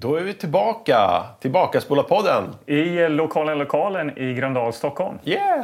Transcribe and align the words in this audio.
Då 0.00 0.14
är 0.16 0.22
vi 0.22 0.34
tillbaka. 0.34 1.22
Tillbaka 1.40 1.80
spola 1.80 2.02
podden. 2.02 2.44
I 2.66 3.08
lokalen 3.08 3.58
Lokalen 3.58 4.18
i 4.18 4.34
Gröndal, 4.34 4.72
Stockholm. 4.72 5.18
Yeah! 5.24 5.60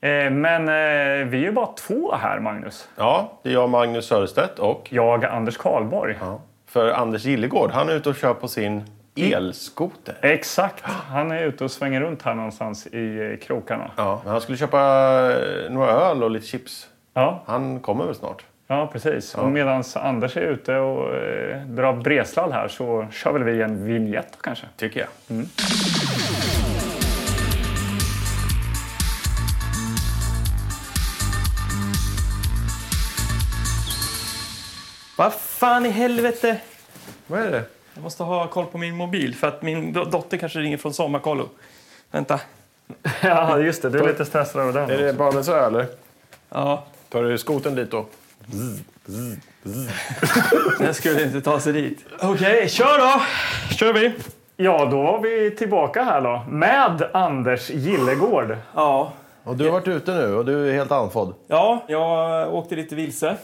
Eh, 0.00 0.30
Men 0.30 0.62
eh, 0.68 1.26
vi 1.28 1.36
är 1.38 1.42
ju 1.42 1.52
bara 1.52 1.66
två 1.66 2.14
här, 2.14 2.40
Magnus. 2.40 2.88
Ja, 2.96 3.32
det 3.42 3.48
är 3.48 3.52
jag 3.52 3.70
Magnus 3.70 4.06
Sörestedt 4.06 4.58
och 4.58 4.88
Jag, 4.92 5.24
Anders 5.24 5.56
Karlborg. 5.56 6.16
ja, 6.20 6.40
för 6.66 6.90
Anders 6.90 7.24
Gillegård. 7.24 7.70
Han 7.70 7.88
är 7.88 7.94
ute 7.94 8.08
och 8.08 8.16
kör 8.16 8.34
på 8.34 8.48
sin 8.48 8.82
elskoter. 9.16 10.14
Exakt. 10.22 10.82
Han 10.84 11.30
är 11.30 11.42
ute 11.44 11.64
och 11.64 11.70
svänger 11.70 12.00
runt 12.00 12.22
här 12.22 12.34
någonstans 12.34 12.86
i 12.86 13.30
eh, 13.32 13.46
krokarna. 13.46 13.90
Ja, 13.96 14.20
men 14.24 14.32
han 14.32 14.40
skulle 14.40 14.58
köpa 14.58 14.78
eh, 15.32 15.70
några 15.70 15.90
öl 15.90 16.22
och 16.22 16.30
lite 16.30 16.46
chips. 16.46 16.88
Ja, 17.14 17.42
Han 17.46 17.80
kommer 17.80 18.04
väl 18.06 18.14
snart? 18.14 18.44
Ja 18.66 18.86
precis. 18.92 19.34
Och 19.34 19.48
medan 19.48 19.84
Anders 19.94 20.36
är 20.36 20.40
ute 20.40 20.76
och 20.76 21.14
eh, 21.16 21.60
drar 21.66 21.92
breslad 21.92 22.52
här 22.52 22.68
så 22.68 23.06
kör 23.12 23.32
väl 23.32 23.42
vi 23.44 23.62
en 23.62 23.84
vignett 23.86 24.38
kanske. 24.40 24.66
Tycker 24.76 25.00
jag. 25.00 25.08
Vad 35.16 35.34
fan 35.34 35.86
i 35.86 35.90
helvete? 35.90 36.60
Vad 37.26 37.40
är 37.40 37.50
det? 37.50 37.64
Jag 37.94 38.02
måste 38.02 38.22
ha 38.22 38.46
koll 38.48 38.66
på 38.66 38.78
min 38.78 38.96
mobil 38.96 39.34
för 39.34 39.46
att 39.48 39.62
min 39.62 39.94
do- 39.94 40.10
dotter 40.10 40.36
kanske 40.36 40.58
ringer 40.58 40.76
från 40.76 40.94
sommarkollo. 40.94 41.48
Vänta. 42.10 42.40
Ja, 43.22 43.58
just 43.58 43.82
det. 43.82 43.90
Du 43.90 43.98
är 43.98 44.06
lite 44.08 44.24
stressad 44.24 44.62
över 44.62 44.72
den. 44.80 44.90
Är 44.90 45.02
det 45.02 45.12
barnens 45.12 45.48
ö 45.48 45.66
eller? 45.66 45.86
Ja, 46.48 46.84
Tar 47.08 47.22
du 47.22 47.38
skoten 47.38 47.74
dit 47.74 47.90
då? 47.90 48.06
Jag 50.80 50.96
skulle 50.96 51.22
inte 51.22 51.40
ta 51.40 51.60
sig 51.60 51.72
dit. 51.72 52.04
Okej, 52.20 52.68
kör 52.68 52.98
då! 52.98 53.22
kör 53.74 53.92
vi. 53.92 54.12
Ja, 54.56 54.84
då 54.90 55.02
var 55.02 55.20
vi 55.20 55.50
tillbaka 55.50 56.02
här 56.02 56.20
då. 56.20 56.44
Med 56.48 57.02
Anders 57.12 57.70
Gillegård. 57.70 58.56
Ja, 58.74 59.12
Och 59.44 59.56
du 59.56 59.64
har 59.64 59.72
varit 59.72 59.88
ute 59.88 60.14
nu 60.14 60.34
och 60.34 60.44
du 60.44 60.68
är 60.70 60.74
helt 60.74 60.92
andfådd. 60.92 61.34
ja 61.46 61.84
jag 61.88 62.54
åkte 62.54 62.76
lite 62.76 62.94
vilse. 62.94 63.36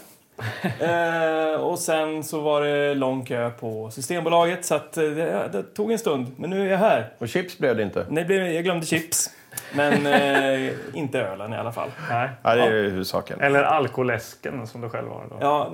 eh, 0.79 1.61
och 1.61 1.79
sen 1.79 2.23
så 2.23 2.39
var 2.39 2.61
det 2.61 2.95
lång 2.95 3.25
kö 3.25 3.49
på 3.49 3.91
Systembolaget 3.91 4.65
så 4.65 4.75
att 4.75 4.97
eh, 4.97 5.03
det, 5.03 5.49
det 5.51 5.63
tog 5.63 5.91
en 5.91 5.99
stund. 5.99 6.27
Men 6.37 6.49
nu 6.49 6.65
är 6.67 6.71
jag 6.71 6.77
här. 6.77 7.13
Och 7.17 7.29
chips 7.29 7.57
blev 7.57 7.77
det 7.77 7.83
inte. 7.83 8.05
Nej, 8.09 8.53
jag 8.55 8.63
glömde 8.63 8.85
chips. 8.85 9.29
Men 9.73 10.05
eh, 10.05 10.71
inte 10.93 11.19
ölen 11.19 11.53
i 11.53 11.57
alla 11.57 11.71
fall. 11.71 11.89
Nej. 12.09 12.29
Nej, 12.43 12.57
det 12.57 12.63
är 12.63 12.71
huvudsaken. 12.71 13.41
Eller 13.41 13.63
alkoläsken 13.63 14.67
som 14.67 14.81
du 14.81 14.89
själv 14.89 15.09
har. 15.09 15.25
Då. 15.29 15.37
Ja, 15.41 15.71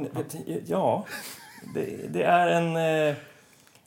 ja 0.65 1.05
det, 1.73 1.85
det 2.09 2.23
är 2.23 2.47
en... 2.47 2.75
Eh, 3.09 3.15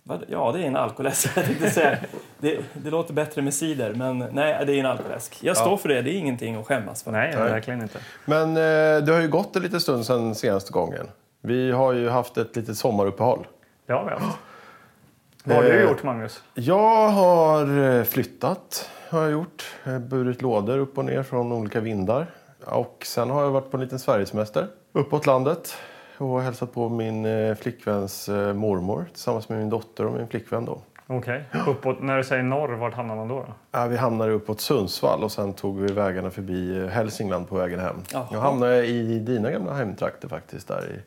vad, 0.03 0.25
ja, 0.29 0.53
det 0.53 0.63
är 0.63 0.67
en 0.67 0.77
alkoläsk. 0.77 1.31
Jag 1.37 1.45
tänkte 1.45 1.71
säga. 1.71 1.99
Det, 2.39 2.59
det 2.73 2.91
låter 2.91 3.15
bättre 3.15 3.43
med 3.43 3.55
cider, 3.55 3.95
men 3.95 4.19
nej, 4.19 4.67
det 4.67 4.73
är 4.73 4.79
en 4.81 4.87
alkoläsk. 4.87 5.39
Jag 5.43 5.57
står 5.57 5.77
för 5.77 5.89
det. 5.89 6.03
Det 6.03 6.11
är 6.11 6.19
ingenting 6.19 6.57
att 6.57 6.67
skämmas 6.67 7.03
för. 7.03 7.11
Nej, 7.13 7.35
Nej. 7.37 7.51
verkligen 7.51 7.83
inte. 7.83 7.99
Men 8.25 8.49
eh, 8.49 9.05
det 9.05 9.13
har 9.13 9.21
ju 9.21 9.29
gått 9.29 9.57
en 9.57 9.63
liten 9.63 9.81
stund 9.81 10.07
sedan 10.07 10.35
senaste 10.35 10.73
gången. 10.73 11.09
Vi 11.43 11.73
har 11.73 11.93
ju 11.93 12.09
haft 12.09 12.37
ett 12.37 12.57
litet 12.57 12.77
sommaruppehåll. 12.77 13.47
Det 13.87 13.93
har 13.93 14.05
vi 14.05 14.11
haft. 14.11 14.39
Vad 15.45 15.57
har 15.57 15.63
du 15.63 15.71
Eh, 15.71 15.83
gjort, 15.83 16.03
Magnus? 16.03 16.43
Jag 16.55 17.09
har 17.09 17.97
eh, 17.99 18.05
flyttat, 18.05 18.91
har 19.11 19.23
jag 19.23 19.31
gjort. 19.33 19.65
Burit 20.01 20.43
lådor 20.43 20.79
upp 20.79 20.99
och 20.99 21.05
ner 21.05 21.23
från 21.23 21.53
olika 21.53 21.81
vindar. 21.81 22.27
Och 22.65 23.03
sen 23.07 23.31
har 23.31 23.43
jag 23.43 23.51
varit 23.51 23.71
på 23.71 23.77
en 23.77 23.81
liten 23.83 23.99
Sverigesemester 23.99 24.67
uppåt 24.93 25.27
landet. 25.27 25.75
Och 26.19 26.43
hälsat 26.43 26.75
på 26.75 26.89
min 26.89 27.25
eh, 27.25 27.55
flickväns 27.55 28.29
eh, 28.29 28.55
mormor 28.55 29.07
tillsammans 29.13 29.49
med 29.49 29.59
min 29.59 29.71
dotter 29.71 30.07
och 30.07 30.13
min 30.13 30.29
flickvän 30.29 30.65
då. 30.65 30.83
Okej. 31.07 31.45
Uppåt, 31.67 32.03
när 32.03 32.17
du 32.17 32.25
säger 32.25 32.43
norr, 32.43 32.69
vart 32.77 32.95
hamnar 32.95 33.17
man 33.17 33.29
då? 33.29 33.35
då? 33.35 33.55
Ja, 33.71 33.87
vi 33.87 33.97
hamnade 33.97 34.33
uppåt 34.33 34.61
Sundsvall 34.61 35.25
och 35.25 35.33
sen 35.33 35.53
tog 35.53 35.81
vi 35.81 35.93
vägarna 35.93 36.31
förbi 36.31 36.79
eh, 36.79 36.87
Hälsingland 36.87 37.49
på 37.49 37.55
vägen 37.55 37.81
hem. 37.81 37.97
Jaha. 38.13 38.27
Jag 38.33 38.41
hamnade 38.41 38.87
i 38.87 39.19
dina 39.19 39.51
gamla 39.51 39.75
hemtrakter 39.75 40.29
faktiskt, 40.29 40.69
där 40.69 40.91
i 40.91 41.01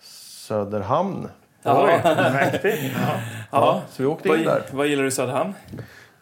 Söderhamn. 0.00 1.28
Oj, 1.64 2.00
mäktigt. 2.32 2.78
Ja. 3.02 3.20
Ja. 3.52 3.82
Så 3.90 4.02
vi 4.02 4.08
åkte 4.08 4.28
in 4.28 4.34
där. 4.34 4.44
Vad, 4.44 4.62
vad 4.72 4.86
gillar 4.86 5.02
du 5.02 5.08
i 5.08 5.12
Söderhamn? 5.12 5.54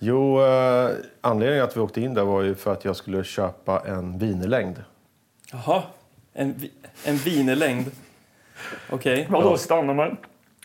Jo, 0.08 0.40
eh, 0.42 0.90
anledningen 1.20 1.64
att 1.64 1.76
vi 1.76 1.80
åkte 1.80 2.00
in 2.00 2.14
där 2.14 2.24
var 2.24 2.42
ju 2.42 2.54
för 2.54 2.72
att 2.72 2.84
jag 2.84 2.96
skulle 2.96 3.24
köpa 3.24 3.82
en 3.86 4.18
vinerlängd. 4.18 4.76
Jaha, 5.52 5.82
en, 6.32 6.54
vi- 6.58 6.72
en 7.04 7.16
vinerlängd. 7.16 7.86
Okej. 8.90 9.26
Vadå 9.30 9.56
stannar 9.56 9.94
man? 9.94 10.16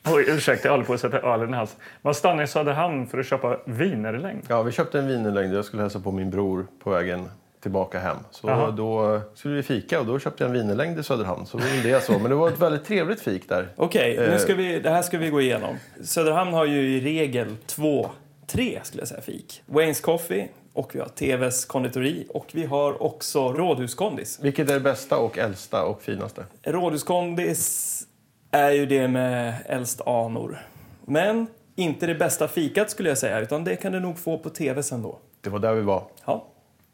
Oj, 0.06 0.26
ursäkta, 0.28 0.68
jag 0.68 0.72
håller 0.74 0.86
på 0.86 0.94
att 0.94 1.00
sätta 1.00 1.20
ölen 1.20 1.50
i 1.50 1.54
halsen. 1.58 1.80
Man 2.02 2.14
stannar 2.14 2.44
i 2.44 2.48
Söderhamn 2.48 3.08
för 3.08 3.18
att 3.20 3.26
köpa 3.26 3.58
vinerlängd. 3.66 4.44
Ja, 4.48 4.62
vi 4.62 4.72
köpte 4.72 5.00
en 5.00 5.08
vinerlängd. 5.08 5.54
Jag 5.56 5.66
skulle 5.66 5.82
hälsa 5.82 6.00
på 6.00 6.12
min 6.12 6.30
bror 6.30 6.68
på 6.84 6.90
vägen 6.90 7.30
tillbaka 7.62 8.00
hem. 8.00 8.18
Så 8.32 8.48
Jaha. 8.48 8.72
då 8.72 9.22
skulle 9.36 9.56
vi 9.56 9.64
fika 9.64 10.00
och 10.00 10.06
då 10.06 10.20
köpte 10.20 10.44
jag 10.44 10.50
en 10.50 10.54
vinerlängd 10.62 11.00
i 11.00 11.04
Söderhamn. 11.04 11.46
Så 11.46 11.58
det 11.84 12.04
så. 12.04 12.12
Men 12.20 12.24
det 12.30 12.36
var 12.36 12.48
ett 12.48 12.60
väldigt 12.60 12.86
trevligt 12.86 13.22
fik 13.22 13.50
där. 13.50 13.68
Okej, 13.76 14.18
Eh. 14.18 14.32
nu 14.32 14.40
ska 14.40 14.56
vi, 14.56 14.80
det 14.80 14.90
här 14.90 15.02
ska 15.02 15.18
vi 15.18 15.30
gå 15.30 15.42
igenom. 15.42 15.76
Söderhamn 16.04 16.54
har 16.54 16.66
ju 16.66 16.98
i 16.98 17.02
regel 17.02 17.56
två, 17.66 18.10
tre 18.52 18.80
skulle 18.84 19.02
jag 19.02 19.08
säga, 19.08 19.22
fik. 19.22 19.64
Waynes 19.66 20.02
Coffee 20.02 20.50
och 20.74 20.96
vi 20.96 21.00
har 21.00 21.08
TVs 21.08 21.66
konditori 21.66 22.26
och 22.30 22.48
vi 22.52 22.66
har 22.66 23.04
också 23.04 23.54
Rådhuskondis. 23.54 24.40
Vilket 24.42 24.70
är 24.70 24.74
det 24.74 24.80
bästa 24.80 25.18
och 25.18 25.38
äldsta 25.38 25.84
och 25.84 26.02
finaste? 26.02 26.46
Rådhuskondis 26.64 28.08
är 28.52 28.72
ju 28.72 28.86
det 28.86 29.08
med 29.08 29.54
äldst 29.66 30.02
anor. 30.02 30.60
Men 31.06 31.48
inte 31.76 32.08
det 32.08 32.16
bästa 32.16 32.48
fikat 32.48 32.90
skulle 32.90 33.10
jag 33.10 33.18
säga, 33.18 33.40
utan 33.40 33.64
det 33.64 33.76
kan 33.76 33.92
du 33.92 34.00
nog 34.00 34.18
få 34.20 34.38
på 34.38 34.50
TV 34.50 34.84
sen 34.84 35.02
då. 35.02 35.20
Det 35.42 35.50
var 35.50 35.60
där 35.60 35.74
vi 35.74 35.82
var. 35.82 36.04
Ja. 36.26 36.48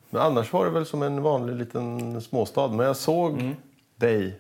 Men 0.10 0.22
annars 0.22 0.54
var 0.54 0.66
det 0.66 0.72
väl 0.72 0.86
som 0.86 1.04
en 1.04 1.22
vanlig 1.22 1.56
liten 1.56 2.22
småstad. 2.22 2.68
Men 2.68 2.86
jag 2.86 2.96
såg 2.96 3.56
dig 3.96 4.40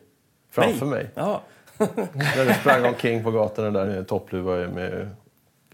framför 0.51 0.85
Nej. 0.85 0.95
mig. 0.95 1.09
Ja. 1.16 1.41
När 2.13 2.45
du 2.45 2.53
sprang 2.53 2.85
omkring 2.85 3.23
på 3.23 3.31
gatorna 3.31 3.72
där 3.72 3.85
med 3.85 4.07
toppluva 4.07 4.55
med 4.55 5.09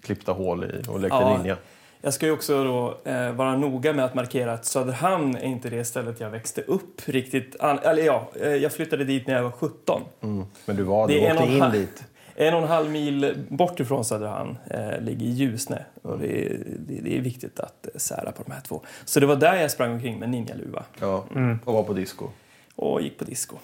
klippta 0.03 0.31
hål 0.31 0.64
i 0.64 0.90
och 0.90 1.00
lekte 1.00 1.18
Ja. 1.18 1.38
ninja. 1.38 1.58
Jag 2.02 2.14
ska 2.14 2.25
ju 2.25 2.31
också 2.31 2.64
då 2.64 2.97
eh, 3.12 3.31
vara 3.31 3.58
noga 3.58 3.94
med 3.94 4.06
att 4.06 4.14
markera 4.16 4.53
att 4.53 4.66
Söderhamn 4.66 5.36
är 5.36 5.44
inte 5.44 5.69
det 5.69 5.86
stället 5.86 6.19
jag 6.19 6.30
växte 6.30 6.62
upp 6.62 7.02
riktigt. 7.06 7.56
An- 7.62 7.80
eller 7.84 8.03
ja, 8.03 8.28
eh, 8.41 8.47
jag 8.56 8.72
flyttade 8.72 9.03
dit 9.03 9.28
när 9.28 9.34
jag 9.36 9.44
var 9.44 9.52
17. 9.52 10.02
Mm. 10.22 10.46
Men 10.66 10.75
du 10.75 10.84
var 10.84 11.08
Det 11.08 11.14
du 11.14 11.19
åkte 11.25 11.38
och 11.38 11.44
en 11.47 11.53
in 11.53 11.62
halv- 11.62 11.72
dit. 11.74 12.03
En 12.36 12.53
och 12.53 12.62
en 12.62 12.68
halv 12.68 12.90
mil 12.91 13.46
bort 13.50 13.80
ifrån 13.80 14.06
Söderhamn 14.06 14.58
eh, 14.69 15.00
ligger 15.02 15.25
Ljusne. 15.25 15.86
Och 16.02 16.20
det, 16.20 16.46
är, 16.46 16.58
det, 16.80 17.02
det 17.02 17.18
är 17.18 17.22
viktigt 17.22 17.59
att 17.59 17.85
eh, 17.88 17.91
sära 17.97 18.31
på 18.31 18.44
de 18.44 18.52
här 18.52 18.62
två. 18.62 18.81
Så 19.06 19.20
det 19.20 19.25
var 19.25 19.35
där 19.35 19.56
jag 19.56 19.72
sprang 19.72 19.91
omkring 19.91 20.20
med 20.20 20.30
ninjaluva 20.30 20.84
Ja, 21.00 21.25
och 21.66 21.74
var 21.74 21.84
på 21.84 21.94
disco. 21.94 22.28
och 22.75 23.02
gick 23.02 23.18
på 23.18 23.24
disco. 23.24 23.56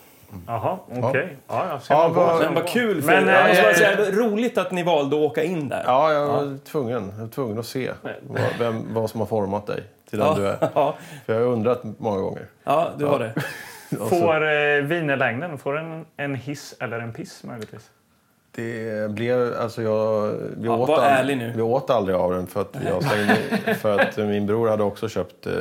Jaha, 0.48 0.78
okej. 0.92 1.38
Ja, 1.48 1.66
ja, 1.70 1.80
Ja, 1.90 2.40
ser 2.40 2.44
Men 2.46 2.54
vad 2.54 2.68
kul! 2.68 3.02
För, 3.02 3.08
Men, 3.12 3.26
Men, 3.26 3.34
jag 3.36 3.48
måste 3.48 3.62
bara 3.64 3.72
eh, 3.72 3.98
säga, 3.98 4.12
roligt 4.12 4.58
att 4.58 4.72
ni 4.72 4.84
valde 4.84 5.16
att 5.16 5.22
åka 5.32 5.44
in 5.44 5.70
där. 5.70 5.84
Ja, 5.86 6.14
jag 6.14 6.28
var 6.28 6.58
tvungen. 6.66 7.12
Jag 7.16 7.22
var 7.22 7.28
tvungen 7.32 7.60
att 7.60 7.66
se 7.66 7.92
vad, 8.22 8.42
vem, 8.60 8.94
vad 8.94 9.10
som 9.10 9.20
har 9.20 9.28
format 9.28 9.68
dig 9.68 9.84
till 10.10 10.20
den 10.20 10.36
du 10.36 10.48
är. 10.48 10.58
ja, 10.76 10.96
För 11.26 11.34
jag 11.34 11.40
har 11.42 11.48
undrat 11.48 11.82
många 11.98 12.20
gånger. 12.20 12.46
ja, 12.64 12.90
du 12.98 13.06
har 13.06 13.20
det. 13.20 13.34
Får 14.10 14.36
eh, 14.48 14.82
vinerlängden 14.84 15.58
får 15.58 15.78
en, 15.78 16.06
en 16.18 16.36
hiss 16.36 16.76
eller 16.80 17.00
en 17.00 17.14
piss 17.14 17.44
möjligtvis? 17.44 17.90
Det 18.56 19.12
blev, 19.12 19.54
alltså 19.62 19.82
jag, 19.82 20.28
vi, 20.58 20.68
Ja, 20.68 20.78
åt 20.78 20.90
var 20.90 20.98
ald- 20.98 21.02
ärlig 21.20 21.38
nu. 21.38 21.54
vi 21.56 21.62
åt 21.62 21.90
aldrig 21.90 22.16
av 22.18 22.32
den 22.34 22.48
för 22.48 22.62
att, 22.62 22.76
jag 22.86 23.04
slängde, 23.10 23.76
för 23.76 24.00
att 24.00 24.18
min 24.18 24.46
bror 24.46 24.68
hade 24.70 24.84
också 24.84 25.10
köpt 25.10 25.48
eh, 25.48 25.54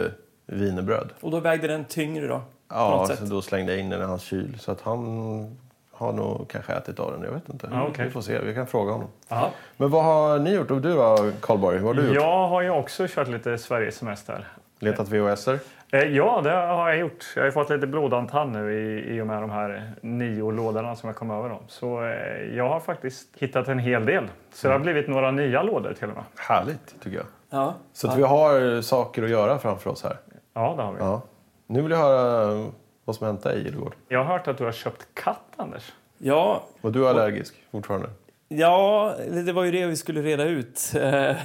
wienerbröd. 0.47 1.09
Och 1.21 1.31
då 1.31 1.41
vägde 1.41 1.69
den 1.69 1.85
tyngre 1.85 2.27
då? 2.27 2.41
Ja, 2.69 2.91
något 2.91 3.09
så 3.09 3.17
sätt. 3.17 3.31
då 3.31 3.43
slängde 3.43 3.73
jag 3.73 3.81
in 3.81 3.91
den 3.91 4.01
i 4.01 4.05
hans 4.05 4.23
kyl. 4.23 4.59
Så 4.59 4.73
att 4.73 4.81
han 4.81 5.57
har 5.93 6.13
nog 6.13 6.49
kanske 6.51 6.73
ätit 6.73 7.01
av 7.01 7.13
den, 7.13 7.23
jag 7.23 7.31
vet 7.31 7.49
inte. 7.49 7.69
Ja, 7.73 7.87
okej. 7.91 8.05
Vi 8.05 8.11
får 8.11 8.21
se, 8.21 8.39
vi 8.41 8.55
kan 8.55 8.67
fråga 8.67 8.93
honom. 8.93 9.09
Ja. 9.29 9.51
Men 9.77 9.91
vad 9.91 10.05
har 10.05 10.39
ni 10.39 10.55
gjort? 10.55 10.71
Och 10.71 10.81
du 10.81 10.93
då, 10.95 11.31
Karlborg? 11.41 11.79
Vad 11.79 11.97
har 11.97 12.03
du 12.03 12.09
gjort? 12.09 12.15
Jag 12.23 12.49
har 12.49 12.63
ju 12.63 12.71
också 12.71 13.07
kört 13.09 13.29
lite 13.29 13.59
Sverigesemester. 13.59 14.47
Letat 14.79 15.09
VHSer? 15.09 15.59
Eh, 15.93 16.01
Ja, 16.03 16.41
det 16.45 16.51
har 16.51 16.89
jag 16.89 16.99
gjort. 16.99 17.33
Jag 17.35 17.43
har 17.43 17.47
ju 17.47 17.53
fått 17.53 17.71
lite 17.71 17.87
blodantand 17.87 18.53
nu 18.53 18.73
i, 18.75 19.17
i 19.17 19.21
och 19.21 19.27
med 19.27 19.43
de 19.43 19.51
här 19.51 19.93
nio 20.01 20.51
lådorna 20.51 20.97
som 20.97 21.07
jag 21.07 21.17
kom 21.17 21.31
över 21.31 21.49
dem. 21.49 21.63
Så 21.69 22.05
eh, 22.05 22.57
jag 22.57 22.69
har 22.69 22.81
faktiskt 22.81 23.29
hittat 23.39 23.69
en 23.69 23.79
hel 23.79 24.05
del. 24.07 24.25
Så 24.53 24.67
det 24.69 24.75
har 24.75 24.81
blivit 24.81 25.09
några 25.09 25.31
nya 25.31 25.63
lådor 25.63 25.93
till 25.99 26.09
och 26.09 26.15
med. 26.15 26.25
Härligt, 26.37 27.03
tycker 27.03 27.17
jag. 27.17 27.27
Ja. 27.51 27.75
Så 27.93 28.09
att 28.09 28.19
vi 28.19 28.23
har 28.23 28.83
saker 28.83 29.23
att 29.23 29.31
göra 29.31 29.59
framför 29.59 29.91
oss 29.91 30.03
här. 30.05 30.17
Ja, 30.55 30.75
det 30.77 30.83
har 30.83 30.93
vi. 30.93 30.99
Ja. 31.01 31.21
Nu 31.71 31.83
vill 31.83 31.91
jag 31.91 31.99
höra 31.99 32.67
vad 33.05 33.17
som 33.17 33.27
hänt 33.27 33.43
dig, 33.43 33.63
Gillegård. 33.65 33.95
Jag 34.09 34.25
har 34.25 34.25
hört 34.25 34.49
att 34.49 34.59
du 34.59 34.65
har 34.65 34.73
köpt 34.73 35.07
katt, 35.15 35.53
Anders. 35.57 35.93
Ja, 36.19 36.63
Och 36.81 36.93
du 36.93 37.05
är 37.07 37.11
allergisk 37.11 37.55
fortfarande? 37.71 38.11
ja, 38.49 39.15
det 39.47 39.53
var 39.53 39.65
ju 39.65 39.71
det 39.71 39.87
vi 39.87 39.97
skulle 39.97 40.23
reda 40.23 40.45
ut. 40.45 40.93
Eh, 40.95 41.03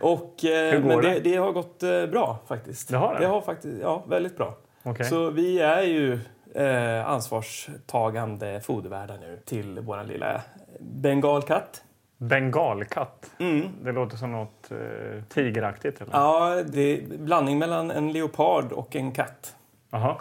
och, 0.00 0.44
eh, 0.44 0.72
Hur 0.72 0.80
går 0.80 0.88
men 0.88 1.00
det? 1.00 1.10
det, 1.10 1.20
det 1.20 1.36
har 1.36 1.52
gått 1.52 1.82
eh, 1.82 2.06
bra 2.06 2.38
faktiskt. 2.48 2.88
Det 2.88 2.96
har 2.96 3.14
det? 3.14 3.20
Det 3.20 3.26
har 3.26 3.40
faktiskt, 3.40 3.78
ja, 3.82 4.04
väldigt 4.08 4.36
bra. 4.36 4.56
Okej. 4.82 5.06
Så 5.06 5.30
vi 5.30 5.60
är 5.60 5.82
ju 5.82 6.18
eh, 6.54 7.08
ansvarstagande 7.08 8.60
fodervärdar 8.60 9.18
nu 9.20 9.40
till 9.44 9.80
vår 9.80 10.04
lilla 10.04 10.40
bengalkatt. 10.80 11.82
Bengalkatt. 12.22 13.30
Mm. 13.38 13.68
Det 13.84 13.92
låter 13.92 14.16
som 14.16 14.32
något 14.32 14.70
eh, 14.70 15.22
tigeraktigt. 15.28 16.00
Eller? 16.00 16.12
Ja, 16.12 16.62
det 16.66 16.80
är 16.80 17.18
blandning 17.18 17.58
mellan 17.58 17.90
en 17.90 18.12
leopard 18.12 18.72
och 18.72 18.96
en 18.96 19.12
katt. 19.12 19.56
Jaha. 19.90 20.16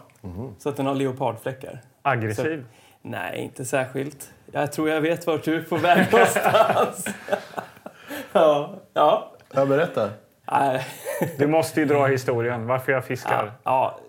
Så 0.57 0.69
att 0.69 0.77
den 0.77 0.86
har 0.86 0.95
leopardfläckar. 0.95 1.81
Aggressiv. 2.01 2.65
Nej, 3.01 3.39
inte 3.39 3.65
särskilt. 3.65 4.33
Jag 4.51 4.71
tror 4.71 4.89
jag 4.89 5.01
vet 5.01 5.27
vart 5.27 5.44
du 5.44 5.56
är 5.56 5.62
på 5.62 5.77
väg 5.77 6.07
någonstans. 6.12 7.06
ja, 8.33 8.75
ja. 8.94 9.31
Ja, 9.54 9.65
berätta. 9.65 10.09
Nej. 10.51 10.88
Du 11.38 11.47
måste 11.47 11.80
ju 11.80 11.86
dra 11.86 12.06
historien, 12.06 12.68
varför 12.68 12.92
jag 12.92 13.06
fiskar. 13.06 13.51
Ja, 13.63 14.00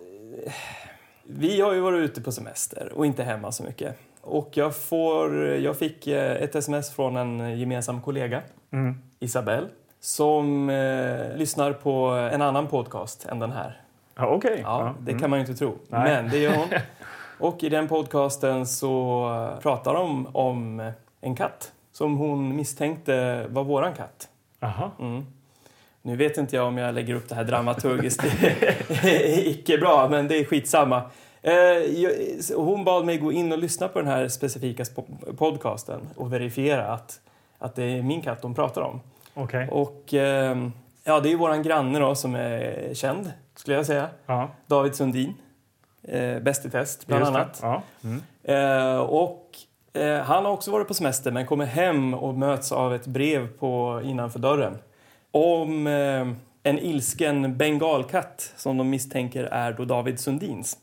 vi 1.23 1.61
har 1.61 1.73
ju 1.73 1.79
varit 1.79 1.99
ute 1.99 2.21
på 2.21 2.31
semester 2.31 2.91
och 2.95 3.05
inte 3.05 3.23
hemma 3.23 3.51
så 3.51 3.63
mycket. 3.63 3.99
Och 4.23 4.49
jag, 4.53 4.75
får, 4.75 5.35
jag 5.45 5.77
fick 5.77 6.07
eh, 6.07 6.31
ett 6.31 6.55
sms 6.55 6.91
från 6.95 7.17
en 7.17 7.59
gemensam 7.59 8.01
kollega, 8.01 8.41
Mm. 8.71 8.97
Isabelle, 9.19 9.67
som 9.99 10.69
eh, 10.69 11.35
lyssnar 11.37 11.73
på 11.73 12.05
en 12.33 12.41
annan 12.41 12.67
podcast 12.67 13.25
än 13.25 13.39
den 13.39 13.51
här. 13.51 13.81
Ja, 14.15 14.27
Okej. 14.27 14.59
Ja, 14.63 14.95
det 14.99 15.19
kan 15.19 15.29
man 15.29 15.39
ju 15.39 15.45
inte 15.45 15.55
tro. 15.59 15.75
Nej. 15.87 16.01
Men 16.03 16.29
det 16.29 16.37
gör 16.37 16.55
hon. 16.55 16.67
Och 17.39 17.63
i 17.63 17.69
den 17.69 17.87
podcasten 17.87 18.65
så 18.67 19.57
pratar 19.61 19.93
de 19.93 20.27
om 20.35 20.91
en 21.21 21.35
katt 21.35 21.71
som 21.91 22.17
hon 22.17 22.55
misstänkte 22.55 23.45
var 23.49 23.63
våran 23.63 23.93
katt. 23.93 24.29
Jaha. 24.59 24.91
Mm. 24.99 25.25
Nu 26.01 26.15
vet 26.15 26.37
inte 26.37 26.55
jag 26.55 26.67
om 26.67 26.77
jag 26.77 26.95
lägger 26.95 27.15
upp 27.15 27.29
det 27.29 27.35
här 27.35 27.43
dramaturgiskt. 27.43 28.23
Icke 29.45 29.77
bra, 29.77 30.07
men 30.09 30.27
det 30.27 30.35
är 30.39 30.45
skitsamma. 30.45 31.01
Eh, 31.43 32.55
hon 32.55 32.83
bad 32.83 33.05
mig 33.05 33.17
gå 33.17 33.31
in 33.31 33.51
och 33.51 33.57
lyssna 33.57 33.87
på 33.87 33.99
den 33.99 34.07
här 34.07 34.27
specifika 34.27 34.85
podcasten 35.37 36.09
och 36.15 36.33
verifiera 36.33 36.93
att, 36.93 37.19
att 37.57 37.75
det 37.75 37.83
är 37.83 38.01
min 38.01 38.21
katt 38.21 38.41
de 38.41 38.55
pratar 38.55 38.81
om. 38.81 39.01
Okej. 39.33 39.67
Och 39.71 40.13
ehm, 40.13 40.71
ja, 41.03 41.19
det 41.19 41.31
är 41.31 41.35
våran 41.35 41.63
granne 41.63 41.99
då 41.99 42.15
som 42.15 42.35
är 42.35 42.93
känd, 42.93 43.31
skulle 43.55 43.75
jag 43.77 43.85
säga. 43.85 44.07
Ja, 44.25 44.49
David 44.67 44.95
Sundin. 44.95 45.33
Eh, 46.03 46.39
Bäst 46.39 46.65
i 46.65 46.69
test, 46.69 47.07
bland 47.07 47.23
annat. 47.23 47.59
Ja. 47.61 47.81
Mm. 48.03 48.21
Eh, 48.43 48.99
och 48.99 49.49
eh, 49.93 50.21
han 50.21 50.45
har 50.45 50.51
också 50.51 50.71
varit 50.71 50.87
på 50.87 50.93
semester 50.93 51.31
men 51.31 51.45
kommer 51.45 51.65
hem 51.65 52.13
och 52.13 52.33
möts 52.33 52.71
av 52.71 52.95
ett 52.95 53.07
brev 53.07 53.47
på, 53.47 54.01
innanför 54.03 54.39
dörren 54.39 54.77
om 55.31 55.87
eh, 55.87 56.27
en 56.63 56.79
ilsken 56.79 57.57
bengalkatt 57.57 58.53
som 58.55 58.77
de 58.77 58.89
misstänker 58.89 59.43
är 59.43 59.73
då 59.73 59.85
David 59.85 60.19
Sundins. 60.19 60.77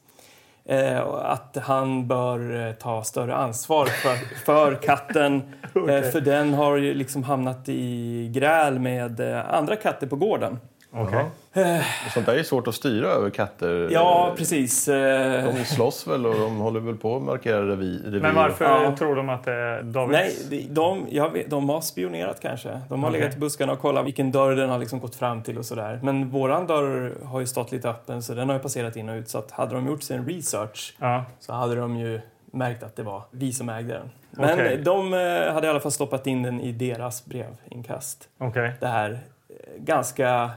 Eh, 0.71 1.09
att 1.09 1.57
han 1.63 2.09
bör 2.09 2.67
eh, 2.67 2.73
ta 2.73 3.05
större 3.05 3.35
ansvar 3.35 3.87
för, 3.87 4.45
för 4.45 4.75
katten 4.75 5.35
eh, 5.75 6.11
för 6.11 6.21
den 6.21 6.55
har 6.55 6.77
ju 6.77 6.95
liksom 6.95 7.25
hamnat 7.25 7.69
i 7.69 8.31
gräl 8.35 8.79
med 8.79 9.21
andra 9.51 9.77
katter 9.77 10.07
på 10.07 10.17
gården. 10.17 10.59
Okej. 10.93 11.25
Jaha. 11.53 11.83
Sånt 12.15 12.27
där 12.27 12.35
är 12.35 12.43
svårt 12.43 12.69
att 12.69 12.75
styra 12.75 13.07
över 13.09 13.31
katter. 13.31 13.89
Ja, 13.93 14.35
precis. 14.37 14.89
Eh, 14.89 15.55
De 15.55 15.65
slåss 15.65 16.07
väl 16.07 16.27
och 16.27 16.35
de 16.35 16.57
håller 16.57 16.81
väl 16.81 16.97
på 16.97 17.17
att 17.17 17.23
markera 17.23 17.69
revir. 17.69 18.19
Men 18.23 18.35
varför 18.35 18.65
Ja. 18.65 18.97
tror 18.97 19.17
de 19.17 19.29
att 19.29 19.45
det 19.45 19.53
är 19.53 19.83
Davids? 19.83 20.47
Nej, 20.51 20.67
de, 20.71 21.07
jag 21.11 21.31
vet, 21.31 21.51
de 21.51 21.69
har 21.69 21.81
spionerat 21.81 22.41
kanske. 22.41 22.81
De 22.89 23.03
har 23.03 23.11
Okej. 23.11 23.21
legat 23.21 23.37
i 23.37 23.39
buskarna 23.41 23.73
och 23.73 23.79
kollat 23.79 24.07
vilken 24.07 24.33
dörr 24.33 24.57
den 24.57 24.71
har 24.71 24.79
liksom 24.79 25.01
gått 25.01 25.15
fram 25.17 25.43
till 25.43 25.59
och 25.59 25.65
sådär. 25.67 26.01
Men 26.03 26.31
våran 26.31 26.67
dörr 26.67 27.13
har 27.25 27.41
ju 27.41 27.47
stått 27.47 27.73
lite 27.73 27.89
öppen 27.91 28.23
så 28.23 28.35
den 28.35 28.49
har 28.49 28.57
ju 28.57 28.63
passerat 28.63 28.97
in 28.97 29.09
och 29.09 29.15
ut. 29.17 29.29
Så 29.29 29.39
att 29.39 29.51
hade 29.51 29.75
de 29.75 29.87
gjort 29.87 30.03
sin 30.03 30.27
research 30.29 30.97
Ja. 30.99 31.25
så 31.41 31.53
hade 31.53 31.75
de 31.75 31.97
ju 31.97 32.21
märkt 32.53 32.83
att 32.83 32.97
det 32.97 33.03
var 33.03 33.23
vi 33.31 33.53
som 33.53 33.69
ägde 33.69 33.93
den. 33.93 34.11
Men 34.31 34.55
Okej. 34.55 34.77
de 34.85 35.15
eh, 35.15 35.53
hade 35.55 35.67
i 35.67 35.71
alla 35.71 35.81
fall 35.81 35.93
stoppat 35.93 36.27
in 36.27 36.43
den 36.43 36.61
i 36.61 36.73
deras 36.73 37.25
brevinkast. 37.25 38.29
Okej. 38.39 38.73
Det 38.81 38.87
här 38.87 39.11
eh, 39.49 39.83
ganska... 39.83 40.51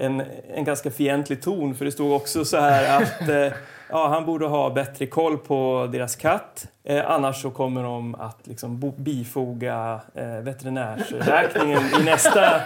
En, 0.00 0.22
en 0.54 0.64
ganska 0.64 0.90
fientlig 0.90 1.42
ton, 1.42 1.74
för 1.74 1.84
det 1.84 1.92
stod 1.92 2.12
också 2.12 2.44
så 2.44 2.56
här 2.56 3.02
att 3.02 3.28
eh, 3.28 3.58
ja, 3.88 4.08
han 4.08 4.26
borde 4.26 4.46
ha 4.46 4.70
bättre 4.70 5.06
koll 5.06 5.38
på 5.38 5.88
deras 5.92 6.16
katt. 6.16 6.66
Eh, 6.84 7.10
annars 7.10 7.42
så 7.42 7.50
kommer 7.50 7.82
de 7.82 8.14
att 8.14 8.46
liksom 8.46 8.94
bifoga 8.96 10.00
eh, 10.14 10.38
veterinärsräkningen 10.40 11.82
i 12.00 12.04
nästa, 12.04 12.60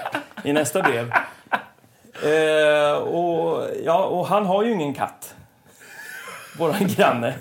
i 0.44 0.52
nästa 0.52 0.82
brev. 0.82 1.12
Eh, 2.24 2.96
och, 2.96 3.68
ja, 3.84 4.04
och 4.04 4.26
han 4.26 4.46
har 4.46 4.64
ju 4.64 4.72
ingen 4.72 4.94
katt, 4.94 5.34
våran 6.58 6.86
granne. 6.86 7.34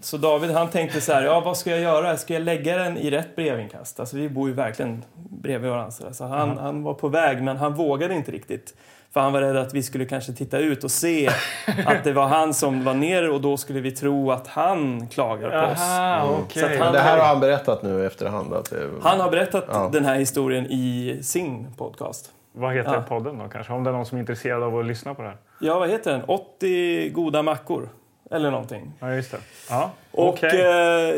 Så 0.00 0.16
David 0.16 0.50
han 0.50 0.70
tänkte 0.70 1.00
så 1.00 1.12
här, 1.12 1.22
ja 1.22 1.40
vad 1.40 1.56
ska 1.56 1.70
jag 1.70 1.80
göra? 1.80 2.16
Ska 2.16 2.34
jag 2.34 2.42
lägga 2.42 2.78
den 2.78 2.98
i 2.98 3.10
rätt 3.10 3.36
brevinkast? 3.36 4.00
Alltså 4.00 4.16
vi 4.16 4.28
bor 4.28 4.48
ju 4.48 4.54
verkligen 4.54 5.04
bredvid 5.14 5.70
varandra. 5.70 6.12
Så 6.12 6.24
han, 6.24 6.58
han 6.58 6.82
var 6.82 6.94
på 6.94 7.08
väg 7.08 7.42
men 7.42 7.56
han 7.56 7.74
vågade 7.74 8.14
inte 8.14 8.32
riktigt. 8.32 8.74
För 9.12 9.20
han 9.20 9.32
var 9.32 9.40
rädd 9.40 9.56
att 9.56 9.74
vi 9.74 9.82
skulle 9.82 10.04
kanske 10.04 10.32
titta 10.32 10.58
ut 10.58 10.84
och 10.84 10.90
se 10.90 11.30
att 11.86 12.04
det 12.04 12.12
var 12.12 12.26
han 12.26 12.54
som 12.54 12.84
var 12.84 12.94
nere 12.94 13.28
och 13.30 13.40
då 13.40 13.56
skulle 13.56 13.80
vi 13.80 13.90
tro 13.90 14.30
att 14.32 14.46
han 14.46 15.06
klagar 15.08 15.50
på 15.66 15.72
oss. 15.72 15.80
Aha, 15.80 16.22
Mm. 16.24 16.42
att 16.42 16.78
Men 16.80 16.92
det 16.92 16.98
här 17.00 17.18
har 17.18 17.26
han 17.26 17.40
berättat 17.40 17.82
nu 17.82 18.06
efterhand. 18.06 18.54
Att 18.54 18.70
det... 18.70 18.88
Han 19.02 19.20
har 19.20 19.30
berättat 19.30 19.64
Ja. 19.68 19.90
den 19.92 20.04
här 20.04 20.14
historien 20.18 20.66
i 20.70 21.18
sin 21.22 21.66
podcast. 21.78 22.30
Vad 22.52 22.74
heter 22.74 22.94
Ja. 22.94 23.02
podden 23.08 23.38
då 23.38 23.48
kanske? 23.48 23.72
Om 23.72 23.84
det 23.84 23.90
är 23.90 23.94
någon 23.94 24.06
som 24.06 24.18
är 24.18 24.20
intresserad 24.20 24.62
av 24.62 24.78
att 24.78 24.86
lyssna 24.86 25.14
på 25.14 25.22
det 25.22 25.28
här. 25.28 25.36
Ja, 25.60 25.78
vad 25.78 25.88
heter 25.90 26.12
den? 26.12 26.22
80 26.26 27.08
goda 27.10 27.42
mackor. 27.42 27.88
Eller 28.30 28.50
någonting. 28.50 28.92
Ja, 29.00 29.14
just 29.14 29.30
det. 29.30 29.38
Ja, 29.70 29.90
Och, 30.12 30.44
eh, 30.44 31.14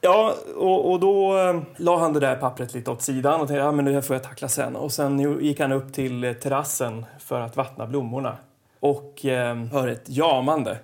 ja, 0.00 0.34
och, 0.56 0.92
och 0.92 1.00
då 1.00 1.38
eh, 1.38 1.60
la 1.76 1.98
han 1.98 2.12
det 2.12 2.20
där 2.20 2.36
pappret 2.36 2.74
lite 2.74 2.90
åt 2.90 3.02
sidan 3.02 3.40
och 3.40 3.48
tänkte 3.48 3.64
ja, 3.64 3.72
men 3.72 3.84
det 3.84 3.92
här 3.92 4.00
får 4.00 4.16
jag 4.16 4.22
tackla 4.22 4.48
sen. 4.48 4.76
Och 4.76 4.92
sen 4.92 5.40
gick 5.40 5.60
han 5.60 5.72
upp 5.72 5.92
till 5.92 6.24
eh, 6.24 6.32
terrassen 6.32 7.04
för 7.18 7.40
att 7.40 7.56
vattna 7.56 7.86
blommorna 7.86 8.36
och 8.80 9.24
eh, 9.24 9.56
hör 9.56 9.88
ett 9.88 10.04
jamande. 10.08 10.78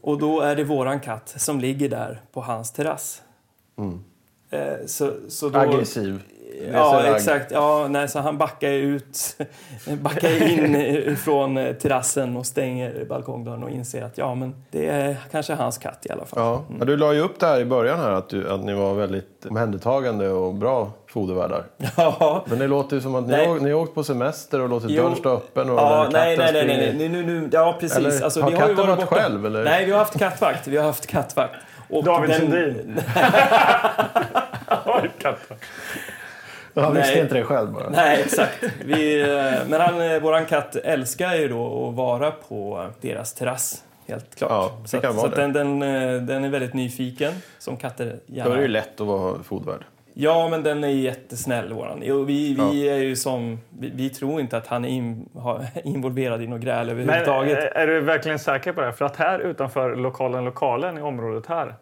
Och 0.00 0.18
då 0.18 0.40
är 0.40 0.56
det 0.56 0.64
våran 0.64 1.00
katt 1.00 1.34
som 1.36 1.60
ligger 1.60 1.88
där 1.88 2.22
på 2.32 2.40
hans 2.40 2.72
terrass. 2.72 3.22
Mm. 3.78 4.04
Eh, 4.50 4.86
så, 4.86 5.12
så 5.28 5.48
då, 5.48 5.58
Aggressiv. 5.58 6.22
Ja, 6.72 7.04
exakt. 7.16 7.50
Ja, 7.50 7.86
nej, 7.88 8.08
så 8.08 8.18
han 8.18 8.38
backar 8.38 8.70
ut, 8.70 9.36
backar 10.00 10.42
in 10.42 11.16
från 11.16 11.56
eh, 11.56 11.72
terrassen 11.72 12.36
och 12.36 12.46
stänger 12.46 13.04
balkongdörren 13.08 13.62
och 13.62 13.70
inser 13.70 14.02
att 14.02 14.18
ja, 14.18 14.34
men 14.34 14.54
det 14.70 14.86
är 14.88 15.16
kanske 15.30 15.54
hans 15.54 15.78
katt 15.78 16.06
i 16.06 16.12
alla 16.12 16.24
fall. 16.24 16.40
Ja. 16.42 16.62
Men 16.68 16.86
du 16.86 16.96
la 16.96 17.12
ju 17.12 17.20
upp 17.20 17.40
det 17.40 17.46
här 17.46 17.60
i 17.60 17.64
början 17.64 17.98
här 18.00 18.10
att, 18.10 18.28
du, 18.28 18.50
att 18.50 18.64
ni 18.64 18.74
var 18.74 18.94
väldigt 18.94 19.46
omhändertagande 19.50 20.28
och 20.28 20.54
bra 20.54 20.90
fodervärdar. 21.06 21.64
Ja, 21.96 22.44
Men 22.48 22.58
det 22.58 22.66
låter 22.66 22.96
ju 22.96 23.02
som 23.02 23.14
att 23.14 23.26
ni, 23.26 23.32
Nej. 23.32 23.46
har, 23.46 23.56
ni 23.60 23.70
har 23.70 23.80
åkt 23.80 23.94
på 23.94 24.04
semester 24.04 24.60
och 24.60 24.68
låtit 24.68 24.96
dörren 24.96 25.16
stå 25.16 25.30
öppen 25.36 25.70
och 25.70 25.78
ja 25.78 26.08
nej, 26.12 26.36
nej, 26.36 26.52
nej, 26.52 26.66
nej, 26.66 26.94
nej, 26.98 27.08
nu, 27.08 27.22
nu, 27.26 27.48
ja 27.52 27.76
precis. 27.80 27.98
Eller, 27.98 28.22
alltså, 28.24 28.40
har 28.42 28.50
vi 28.50 28.56
har 28.56 28.68
katten 28.68 28.86
varit 28.86 29.04
själv, 29.08 29.46
eller? 29.46 29.64
Nej, 29.64 29.84
vi 29.84 29.90
har 29.92 29.98
haft 29.98 30.18
kattvakt. 30.18 30.66
Vi 30.66 30.76
har 30.76 30.84
haft 30.84 31.06
kattvakt. 31.06 31.54
Och 31.90 32.04
David 32.04 32.30
den- 32.30 32.40
Sundin. 32.40 33.00
Han 36.82 36.94
visste 36.94 37.12
Nej. 37.12 37.22
inte 37.22 37.34
det 37.34 37.44
själv 37.44 37.72
bara. 37.72 37.88
Nej, 37.90 38.20
exakt. 38.20 38.64
Vi, 38.84 39.20
eh, 39.20 39.68
men 39.68 39.80
han, 39.80 40.12
eh, 40.12 40.20
våran 40.20 40.46
katt 40.46 40.76
älskar 40.76 41.34
ju 41.34 41.48
då 41.48 41.88
att 41.88 41.94
vara 41.94 42.30
på 42.30 42.86
deras 43.00 43.32
terrass. 43.34 43.84
Helt 44.08 44.34
klart. 44.34 44.50
Ja, 44.50 44.72
det 44.82 44.88
så 44.88 45.00
kan 45.00 45.10
att, 45.10 45.16
vara 45.16 45.26
så 45.26 45.28
att 45.30 45.36
det. 45.36 45.60
den, 45.60 45.78
den, 45.80 46.14
eh, 46.16 46.22
den 46.22 46.44
är 46.44 46.48
väldigt 46.48 46.74
nyfiken, 46.74 47.32
som 47.58 47.76
katter 47.76 48.16
gärna 48.26 48.48
Då 48.48 48.52
är 48.52 48.56
det 48.56 48.62
ju 48.62 48.68
lätt 48.68 49.00
att 49.00 49.06
vara 49.06 49.42
fodervärd. 49.42 49.84
Ja, 50.20 50.48
men 50.48 50.62
den 50.62 50.84
är 50.84 50.88
jättesnäll, 50.88 51.72
våran. 51.72 52.00
Vi, 52.26 52.54
vi 52.54 52.88
är 52.88 52.96
ju 52.96 53.16
som... 53.16 53.58
Vi, 53.78 53.90
vi 53.94 54.10
tror 54.10 54.40
inte 54.40 54.56
att 54.56 54.66
han 54.66 54.84
är 54.84 54.88
in, 54.88 55.28
har, 55.34 55.66
involverad 55.84 56.42
i 56.42 56.46
något 56.46 56.60
gräl 56.60 56.86
Men 56.86 56.98
överhuvudtaget. 56.98 57.58
eh, 57.58 57.82
är 57.82 57.86
du 57.86 58.00
verkligen 58.00 58.38
säker 58.38 58.72
på 58.72 58.80
det? 58.80 58.92
För 58.92 59.04
att 59.04 59.16
här 59.16 59.38
utanför 59.38 59.96
lokalen 59.96 60.44
Lokalen 60.44 60.98
i 60.98 61.00
området 61.00 61.46
här 61.46 61.74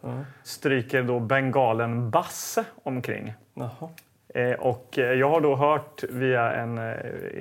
stryker 0.43 1.03
då 1.03 1.21
bengalen 1.21 2.11
Basse 2.11 2.65
omkring. 2.83 3.35
Jaha. 3.55 3.89
Eh, 4.37 4.53
och 4.53 4.99
eh, 4.99 5.13
jag 5.13 5.31
har 5.31 5.41
då 5.41 5.57
hört 5.57 6.05
via 6.09 6.53
en 6.53 6.79
eh, 6.79 6.95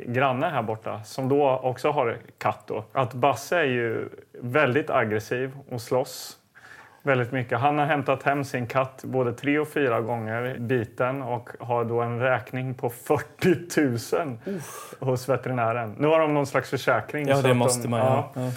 granne 0.06 0.48
här 0.48 0.62
borta 0.62 1.04
som 1.04 1.30
då 1.30 1.60
också 1.64 1.92
har 1.92 2.18
katt 2.38 2.64
då, 2.68 2.84
att 2.92 3.14
Basse 3.14 3.58
är 3.58 3.64
ju 3.64 4.10
väldigt 4.42 4.90
aggressiv 4.90 5.52
och 5.72 5.82
slåss 5.82 6.38
väldigt 7.04 7.32
mycket. 7.32 7.60
Han 7.60 7.78
har 7.78 7.86
hämtat 7.86 8.24
hem 8.24 8.44
sin 8.44 8.68
katt 8.68 9.04
både 9.04 9.34
tre 9.34 9.60
och 9.60 9.68
fyra 9.68 10.02
gånger 10.02 10.56
biten 10.60 11.22
och 11.22 11.50
har 11.60 11.86
då 11.86 12.02
en 12.02 12.20
räkning 12.20 12.74
på 12.74 12.90
40 12.90 14.18
000 14.18 14.38
hos 15.00 15.30
veterinären. 15.30 15.96
Nu 15.98 16.08
har 16.08 16.20
de 16.20 16.34
någon 16.34 16.46
slags 16.46 16.70
försäkring. 16.70 17.28
Ja, 17.28 17.36
så 17.36 17.48
det 17.48 17.54
måste 17.54 17.84
de, 17.84 17.88
man 17.88 18.00
ja. 18.00 18.32
ja. 18.36 18.52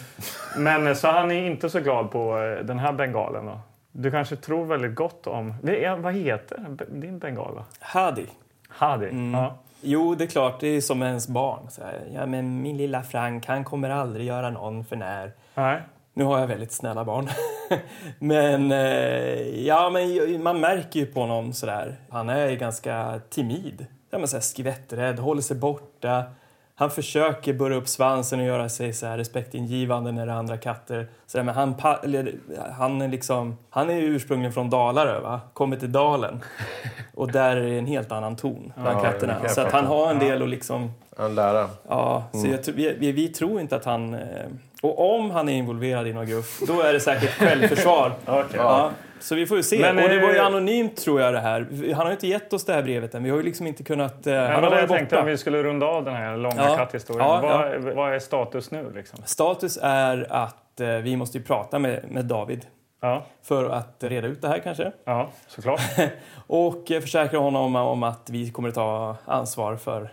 Men 0.58 0.96
så 0.96 1.08
han 1.08 1.30
är 1.30 1.46
inte 1.46 1.70
så 1.70 1.80
glad 1.80 2.10
på 2.10 2.36
den 2.64 2.78
här 2.78 2.92
bengalen 2.92 3.46
då. 3.46 3.60
Du 4.00 4.10
kanske 4.10 4.36
tror 4.36 4.64
väldigt 4.64 4.94
gott 4.94 5.26
om... 5.26 5.54
Vad 6.02 6.14
heter 6.14 6.76
din 6.88 7.18
bengal? 7.18 7.54
då? 7.54 7.64
Hadi. 7.80 8.26
Hadi? 8.68 9.06
Mm. 9.08 9.34
Ja. 9.34 9.58
Jo, 9.80 10.14
det 10.14 10.24
är 10.24 10.28
klart, 10.28 10.60
det 10.60 10.68
är 10.68 10.80
som 10.80 11.02
ens 11.02 11.28
barn. 11.28 11.70
Så 11.70 11.82
här, 11.82 12.00
ja, 12.14 12.26
men 12.26 12.62
min 12.62 12.76
lilla 12.76 13.02
Frank, 13.02 13.46
han 13.46 13.64
kommer 13.64 13.90
aldrig 13.90 14.26
göra 14.26 14.50
någon 14.50 14.84
för 14.84 14.96
när. 14.96 15.32
Nej. 15.54 15.80
Nu 16.14 16.24
har 16.24 16.38
jag 16.38 16.46
väldigt 16.46 16.72
snälla 16.72 17.04
barn. 17.04 17.28
men, 18.18 18.72
eh, 18.72 19.66
ja, 19.66 19.90
men 19.90 20.42
man 20.42 20.60
märker 20.60 21.00
ju 21.00 21.06
på 21.06 21.20
honom 21.20 21.52
sådär. 21.52 21.96
Han 22.10 22.28
är 22.28 22.52
ganska 22.52 23.20
timid. 23.30 23.86
Ja, 24.10 24.18
men 24.18 24.28
så 24.28 24.36
här 24.36 24.42
skvätträdd, 24.42 25.18
håller 25.18 25.42
sig 25.42 25.56
borta. 25.56 26.24
Han 26.80 26.90
försöker 26.90 27.52
burra 27.52 27.74
upp 27.74 27.88
svansen 27.88 28.40
och 28.40 28.46
göra 28.46 28.68
sig 28.68 28.92
så 28.92 29.06
här 29.06 29.18
respektingivande 29.18 30.12
när 30.12 30.26
det 30.26 30.32
är 30.32 30.36
andra 30.36 30.56
katter. 30.56 31.06
Så 31.26 31.38
där, 31.38 31.44
men 31.44 31.54
han, 31.54 31.74
eller, 32.04 32.32
han, 32.78 33.02
är 33.02 33.08
liksom, 33.08 33.56
han 33.70 33.90
är 33.90 33.94
ursprungligen 34.02 34.52
från 34.52 34.70
Dalarö, 34.70 35.20
va? 35.20 35.40
kommer 35.52 35.76
till 35.76 35.92
dalen. 35.92 36.40
Och 37.14 37.32
där 37.32 37.56
är 37.56 37.60
det 37.70 37.78
en 37.78 37.86
helt 37.86 38.12
annan 38.12 38.36
ton 38.36 38.72
bland 38.76 38.98
Ja, 38.98 39.02
katterna. 39.02 39.36
jag 39.42 39.50
Så 39.50 39.60
att 39.60 39.72
han 39.72 39.86
har 39.86 40.10
en 40.10 40.18
del 40.18 40.42
att 40.42 40.48
liksom 40.48 40.92
En 41.18 41.34
lära. 41.34 41.68
Ja, 41.88 42.24
så 42.32 42.46
jag, 42.46 42.62
tror- 42.64 42.74
vi, 42.74 43.12
vi, 43.12 43.28
tror 43.28 43.60
inte 43.60 43.76
att 43.76 43.84
han... 43.84 44.14
eh, 44.14 44.20
Och 44.82 45.14
om 45.14 45.30
han 45.30 45.48
är 45.48 45.52
involverad 45.52 46.06
i 46.06 46.12
något 46.12 46.28
gruff, 46.28 46.60
då 46.66 46.82
är 46.82 46.92
det 46.92 47.00
säkert 47.00 47.30
självförsvar. 47.30 48.12
Okej. 48.26 48.44
ja, 48.56 48.90
så 49.20 49.34
vi 49.34 49.46
får 49.46 49.56
ju 49.56 49.62
se. 49.62 49.78
Men, 49.80 50.04
och 50.04 50.08
det 50.10 50.20
var 50.20 50.28
ju 50.28 50.36
eh, 50.36 50.46
anonymt 50.46 50.96
tror 50.96 51.20
jag 51.20 51.34
det 51.34 51.40
här. 51.40 51.66
Han 51.86 51.94
har 51.94 52.06
ju 52.06 52.12
inte 52.12 52.26
gett 52.26 52.52
oss 52.52 52.64
det 52.64 52.72
här 52.72 52.82
brevet 52.82 53.14
än. 53.14 53.22
Vi 53.24 53.30
har 53.30 53.36
ju 53.36 53.42
liksom 53.42 53.66
inte 53.66 53.82
kunnat... 53.82 54.26
eh, 54.26 54.34
han 54.34 54.62
var 54.62 54.70
det 54.70 54.80
jag 54.80 54.88
tänkte 54.88 55.18
om 55.18 55.26
vi 55.26 55.38
skulle 55.38 55.62
runda 55.62 55.86
av 55.86 56.04
den 56.04 56.14
här 56.14 56.36
långa 56.36 56.54
Ja. 56.68 56.76
katthistorien. 56.76 57.26
Ja, 57.28 57.40
vad, 57.40 57.94
vad 57.94 58.14
är 58.14 58.18
status 58.18 58.70
nu 58.70 58.92
liksom? 58.94 59.18
Status 59.24 59.78
är 59.82 60.26
att 60.32 60.80
eh, 60.80 60.88
vi 60.88 61.16
måste 61.16 61.38
ju 61.38 61.44
prata 61.44 61.78
med, 61.78 62.04
med 62.10 62.24
David 62.24 62.66
Ja, 63.00 63.24
för 63.42 63.70
att 63.70 63.96
reda 64.00 64.26
ut 64.28 64.42
det 64.42 64.48
här 64.48 64.58
kanske. 64.58 64.92
ja 65.04 65.28
såklart. 65.46 65.80
Och 66.46 66.90
eh, 66.90 67.00
försäkra 67.00 67.38
honom 67.38 67.76
om 67.76 68.02
att 68.02 68.30
vi 68.30 68.50
kommer 68.50 68.68
att 68.68 68.74
ta 68.74 69.16
ansvar 69.24 69.76
för 69.76 70.10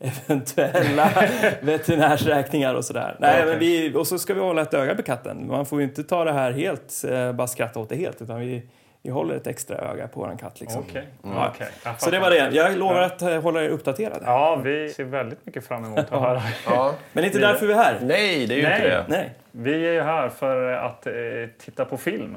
eventuella 0.00 1.10
veterinärsräkningar 1.60 2.74
och 2.74 2.84
sådär. 2.84 3.16
Nej, 3.18 3.46
men 3.46 3.58
vi, 3.58 3.94
och 3.94 4.06
så 4.06 4.18
ska 4.18 4.34
vi 4.34 4.40
hålla 4.40 4.62
ett 4.62 4.74
öga 4.74 4.94
på 4.94 5.02
katten. 5.02 5.46
Man 5.46 5.66
får 5.66 5.78
ju 5.80 5.84
inte 5.84 6.04
ta 6.04 6.24
det 6.24 6.32
här 6.32 6.52
helt, 6.52 7.04
eh, 7.10 7.32
bara 7.32 7.46
skratta 7.46 7.80
åt 7.80 7.88
det 7.88 7.96
helt, 7.96 8.22
utan 8.22 8.40
vi, 8.40 8.62
vi 9.02 9.10
håller 9.10 9.34
ett 9.34 9.46
extra 9.46 9.76
öga 9.76 10.08
på 10.08 10.20
våran 10.20 10.36
katt. 10.38 10.60
Liksom. 10.60 10.84
Okej. 10.88 11.06
Ja. 11.22 11.48
Okej, 11.54 11.68
jag 11.84 12.00
Så 12.00 12.10
det 12.10 12.18
var 12.18 12.30
det. 12.30 12.50
Jag 12.52 12.76
lovar 12.76 13.02
att 13.02 13.22
eh, 13.22 13.42
hålla 13.42 13.62
er 13.64 13.68
uppdaterade. 13.68 14.20
Ja, 14.24 14.56
vi 14.64 14.90
ser 14.90 15.04
väldigt 15.04 15.46
mycket 15.46 15.66
fram 15.66 15.84
emot 15.84 15.98
att 15.98 16.20
höra. 16.20 16.42
Ja. 16.66 16.94
Men 17.12 17.24
inte 17.24 17.38
därför 17.38 17.66
vi 17.66 17.72
är 17.72 17.76
här. 17.76 17.98
Nej, 18.02 18.46
det 18.46 18.54
är 18.54 18.56
ju 18.56 18.62
Nej. 18.62 18.74
inte 18.76 18.88
det. 18.88 19.04
Nej. 19.08 19.34
Vi 19.50 19.86
är 19.88 19.92
ju 19.92 20.02
här 20.02 20.28
för 20.28 20.72
att 20.72 21.06
eh, 21.06 21.12
titta 21.58 21.84
på 21.84 21.96
film 21.96 22.36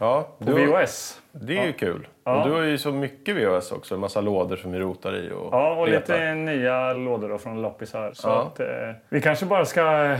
Ja, 0.00 0.28
på 0.38 0.44
VHS. 0.52 1.20
det 1.32 1.58
är 1.58 1.66
ju 1.66 1.72
kul. 1.72 2.06
Ja. 2.24 2.38
Och 2.42 2.48
du 2.48 2.54
har 2.54 2.62
ju 2.62 2.78
så 2.78 2.92
mycket 2.92 3.36
VHS 3.36 3.72
också. 3.72 3.94
En 3.94 4.00
massa 4.00 4.20
lådor 4.20 4.56
som 4.56 4.72
vi 4.72 4.78
rotar 4.78 5.16
i 5.16 5.30
och 5.32 5.48
Ja, 5.52 5.74
och 5.74 5.88
letar. 5.88 6.14
lite 6.14 6.34
nya 6.34 6.92
lådor 6.92 7.28
då 7.28 7.38
från 7.38 7.62
loppisar. 7.62 8.10
Så 8.14 8.28
Ja. 8.28 8.42
att, 8.42 8.60
eh, 8.60 8.66
vi 9.08 9.20
kanske 9.20 9.46
bara 9.46 9.64
ska 9.64 10.04
eh, 10.04 10.18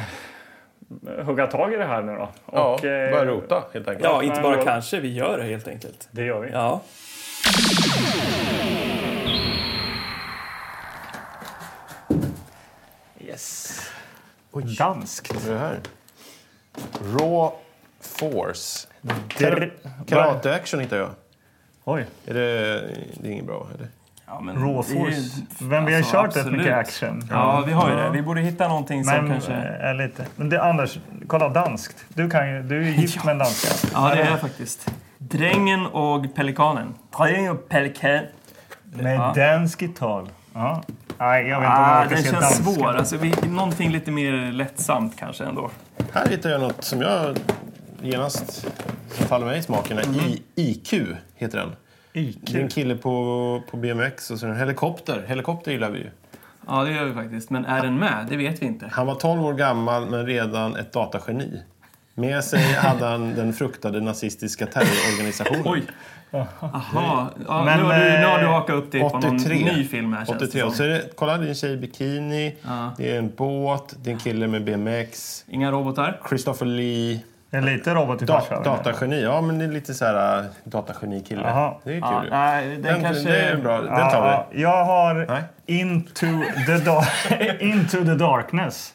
hugga 1.25 1.47
tag 1.47 1.73
i 1.75 1.77
det 1.77 1.85
här 1.85 2.03
nu 2.03 2.13
då. 2.17 2.29
Ja, 2.53 2.75
Och, 2.75 2.85
eh, 2.85 3.11
börja 3.11 3.25
rota 3.25 3.65
helt 3.75 3.89
enkelt. 3.89 4.05
Ja, 4.05 4.23
inte 4.23 4.41
bara 4.41 4.57
Ja. 4.57 4.65
kanske. 4.65 5.01
Vi 5.01 5.15
gör 5.15 5.39
det 5.39 5.45
helt 5.45 5.69
enkelt. 5.69 6.09
Det 6.11 6.25
gör 6.25 6.41
vi. 6.41 6.51
Ja. 6.53 6.81
Yes. 13.21 13.81
Danskt. 14.79 15.35
Vad 15.35 15.49
är 15.49 15.53
det 15.53 15.59
här? 15.59 15.81
Raw 17.19 17.51
Force. 18.01 18.89
Dr- 19.39 19.71
Karate-action 20.07 20.81
hittar 20.81 20.97
jag. 20.97 21.11
Oj, 21.85 22.07
Är 22.27 22.35
det, 22.35 22.41
det 23.15 23.29
är 23.29 23.33
inget 23.33 23.47
bra, 23.47 23.67
eller? 23.75 23.89
ja 24.27 24.41
men 24.41 24.57
Raw 24.57 24.73
det 24.95 24.99
är 24.99 25.05
Force. 25.05 25.31
Men 25.59 25.85
vi 25.87 25.93
har 25.93 25.99
alltså, 25.99 26.13
kört 26.17 26.27
absolut. 26.27 26.47
rätt 26.47 26.59
mycket 26.59 26.75
action. 26.77 27.29
Ja, 27.31 27.63
vi 27.67 27.73
har 27.73 27.91
ju 27.91 27.97
det. 27.97 28.11
Vi 28.11 28.23
borde 28.23 28.41
hitta 28.41 28.69
någonting 28.69 29.05
som 29.05 29.15
Men, 29.17 29.31
kanske... 29.31 29.53
eh, 29.53 29.95
lite. 29.95 30.27
Men 30.37 30.49
det, 30.49 30.63
Anders, 30.63 30.99
kolla 31.27 31.49
danskt. 31.49 32.05
Du, 32.09 32.31
kan 32.31 32.51
ju, 32.51 32.63
du 32.63 32.79
är 32.83 32.85
ju 32.85 32.91
gift 32.97 33.25
med 33.25 33.33
en 33.33 33.39
danska. 33.39 33.89
Ja, 33.95 34.15
det 34.15 34.23
är 34.23 34.31
jag 34.31 34.41
faktiskt. 34.41 34.91
Drängen 35.19 35.87
och 35.87 36.35
pelikanen. 36.35 36.95
Dräng 37.19 37.51
och 37.51 37.69
pelikan. 37.69 38.21
Med 38.93 39.17
Ja. 39.17 39.33
dansk 39.37 39.85
tal. 39.99 40.29
Ja. 40.55 40.83
Nej, 41.19 41.47
jag 41.49 41.61
vet 41.61 41.67
inte 41.69 41.77
om 41.79 41.85
Ah, 41.85 42.01
orkar 42.01 42.11
den 42.11 42.19
se 42.25 42.31
känns 42.31 42.41
danska. 42.41 42.63
svår. 42.65 42.89
Alltså, 42.97 43.17
vi, 43.17 43.35
någonting 43.49 43.91
lite 43.91 44.11
mer 44.11 44.53
lättsamt 44.53 45.17
kanske 45.19 45.45
ändå. 45.45 45.71
Här 46.13 46.29
hittar 46.29 46.51
jag 46.51 46.61
något 46.61 46.85
som 46.85 47.01
jag 47.01 47.37
genast 48.03 48.67
som 49.13 49.27
faller 49.27 49.47
mig 49.47 49.59
i 49.59 49.63
smaken. 49.63 49.99
I, 49.99 50.43
IQ 50.55 50.95
heter 51.37 51.59
den. 51.59 51.73
IQ. 52.13 52.39
Det 52.41 52.59
är 52.59 52.63
en 52.63 52.69
kille 52.69 52.97
på, 52.97 53.63
på 53.71 53.77
BMX 53.77 54.31
och 54.31 54.39
så 54.39 54.47
är 54.47 54.49
det 54.49 54.55
en 54.55 54.61
helikopter. 54.61 55.25
Helikopter 55.27 55.73
gillar 55.73 55.91
vi 55.91 55.99
ju. 55.99 56.11
Ja, 56.67 56.85
det 56.85 56.93
gör 56.93 57.05
vi 57.05 57.13
faktiskt. 57.13 57.51
Men 57.51 57.65
är 57.65 57.83
den 57.83 57.99
med? 57.99 58.27
Det 58.31 58.37
vet 58.37 58.63
vi 58.63 58.67
inte. 58.67 58.89
Han 58.93 59.07
var 59.07 59.15
12 59.15 59.45
år 59.45 59.55
gammal 59.55 60.07
men 60.11 60.27
redan 60.27 60.77
ett 60.77 60.93
datageni. 60.93 61.63
Med 62.15 62.45
sig 62.45 62.73
hade 62.75 63.05
han 63.07 63.35
den 63.35 63.53
fruktade 63.53 64.01
nazistiska 64.01 64.67
terrororganisationen. 64.67 65.63
Oj! 65.65 65.83
Jaha. 66.31 66.47
Ja, 67.47 67.65
Men, 67.65 67.79
nu, 67.79 67.85
har 67.85 67.95
du, 67.99 68.05
nu 68.19 68.27
har 68.27 68.39
du 68.39 68.45
eh, 68.45 68.51
hakat 68.51 68.77
upp 68.77 68.93
dig 68.93 69.01
på 69.01 69.19
någon 69.19 69.37
83. 69.37 69.73
ny 69.77 69.85
film 69.85 70.13
här 70.13 70.25
känns 70.25 70.37
83. 70.43 70.61
det 70.61 70.67
Och 70.67 70.75
så 70.75 70.83
är 70.83 70.89
det, 70.89 71.03
kolla, 71.17 71.39
det 71.39 71.45
är 71.45 71.49
en 71.49 71.55
tjej 71.55 71.73
i 71.73 71.77
bikini, 71.77 72.57
Ja. 72.63 72.95
det 72.97 73.11
är 73.11 73.19
en 73.19 73.33
båt, 73.37 73.95
det 74.03 74.11
är 74.11 74.15
en 74.15 74.21
kille 74.21 74.47
med 74.47 74.65
BMX. 74.65 75.45
Inga 75.49 75.73
robotar? 75.73 76.21
Christopher 76.29 76.67
Lee. 76.67 77.21
Det 77.51 77.57
är 77.57 77.61
lite 77.61 77.95
robot 77.95 78.23
i 78.23 78.25
Da, 78.25 78.41
farsa. 78.41 78.63
datageni. 78.63 79.23
Ja, 79.23 79.41
men 79.41 79.59
det 79.59 79.65
är 79.65 79.69
lite 79.69 79.95
så 79.95 80.05
här 80.05 80.39
äh, 80.39 80.45
datageni-kille. 80.65 81.43
Det 81.43 81.49
är 81.49 82.01
kul 82.01 82.01
Ja, 82.03 82.25
ju. 82.25 82.31
nej, 82.31 82.69
den, 82.69 82.83
Den, 82.83 83.03
kanske... 83.03 83.29
det 83.31 83.41
är 83.41 83.57
bra. 83.57 83.81
Den 83.81 83.87
Ja, 83.99 84.11
tar 84.11 84.47
vi. 84.51 84.61
ja, 84.63 84.71
jag 84.71 84.85
har 84.85 85.15
Nej. 85.15 85.43
Into 85.67 86.27
the, 86.67 87.57
Into 87.67 87.97
the 88.05 88.15
Darkness. 88.15 88.95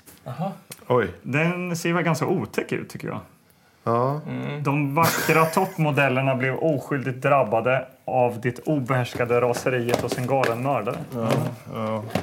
Oj. 0.88 1.08
Den 1.22 1.76
ser 1.76 1.94
väl 1.94 2.04
ganska 2.04 2.26
otäck 2.26 2.72
ut 2.72 2.90
tycker 2.90 3.08
jag. 3.08 3.20
Ja. 3.84 4.22
De 4.62 4.96
vackra 4.96 5.46
toppmodellerna 5.46 6.36
blev 6.36 6.56
oskyldigt 6.56 7.22
drabbade 7.22 7.86
av 8.06 8.42
det 8.42 8.60
obehärskade 8.60 9.42
raseriet 9.42 10.02
hos 10.02 10.18
en 10.18 10.28
galen 10.28 10.64
mördare. 10.64 10.98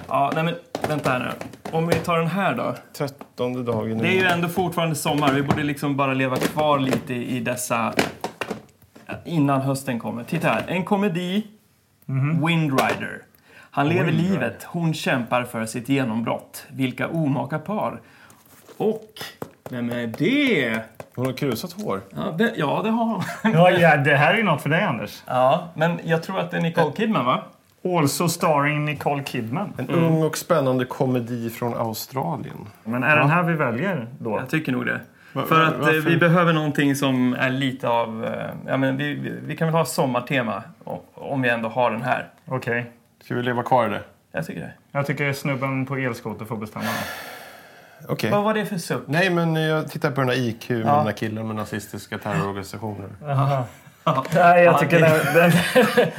Ja, 0.09 0.33
nej 0.35 0.45
men 0.45 0.55
vänta 0.89 1.11
här 1.11 1.19
nu. 1.19 1.31
Om 1.73 1.87
vi 1.87 1.95
tar 1.95 2.19
den 2.19 2.27
här 2.27 2.55
då. 2.55 2.75
Trettonde 2.93 3.63
dagen. 3.63 3.99
Det 3.99 4.09
är 4.09 4.13
ju 4.13 4.27
ändå 4.27 4.49
fortfarande 4.49 4.95
sommar. 4.95 5.33
Vi 5.33 5.43
borde 5.43 5.63
liksom 5.63 5.97
bara 5.97 6.15
leva 6.15 6.37
kvar 6.37 6.79
lite 6.79 7.15
i 7.15 7.41
dessa... 7.41 7.95
Innan 9.25 9.61
hösten 9.61 9.99
kommer. 9.99 10.25
Titta 10.25 10.49
här. 10.49 10.65
En 10.69 10.85
komedi. 10.85 11.47
Wind 12.47 12.81
Rider. 12.81 13.23
Han 13.71 13.89
lever 13.89 14.13
livet. 14.13 14.65
Hon 14.65 14.95
kämpar 14.95 15.45
för 15.45 15.67
sitt 15.67 15.89
genombrott. 15.89 16.67
Vilka 16.71 17.09
omaka 17.09 17.59
par. 17.59 18.01
Och... 18.77 19.09
Vem 19.71 19.91
är 19.91 20.07
det? 20.07 20.81
Hon 21.15 21.27
har 21.27 21.33
krusat 21.33 21.73
hår. 21.73 22.01
Ja, 22.17 22.35
det, 22.39 22.53
ja, 22.57 22.81
det 22.85 22.91
har 22.91 23.05
hon. 23.05 23.23
Ja, 23.55 23.71
ja, 23.71 23.97
det 23.97 24.17
här 24.17 24.33
är 24.35 24.39
ju 24.39 24.43
något 24.45 24.63
för 24.63 24.69
dig 24.71 24.83
Anders. 24.83 25.23
Ja, 25.27 25.69
men 25.75 26.01
jag 26.05 26.23
tror 26.23 26.39
att 26.41 26.51
det 26.51 26.57
är 26.57 26.61
Nicole 26.61 26.93
Kidman, 26.97 27.25
va? 27.25 27.43
Also 27.85 28.29
starring 28.29 28.85
Nicole 28.85 29.23
Kidman. 29.23 29.73
En 29.79 29.91
ung 29.91 30.23
och 30.23 30.39
spännande 30.39 30.85
komedi 30.85 31.51
från 31.51 31.75
Australien. 31.75 32.57
Men 32.85 33.03
är 33.03 33.17
den 33.17 33.31
här 33.31 33.43
vi 33.43 33.53
väljer 33.55 34.07
då? 34.19 34.39
Jag 34.39 34.49
tycker 34.51 34.73
nog 34.73 34.87
det. 34.87 35.01
Va- 35.33 35.43
För 35.49 35.65
att 35.65 35.73
eh, 35.75 35.79
varför? 35.81 36.01
vi 36.11 36.17
behöver 36.17 36.53
någonting 36.53 36.97
som 36.97 37.35
är 37.35 37.51
lite 37.51 37.89
av... 37.89 38.25
eh, 38.25 38.51
Ja, 38.67 38.77
men 38.77 38.97
vi, 38.97 39.15
vi, 39.15 39.33
vi 39.47 39.57
kan 39.57 39.69
väl 39.69 39.75
ha 39.75 39.85
sommartema 39.85 40.63
om 41.15 41.43
vi 41.43 41.49
ändå 41.49 41.69
har 41.69 41.91
den 41.91 42.03
här. 42.03 42.29
Okej. 42.47 42.91
Ska 43.25 43.35
vi 43.35 43.43
leva 43.43 43.63
kvar 43.63 43.87
i 43.87 43.89
det? 43.91 44.01
Jag 44.33 44.47
tycker 44.47 44.61
det. 44.61 44.73
Jag 44.93 45.07
tycker 45.07 45.33
snubben 45.33 45.87
på 45.87 45.97
elskoter 45.97 46.45
får 46.45 46.57
bestämma. 46.57 46.85
Okej. 48.09 48.31
Vad 48.31 48.43
var 48.45 48.55
det 48.55 48.67
för 48.67 48.79
suck? 48.79 49.03
Nej, 49.07 49.31
men 49.31 49.55
jag 49.57 49.91
tittar 49.91 50.11
på 50.11 50.21
den 50.21 50.31
här 50.31 50.37
IQ 50.37 50.69
med 50.71 50.81
Ja. 50.81 50.97
den 50.97 51.07
här 51.07 51.13
killen 51.13 51.47
med 51.47 51.57
nazistiska 51.57 52.19
terrororganisationer. 52.19 53.09
Nej, 53.21 53.65
jag 54.35 54.65
Ja, 54.65 54.79
tycker 54.79 55.01
det- 55.01 55.33
den, 55.35 55.53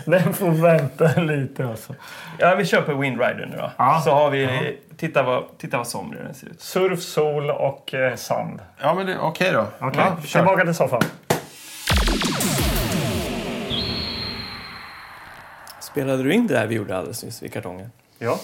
den, 0.06 0.22
den 0.24 0.34
får 0.34 0.50
vänta 0.52 1.22
lite 1.22 1.68
alltså. 1.68 1.96
Ja, 2.40 2.56
vi 2.56 2.66
köper 2.66 2.94
Wind 2.94 3.22
Rider 3.22 3.46
nu 3.52 3.58
då. 3.58 3.72
Ja. 3.78 4.02
Så 4.06 4.12
har 4.12 4.30
vi... 4.30 4.78
Titta 4.98 5.24
vad, 5.24 5.44
titta 5.58 5.78
vad 5.78 5.88
somrig 5.88 6.24
den 6.24 6.34
ser 6.34 6.48
ut. 6.48 6.62
Surf, 6.62 7.02
sol 7.02 7.50
och 7.52 7.94
eh, 7.94 8.16
sand. 8.16 8.60
Ja, 8.82 8.94
men 8.94 9.06
det- 9.06 9.18
okej 9.20 9.52
då. 9.52 9.66
Okej, 9.80 10.02
Ja, 10.06 10.18
tillbaka 10.32 10.64
till 10.64 10.74
soffan. 10.76 11.02
Spelade 15.80 16.24
du 16.24 16.34
in 16.34 16.48
det 16.48 16.54
där 16.54 16.68
vi 16.68 16.76
gjorde 16.76 16.98
alldeles 16.98 17.24
nyss 17.24 17.44
vid 17.44 17.54
kartongen? 17.54 17.92
Ja. 18.20 18.40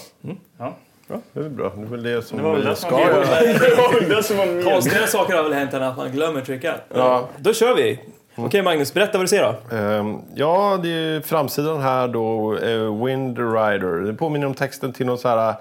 Det 1.32 1.40
är 1.40 1.48
bra. 1.48 1.72
Det 1.76 1.82
är 1.82 1.86
väl 1.86 2.02
det 2.02 2.22
som 2.22 2.38
Det 2.38 2.44
var 2.44 2.54
väl 2.56 2.68
vi 2.68 2.74
ska 2.74 3.00
göra. 3.00 4.62
Konstigare 4.72 5.06
saker 5.06 5.34
har 5.34 5.42
väl 5.42 5.52
hänt 5.52 5.74
än 5.74 5.82
att 5.82 5.96
man 5.96 6.10
glömmer 6.12 6.40
trycka. 6.40 6.74
Ja. 6.94 7.28
Då 7.38 7.52
kör 7.52 7.74
vi! 7.74 8.00
Okej 8.36 8.62
Magnus, 8.62 8.94
berätta 8.94 9.18
vad 9.18 9.24
du 9.24 9.28
ser 9.28 9.42
då. 9.42 9.76
Ehm, 9.76 10.18
ja, 10.34 10.78
det 10.82 10.88
är 10.88 11.20
framsidan 11.20 11.80
här 11.80 12.08
då. 12.08 12.56
eh, 12.56 13.04
Wind 13.04 13.38
Rider. 13.38 14.06
Det 14.06 14.14
påminner 14.14 14.46
om 14.46 14.54
texten 14.54 14.92
till 14.92 15.06
någon 15.06 15.18
så 15.18 15.28
här... 15.28 15.54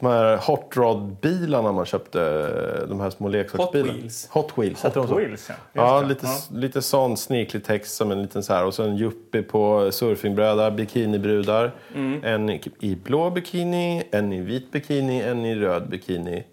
De 0.00 0.06
här 0.06 0.36
Hot 0.36 0.76
Rod-bilarna 0.76 1.72
man 1.72 1.86
köpte. 1.86 2.18
De 2.88 3.00
här 3.00 3.10
små 3.10 3.28
leksaksbilarna. 3.28 3.92
Hot 3.92 4.00
Wheels. 4.02 4.28
Hot 4.30 4.52
Wheels. 4.58 4.80
så? 4.80 5.14
Wheels, 5.16 5.48
ja. 5.48 5.54
Ja, 5.72 6.00
lite, 6.02 6.26
lite 6.52 6.82
sån 6.82 7.16
sniklig 7.16 7.64
text 7.64 7.94
som 7.96 8.10
en 8.10 8.22
liten 8.22 8.42
så 8.42 8.52
här. 8.54 8.64
Och 8.64 8.74
så 8.74 8.82
en 8.82 8.96
yuppie 8.96 9.42
på 9.42 9.92
surfingbräda, 9.92 10.70
bikinibrudar. 10.70 11.70
En 12.22 12.50
i- 12.80 12.98
blå 13.04 13.30
bikini, 13.30 14.02
en 14.10 14.32
i 14.32 14.40
vit 14.40 14.70
bikini, 14.72 15.22
en 15.22 15.44
i 15.44 15.54
röd 15.54 15.88
bikini. 15.88 16.44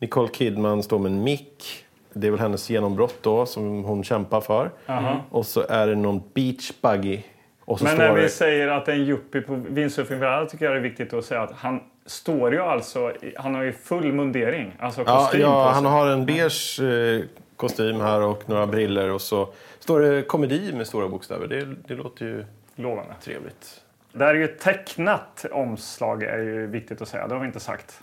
Nicole 0.00 0.28
Kidman 0.28 0.82
står 0.82 0.98
med 0.98 1.12
en 1.12 1.22
mick. 1.22 1.84
Det 2.12 2.26
är 2.26 2.30
väl 2.30 2.40
hennes 2.40 2.70
genombrott 2.70 3.14
då 3.22 3.46
som 3.46 3.84
hon 3.84 4.04
kämpar 4.04 4.40
för. 4.40 4.70
Och 5.30 5.46
så 5.46 5.64
är 5.68 5.86
det 5.86 5.94
någon 5.94 6.22
beach 6.34 6.72
buggy. 6.82 7.18
Men 7.80 7.96
när 7.96 8.12
vi 8.14 8.22
det... 8.22 8.28
säger 8.28 8.68
att 8.68 8.88
en 8.88 9.00
yuppie 9.00 9.40
på 9.40 9.54
windsurfingbräda 9.54 10.46
tycker 10.46 10.64
jag 10.64 10.74
det 10.74 10.78
är 10.78 10.82
viktigt 10.82 11.12
att 11.12 11.24
säga 11.24 11.42
att 11.42 11.52
han 11.52 11.80
står 12.08 12.52
ju 12.52 12.60
alltså, 12.60 13.12
han 13.36 13.54
har 13.54 13.62
ju 13.62 13.72
full 13.72 14.12
mundering, 14.12 14.76
alltså 14.80 15.00
Ja, 15.06 15.18
kostym 15.18 15.40
ja, 15.40 15.64
på 15.64 15.74
han 15.74 15.84
har 15.86 16.06
en 16.06 16.26
beige 16.26 16.80
eh, 16.80 17.24
kostym 17.56 18.00
här 18.00 18.20
och 18.22 18.48
några 18.48 18.66
briller 18.66 19.10
och 19.10 19.20
så 19.20 19.48
står 19.78 20.00
det 20.00 20.22
komedi 20.22 20.72
med 20.72 20.86
stora 20.86 21.08
bokstäver. 21.08 21.46
Det, 21.46 21.64
det 21.88 21.94
låter 21.94 22.24
ju 22.24 22.44
Lovande. 22.76 23.14
trevligt. 23.22 23.80
Det 24.12 24.24
här 24.24 24.34
är 24.34 24.38
ju 24.38 24.44
ett 24.44 24.60
tecknat 24.60 25.44
omslag, 25.52 26.22
är 26.22 26.38
ju 26.38 26.66
viktigt 26.66 27.02
att 27.02 27.08
säga. 27.08 27.26
Det 27.28 27.34
har 27.34 27.40
vi 27.40 27.46
inte 27.46 27.60
sagt. 27.60 28.00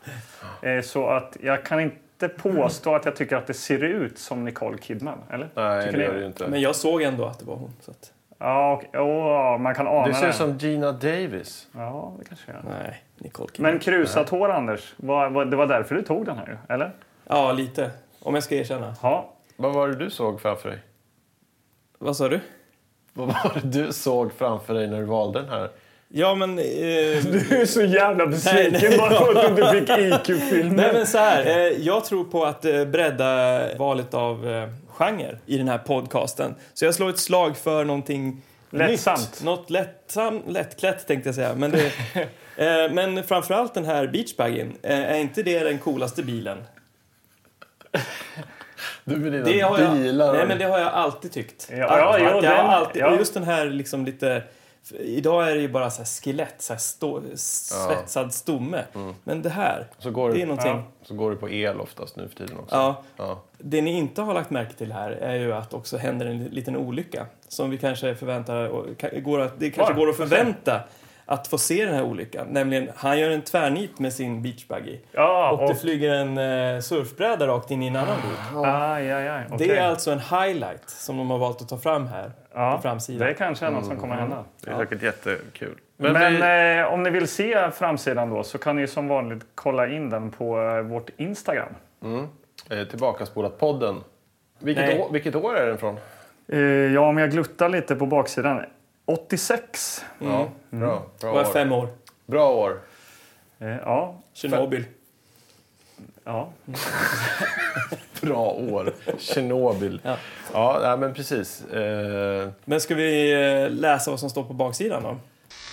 Eh, 0.62 0.82
Så 0.82 1.08
att 1.08 1.38
jag 1.42 1.66
kan 1.66 1.80
inte 1.80 2.28
påstå 2.38 2.96
att 2.96 3.06
jag 3.06 3.16
tycker 3.16 3.36
att 3.36 3.48
det 3.48 3.54
ser 3.54 3.84
ut 3.84 4.18
som 4.20 4.46
Nicole 4.46 4.78
Kidman, 4.78 5.18
eller? 5.32 5.50
Nej, 5.56 5.86
Tycker 5.86 5.98
det 5.98 6.04
gör 6.04 6.14
det 6.14 6.20
ju 6.20 6.26
inte. 6.26 6.48
Men 6.48 6.62
jag 6.62 6.76
såg 6.76 7.02
ändå 7.02 7.26
att 7.26 7.40
det 7.40 7.46
var 7.46 7.56
hon. 7.56 7.74
Så 7.82 7.92
att, 7.92 8.12
Ja, 8.38 8.74
och, 8.94 8.96
åh, 9.02 9.58
man 9.58 9.76
kan 9.76 9.88
ana 9.88 10.08
Det 10.08 10.14
ser 10.14 10.22
det. 10.22 10.30
ut 10.30 10.36
som 10.36 10.58
Gina 10.58 10.92
Davis. 10.92 11.68
Ja, 11.72 12.14
det 12.20 12.26
kanske 12.26 12.52
gör. 12.52 12.62
nej, 12.70 13.04
Nicole 13.18 13.50
Kidman. 13.54 13.72
Men 13.72 13.80
krusat 13.80 14.30
hår, 14.30 14.50
Anders. 14.50 14.94
Var, 14.98 15.30
var, 15.30 15.46
det 15.46 15.56
var 15.56 15.68
därför 15.68 15.96
du 15.96 16.02
tog 16.02 16.26
den 16.26 16.38
här, 16.38 16.48
ju, 16.48 16.74
eller? 16.74 16.92
Ja, 17.28 17.52
lite. 17.52 17.92
Om 18.20 18.34
jag 18.34 18.44
ska 18.44 18.56
erkänna. 18.56 18.96
Ja. 19.02 19.30
Vad 19.58 19.74
var 19.74 19.88
det 19.88 19.96
du 19.96 20.10
såg 20.10 20.42
framför 20.42 20.70
dig? 20.70 20.80
Vad 22.00 22.18
sa 22.18 22.30
du? 22.30 22.40
Vad 23.14 23.28
var 23.28 23.52
det 23.62 23.68
du 23.86 23.94
såg 23.94 24.34
framför 24.34 24.74
dig 24.74 24.88
när 24.88 25.00
du 25.00 25.06
valde 25.06 25.42
den 25.42 25.50
här? 25.50 25.70
Ja, 26.18 26.36
men... 26.36 26.60
Eh, 26.60 26.64
Du 26.66 27.58
är 27.62 27.66
så 27.66 27.82
jävla 27.82 28.28
besviken 28.28 28.72
Nej, 28.72 28.82
nej. 28.90 28.98
bara 28.98 29.10
för 29.16 29.36
att 29.36 29.56
du 29.74 29.78
inte 29.80 29.96
fick 29.96 30.30
IQ-filmen. 30.30 30.76
Nej 30.76 30.94
men 30.94 31.08
så 31.08 31.18
här, 31.18 31.46
eh, 31.46 31.56
jag 31.86 32.06
tror 32.06 32.24
på 32.24 32.46
att 32.46 32.66
eh, 32.66 32.86
bredda 32.86 33.60
valet 33.78 34.14
av 34.14 34.50
eh, 34.50 34.70
genre 34.88 35.38
i 35.46 35.58
den 35.58 35.68
här 35.68 35.78
podcasten. 35.78 36.56
Så 36.74 36.86
jag 36.86 36.96
slår 36.96 37.10
ett 37.10 37.20
slag 37.20 37.58
för 37.58 37.84
någonting 37.86 38.42
Lättsamt. 38.70 39.20
nytt. 39.20 39.44
Något 39.44 39.70
lättsam, 39.70 40.42
lättklätt 40.48 41.08
tänkte 41.08 41.28
jag 41.28 41.36
säga. 41.36 41.56
Men, 41.56 41.72
det, 41.72 41.86
eh, 42.58 42.92
men 42.92 43.24
framförallt 43.24 43.74
den 43.74 43.86
här 43.86 44.08
beachbaggen, 44.08 44.74
eh, 44.84 45.00
är 45.12 45.18
inte 45.18 45.44
det 45.44 45.60
den 45.60 45.78
coolaste 45.78 46.24
bilen? 46.24 46.58
Du 49.04 49.16
med 49.18 49.32
dina 49.32 49.46
Det 49.46 49.60
har 49.60 49.80
jag, 49.80 49.94
bilar. 49.98 50.34
nej, 50.34 50.48
men 50.48 50.58
det 50.60 50.66
har 50.66 50.80
jag 50.80 50.88
alltid 50.94 51.32
tyckt. 51.32 51.68
Ja, 51.72 51.78
ja, 51.78 52.16
att 52.16 52.22
jag 52.24 52.44
den- 52.44 52.66
alltid, 52.66 53.02
ja. 53.02 53.08
och 53.12 53.18
just 53.18 53.34
den 53.34 53.44
här 53.44 53.66
liksom 53.66 54.06
lite... 54.06 54.44
Idag 54.92 55.52
är 55.52 55.56
det 55.56 55.62
ju 55.62 55.70
bara 55.70 55.90
så 55.90 56.04
skelett, 56.06 56.56
så 56.58 56.76
stå, 56.78 57.22
svetsad 57.36 58.34
stomme. 58.34 58.84
Men 59.24 59.42
det 59.42 59.50
här, 59.50 59.88
så, 60.00 60.12
går 60.12 60.32
det 60.34 60.42
är 60.42 60.46
någonting... 60.46 60.72
Ja. 60.72 60.84
så 61.04 61.14
går 61.14 61.32
det 61.32 61.38
på 61.38 61.50
el 61.50 61.80
oftast 61.82 62.16
nu 62.16 62.28
för 62.28 62.36
tiden 62.36 62.58
också. 62.60 62.76
Ja, 62.76 63.04
Ja. 63.18 63.42
Det 63.58 63.82
ni 63.82 63.92
inte 63.92 64.22
har 64.22 64.34
lagt 64.34 64.50
märke 64.50 64.74
till 64.74 64.92
här 64.92 65.12
är 65.12 65.36
ju 65.36 65.54
att 65.54 65.74
också 65.74 65.98
händer 65.98 66.26
en 66.26 66.44
liten 66.44 66.78
olycka 66.78 67.26
som 67.48 67.70
vi 67.70 67.78
kanske 67.78 68.16
förväntar 68.16 69.20
går 69.20 69.40
att, 69.40 69.60
det 69.60 69.72
kanske 69.72 69.94
går 69.94 70.10
att 70.10 70.18
förvänta 70.18 70.82
att 71.26 71.48
få 71.48 71.58
se 71.58 71.86
den 71.86 71.94
här 71.96 72.04
olyckan. 72.04 72.48
Nämligen, 72.50 72.90
han 72.96 73.20
gör 73.20 73.30
en 73.30 73.42
tvärnit 73.42 74.00
med 74.00 74.14
sin 74.14 74.42
beachbuggy 74.42 75.00
Ja, 75.12 75.52
och, 75.52 75.62
och... 75.64 75.70
det 75.70 75.76
flyger 75.76 76.14
en 76.14 76.38
eh, 76.38 76.80
surfbräda 76.82 77.48
rakt 77.48 77.72
in 77.72 77.84
i 77.84 77.88
en 77.88 77.96
annan 77.96 78.18
bil. 78.22 78.64
Aj, 78.66 79.12
aj, 79.12 79.28
aj. 79.28 79.44
okej. 79.52 79.68
Det 79.68 79.78
är 79.78 79.88
alltså 79.88 80.12
en 80.12 80.20
highlight 80.20 80.90
som 80.90 81.18
de 81.18 81.30
har 81.30 81.38
valt 81.38 81.62
att 81.62 81.70
ta 81.70 81.78
fram 81.78 82.08
här 82.08 82.32
ja, 82.54 82.76
på 82.76 82.82
framsidan. 82.82 83.28
Det 83.28 83.34
kanske 83.34 83.66
är 83.66 83.72
något 83.72 83.86
som 83.86 83.98
kommer 83.98 84.16
hända. 84.16 84.44
Det 84.64 84.72
är 84.72 84.78
säkert 84.78 85.02
jättekul. 85.04 85.76
Men, 85.98 86.14
Men, 86.14 86.34
vi, 86.34 86.80
eh, 86.80 86.94
om 86.94 87.04
ni 87.04 87.10
vill 87.10 87.28
se 87.28 87.72
framsidan 87.72 88.30
då 88.30 88.44
så 88.44 88.58
kan 88.58 88.76
ni 88.76 88.88
som 88.88 89.08
vanligt 89.08 89.46
kolla 89.56 89.88
in 89.88 90.10
den 90.10 90.32
på 90.32 90.62
eh, 90.62 90.82
vårt 90.82 91.10
Instagram. 91.18 91.70
eh, 92.70 92.78
Tillbakaspolat-podden. 92.88 93.96
Vilket 94.60 95.12
vilket 95.12 95.36
år 95.36 95.58
är 95.58 95.68
den 95.68 95.78
från? 95.78 95.98
Eh, 96.48 96.60
ja, 96.94 97.02
om 97.08 97.18
jag 97.18 97.32
gluttar 97.32 97.70
lite 97.70 97.96
på 97.96 98.06
baksidan. 98.06 98.64
86. 99.06 100.06
Ja, 100.20 100.50
bra. 100.70 101.04
Bra 101.20 101.32
Och 101.32 101.40
är 101.40 101.48
år. 101.48 101.54
fem 101.54 101.72
år. 101.72 101.88
Bra 102.26 102.50
år. 102.54 102.82
Eh, 103.60 103.68
ja, 103.68 104.22
Tjernobyl. 104.34 104.86
ja. 106.24 106.50
Bra 108.22 108.50
år. 108.52 108.94
Tjernobyl. 109.18 110.02
Ja. 110.04 110.18
Ja, 110.54 110.80
nej, 110.82 110.98
men 110.98 111.14
precis. 111.14 111.66
Eh, 111.66 112.50
Men 112.66 112.82
ska 112.82 112.96
vi 112.96 113.34
eh, 113.64 113.70
läsa 113.70 114.12
vad 114.12 114.20
som 114.20 114.30
står 114.30 114.44
på 114.44 114.54
baksidan 114.54 115.04
då? 115.04 115.18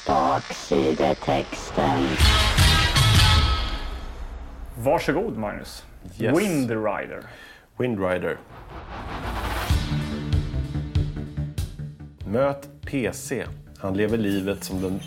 Baksidetexten. 0.06 2.06
Varsågod, 4.78 5.36
Magnus. 5.36 5.84
Yes. 6.18 6.38
Wind 6.38 6.70
Rider. 6.70 7.22
Windrider. 7.78 8.36
Möt 12.32 12.68
PC. 12.86 13.46
Han 13.78 13.96
lever 13.96 14.18
livet 14.18 14.64
som 14.64 14.82
den... 14.82 15.00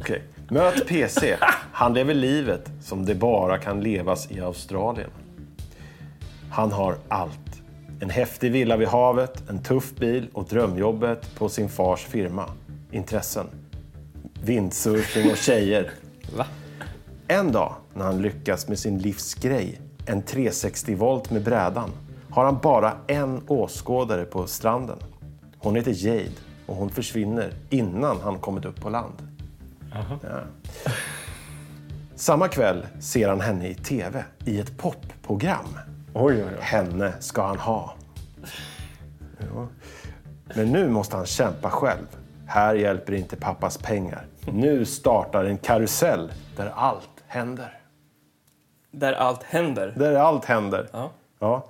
Okej. 0.00 0.22
Möt 0.48 0.88
PC. 0.88 1.36
Han 1.72 1.94
lever 1.94 2.14
livet 2.14 2.70
som 2.82 3.04
det 3.04 3.14
bara 3.14 3.58
kan 3.58 3.80
levas 3.80 4.30
i 4.30 4.40
Australien. 4.40 5.10
Han 6.50 6.72
har 6.72 6.96
allt. 7.08 7.62
En 8.00 8.10
häftig 8.10 8.52
villa 8.52 8.76
vid 8.76 8.88
havet, 8.88 9.50
en 9.50 9.62
tuff 9.62 9.94
bil 9.94 10.28
och 10.32 10.44
drömjobbet 10.44 11.34
på 11.34 11.48
sin 11.48 11.68
fars 11.68 12.00
firma. 12.00 12.50
Intressen. 12.90 13.46
Vindsurfing 14.42 15.30
och 15.30 15.36
tjejer. 15.36 15.90
Va? 16.36 16.46
En 17.28 17.52
dag 17.52 17.74
när 17.94 18.04
han 18.04 18.22
lyckas 18.22 18.68
med 18.68 18.78
sin 18.78 18.98
livsgrej, 18.98 19.80
en 20.06 20.22
360 20.22 20.94
volt 20.94 21.30
med 21.30 21.42
brädan, 21.42 21.90
har 22.32 22.44
han 22.44 22.58
bara 22.62 22.92
en 23.06 23.42
åskådare 23.46 24.24
på 24.24 24.46
stranden. 24.46 24.98
Hon 25.58 25.76
heter 25.76 26.06
Jade 26.06 26.30
och 26.66 26.76
hon 26.76 26.90
försvinner 26.90 27.52
innan 27.70 28.20
han 28.20 28.38
kommit 28.38 28.64
upp 28.64 28.80
på 28.80 28.90
land. 28.90 29.14
Ja. 29.92 30.40
Samma 32.14 32.48
kväll 32.48 32.86
ser 33.00 33.28
han 33.28 33.40
henne 33.40 33.68
i 33.68 33.74
TV 33.74 34.24
i 34.44 34.60
ett 34.60 34.78
popprogram. 34.78 35.78
Oj, 36.14 36.34
oj, 36.34 36.44
oj. 36.44 36.56
Henne 36.60 37.12
ska 37.20 37.46
han 37.46 37.58
ha. 37.58 37.94
Ja. 39.38 39.66
Men 40.54 40.72
nu 40.72 40.88
måste 40.88 41.16
han 41.16 41.26
kämpa 41.26 41.70
själv. 41.70 42.06
Här 42.46 42.74
hjälper 42.74 43.12
inte 43.12 43.36
pappas 43.36 43.78
pengar. 43.78 44.26
Nu 44.52 44.84
startar 44.84 45.44
en 45.44 45.58
karusell 45.58 46.32
där 46.56 46.72
allt 46.74 47.10
händer. 47.26 47.80
Där 48.90 49.12
allt 49.12 49.42
händer. 49.42 49.94
Där 49.96 50.14
allt 50.14 50.44
händer. 50.44 50.88
Ja. 50.92 51.10
Ja. 51.38 51.66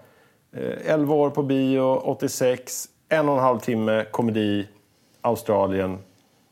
Eh, 0.53 0.93
11 0.93 1.15
år 1.15 1.31
på 1.31 1.43
bio, 1.43 1.97
86, 2.05 2.89
en 3.09 3.29
och 3.29 3.35
en 3.35 3.41
halv 3.43 3.59
timme, 3.59 4.05
komedi, 4.11 4.69
Australien, 5.21 5.99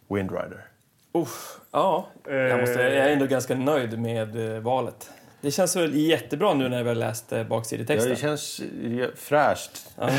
Windrider. 0.09 0.65
Uff, 1.13 1.61
ja, 1.71 2.07
jag, 2.25 2.61
måste, 2.61 2.83
jag 2.83 2.93
är 2.93 3.09
ändå 3.13 3.27
ganska 3.27 3.55
nöjd 3.55 3.99
med 3.99 4.55
eh, 4.55 4.61
valet. 4.61 5.11
Det 5.41 5.51
känns 5.51 5.77
väl 5.77 5.95
jättebra 5.95 6.55
nu 6.55 6.69
när 6.69 6.83
vi 6.83 6.89
har 6.89 6.95
läst 6.95 7.33
eh, 7.33 7.39
Ja, 7.39 7.45
baksidetexten. 7.45 8.11
det 8.11 8.17
känns 8.17 8.61
eh, 8.61 9.07
fräscht. 9.17 9.87
Ja. 9.97 10.11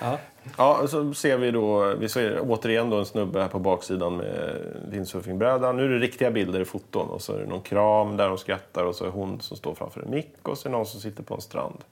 Ja. 0.00 0.18
Ja, 0.56 0.78
och 0.82 0.90
så 0.90 1.14
ser 1.14 1.36
vi 1.38 1.50
då, 1.50 1.94
vi 1.94 2.08
ser 2.08 2.40
återigen 2.42 2.90
då 2.90 2.96
en 2.98 3.06
snubbe 3.06 3.40
här 3.40 3.48
på 3.48 3.58
baksidan 3.58 4.16
med 4.16 4.56
windsurfingbrädan. 4.88 5.76
Nu 5.76 5.84
är 5.84 5.88
det 5.88 5.98
riktiga 5.98 6.30
bilder 6.30 6.60
i 6.60 6.64
foton 6.64 7.08
och 7.08 7.22
så 7.22 7.32
är 7.32 7.38
det 7.38 7.46
någon 7.46 7.60
kram 7.62 8.16
där 8.16 8.28
de 8.28 8.38
skrattar 8.38 8.84
och 8.84 8.94
så 8.94 9.04
är 9.04 9.10
hon 9.10 9.40
som 9.40 9.56
står 9.56 9.74
framför 9.74 10.00
en 10.02 10.10
mick 10.10 10.48
och 10.48 10.58
så 10.58 10.68
är 10.68 10.70
det 10.70 10.76
någon 10.76 10.86
som 10.86 11.00
sitter 11.00 11.22
på 11.22 11.34
en 11.34 11.40
strand. 11.40 11.84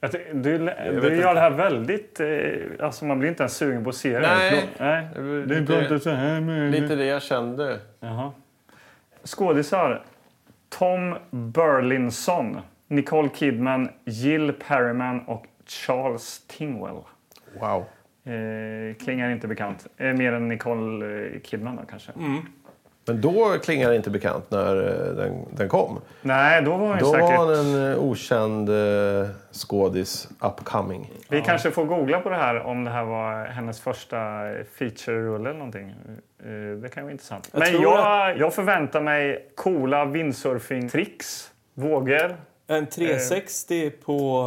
Du, 0.00 0.30
du 0.32 0.54
inte. 0.94 1.08
gör 1.08 1.34
det 1.34 1.40
här 1.40 1.50
väldigt... 1.50 2.20
Eh, 2.20 2.86
alltså 2.86 3.04
man 3.04 3.18
blir 3.18 3.28
inte 3.28 3.42
ens 3.42 3.56
sugen 3.56 3.84
på 3.84 3.90
att 3.90 3.96
se 3.96 4.12
det. 4.18 4.20
Nej. 4.20 4.68
Nej. 4.78 5.08
Det 5.14 5.20
är 5.20 5.46
lite- 5.60 5.74
inte 5.82 5.98
så 6.00 6.10
här 6.10 6.40
med... 6.40 6.70
Lite 6.70 6.94
det 6.96 7.04
jag 7.04 7.22
kände. 7.22 7.78
Jaha. 8.00 8.32
Skådisar. 9.24 10.02
Tom 10.68 11.14
Burlinson, 11.30 12.60
Nicole 12.88 13.28
Kidman, 13.28 13.88
Jill 14.04 14.52
Perryman 14.68 15.20
och 15.20 15.46
Charles 15.66 16.46
Tingwell. 16.46 16.96
Wow. 17.60 17.84
Eh, 18.34 18.94
klingar 19.04 19.30
inte 19.30 19.48
bekant. 19.48 19.86
Eh, 19.96 20.06
mer 20.14 20.32
än 20.32 20.48
Nicole 20.48 21.06
eh, 21.34 21.40
Kidman 21.40 21.76
då 21.76 21.82
kanske. 21.90 22.12
Men 23.12 23.20
då 23.20 23.58
klingade 23.62 23.92
det 23.92 23.96
inte 23.96 24.10
bekant 24.10 24.50
när 24.50 24.76
eh, 24.76 25.14
den, 25.14 25.46
den 25.56 25.68
kom. 25.68 26.00
Nej, 26.22 26.62
då 26.62 26.76
var 26.76 26.94
ju 26.94 27.00
Då 27.00 27.12
säkert... 27.12 27.28
var 27.38 27.46
han 27.46 27.54
en 27.76 27.92
eh, 27.92 27.98
okänd 27.98 28.68
eh, 28.68 29.28
skådis 29.52 30.28
upcoming. 30.40 31.10
Vi 31.28 31.40
kanske 31.40 31.70
får 31.70 31.84
googla 31.84 32.20
på 32.20 32.28
det 32.28 32.36
här 32.36 32.60
om 32.66 32.84
det 32.84 32.90
här 32.90 33.04
var 33.04 33.44
hennes 33.46 33.80
första 33.80 34.16
feature-rulle 34.78 35.48
eller 35.50 35.58
någonting. 35.58 35.94
Eh, 36.44 36.50
Det 36.82 36.88
kan 36.88 37.02
vara 37.02 37.12
intressant. 37.12 37.50
Jag 37.52 37.60
Men 37.60 37.82
jag, 37.82 38.38
jag 38.38 38.54
förväntar 38.54 39.00
mig 39.00 39.46
coola 39.56 40.04
windsurfing-tricks, 40.04 41.50
vågor. 41.74 42.36
En 42.66 42.86
360 42.86 43.90
på, 43.90 44.44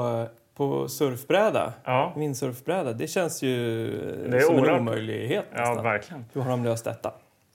på 0.58 0.88
surfbräda. 0.88 1.74
Ja, 1.84 2.14
Windsurfbräda. 2.18 2.94
Det 2.94 3.08
känns 3.08 3.42
ju 3.44 3.88
Det 4.30 4.38
är 4.38 4.42
som 4.42 4.56
en 4.56 4.62
oerhört. 4.64 4.80
omöjlighet 4.82 5.46
ja 5.56 5.82
verkligen. 5.82 6.26
Hur 6.34 6.42
har 6.42 6.50
de 6.50 6.64
löst 6.64 6.86
detta? 6.86 7.12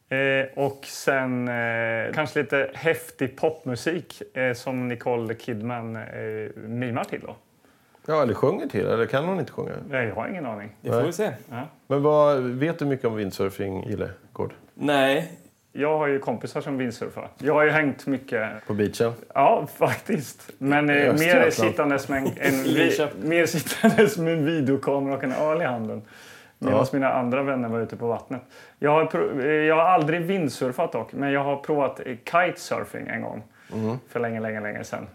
Eh, 0.08 0.46
och 0.54 0.80
sen 0.84 1.48
eh, 1.48 2.12
kanske 2.14 2.40
lite 2.40 2.70
häftig 2.74 3.36
popmusik 3.36 4.36
eh, 4.36 4.52
som 4.52 4.88
Nicole 4.88 5.34
Kidman 5.34 5.96
eh, 5.96 6.02
mimar 6.56 7.04
till. 7.04 7.20
Då. 7.20 7.36
Ja, 8.06 8.22
eller 8.22 8.34
sjunger 8.34 8.66
till. 8.66 8.86
Eller 8.86 9.06
kan 9.06 9.24
hon 9.24 9.40
inte 9.40 9.52
sjunga? 9.52 9.72
Nej, 9.90 10.06
Jag 10.08 10.14
har 10.14 10.28
ingen 10.28 10.46
aning. 10.46 10.70
Det 10.80 10.90
får 10.90 11.02
vi 11.02 11.12
se. 11.12 11.30
Men 11.86 12.02
vad, 12.02 12.40
vet 12.42 12.78
du 12.78 12.84
mycket 12.84 13.06
om 13.06 13.16
windsurfing, 13.16 13.84
Gille 13.88 14.10
Gård? 14.32 14.52
Nej, 14.74 15.32
Jag 15.72 15.98
har 15.98 16.06
ju 16.06 16.18
kompisar 16.18 16.60
som 16.60 16.78
windsurfar. 16.78 17.28
Jag 17.38 17.54
har 17.54 17.64
ju 17.64 17.70
hängt 17.70 18.06
mycket 18.06 18.66
På 18.66 18.74
beachen? 18.74 19.12
Ja, 19.34 19.66
faktiskt. 19.76 20.50
Men 20.58 20.90
eh, 20.90 21.12
mer 21.14 21.50
sittandes, 21.50 22.08
med 22.08 22.18
en, 22.22 22.30
en, 22.36 22.62
Linköping. 22.62 23.28
mer 23.28 23.46
sittandes 23.46 24.18
med 24.18 24.32
en 24.32 24.44
videokamera 24.44 25.14
och 25.16 25.24
en 25.24 25.32
öl 25.32 25.62
i 25.62 25.64
handen. 25.64 26.02
Medan 26.58 26.78
Ja. 26.78 26.86
mina 26.92 27.12
andra 27.12 27.42
vänner 27.42 27.68
var 27.68 27.80
ute 27.80 27.96
på 27.96 28.06
vattnet. 28.08 28.42
Jag 28.78 28.90
har, 28.90 29.40
eh, 29.40 29.46
jag 29.46 29.74
har 29.76 29.82
aldrig 29.82 30.20
vindsurfat 30.20 30.92
dock, 30.92 31.12
men 31.12 31.32
jag 31.32 31.44
har 31.44 31.56
provat 31.56 32.00
eh, 32.06 32.16
kitesurfing 32.24 33.06
en 33.08 33.22
gång. 33.22 33.42
För 34.08 34.20
länge, 34.20 34.40
länge, 34.40 34.60
länge 34.60 34.84
sedan. 34.84 35.06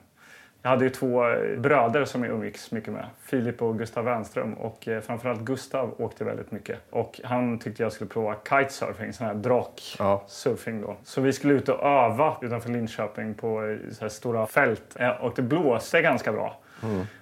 Jag 0.61 0.69
hade 0.69 0.83
ju 0.83 0.89
två 0.89 1.27
eh, 1.29 1.59
bröder 1.59 2.05
som 2.05 2.23
jag 2.23 2.33
umgicks 2.33 2.71
mycket 2.71 2.93
med. 2.93 3.05
Filip 3.21 3.61
och 3.61 3.77
Gustav 3.77 4.05
Wernström. 4.05 4.53
Och 4.53 4.87
eh, 4.87 5.01
framförallt 5.01 5.39
Gustav 5.41 5.93
åkte 6.01 6.23
väldigt 6.23 6.51
mycket. 6.51 6.79
Och 6.89 7.21
han 7.23 7.59
tyckte 7.59 7.83
jag 7.83 7.91
skulle 7.91 8.09
prova 8.09 8.35
kitesurfing, 8.49 9.13
sån 9.13 9.27
här 9.27 9.33
drak 9.33 9.95
Ja. 9.99 10.23
då. 10.65 10.95
Så 11.03 11.21
vi 11.21 11.33
skulle 11.33 11.53
ut 11.53 11.69
och 11.69 11.83
öva 11.85 12.37
utanför 12.41 12.69
Linköping 12.69 13.33
på 13.33 13.77
så 13.91 14.01
här 14.01 14.09
stora 14.09 14.45
fält. 14.47 14.95
Eh, 14.99 15.09
Och 15.09 15.33
det 15.35 15.41
blåste 15.41 16.01
ganska 16.01 16.31
bra. 16.31 16.55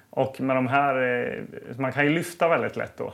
Och 0.10 0.42
med 0.42 0.56
de 0.56 0.68
här, 0.68 1.02
eh, 1.02 1.44
man 1.78 1.92
kan 1.92 2.04
ju 2.04 2.10
lyfta 2.10 2.48
väldigt 2.48 2.76
lätt 2.76 2.98
då. 2.98 3.14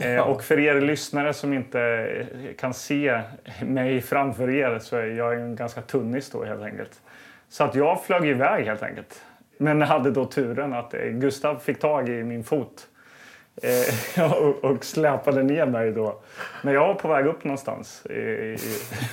Eh, 0.00 0.12
Ja. 0.12 0.22
Och 0.24 0.42
för 0.44 0.58
er 0.58 0.80
lyssnare 0.80 1.34
som 1.34 1.52
inte 1.52 2.08
kan 2.58 2.74
se 2.74 3.20
mig 3.62 4.00
framför 4.00 4.50
er 4.50 4.78
så 4.78 4.96
är 4.96 5.06
jag 5.06 5.34
en 5.34 5.56
ganska 5.56 5.80
tunnis 5.82 6.30
då 6.30 6.44
helt 6.44 6.62
enkelt. 6.62 7.00
Så 7.48 7.64
att 7.64 7.74
jag 7.74 8.04
flög 8.04 8.26
iväg 8.26 8.66
helt 8.66 8.82
enkelt. 8.82 9.22
Men 9.58 9.82
hade 9.82 10.10
då 10.10 10.24
turen 10.24 10.72
att 10.74 10.94
eh, 10.94 11.00
Gustav 11.00 11.56
fick 11.58 11.80
tag 11.80 12.08
i 12.08 12.24
min 12.24 12.44
fot. 12.44 12.86
Eh, 14.16 14.32
och, 14.42 14.64
och 14.64 14.84
släpade 14.84 15.42
ner 15.42 15.66
mig 15.66 15.92
då. 15.92 16.20
När 16.62 16.74
jag 16.74 16.86
var 16.86 16.94
på 16.94 17.08
väg 17.08 17.26
upp 17.26 17.44
någonstans. 17.44 18.06
I, 18.06 18.12
i, 18.12 18.58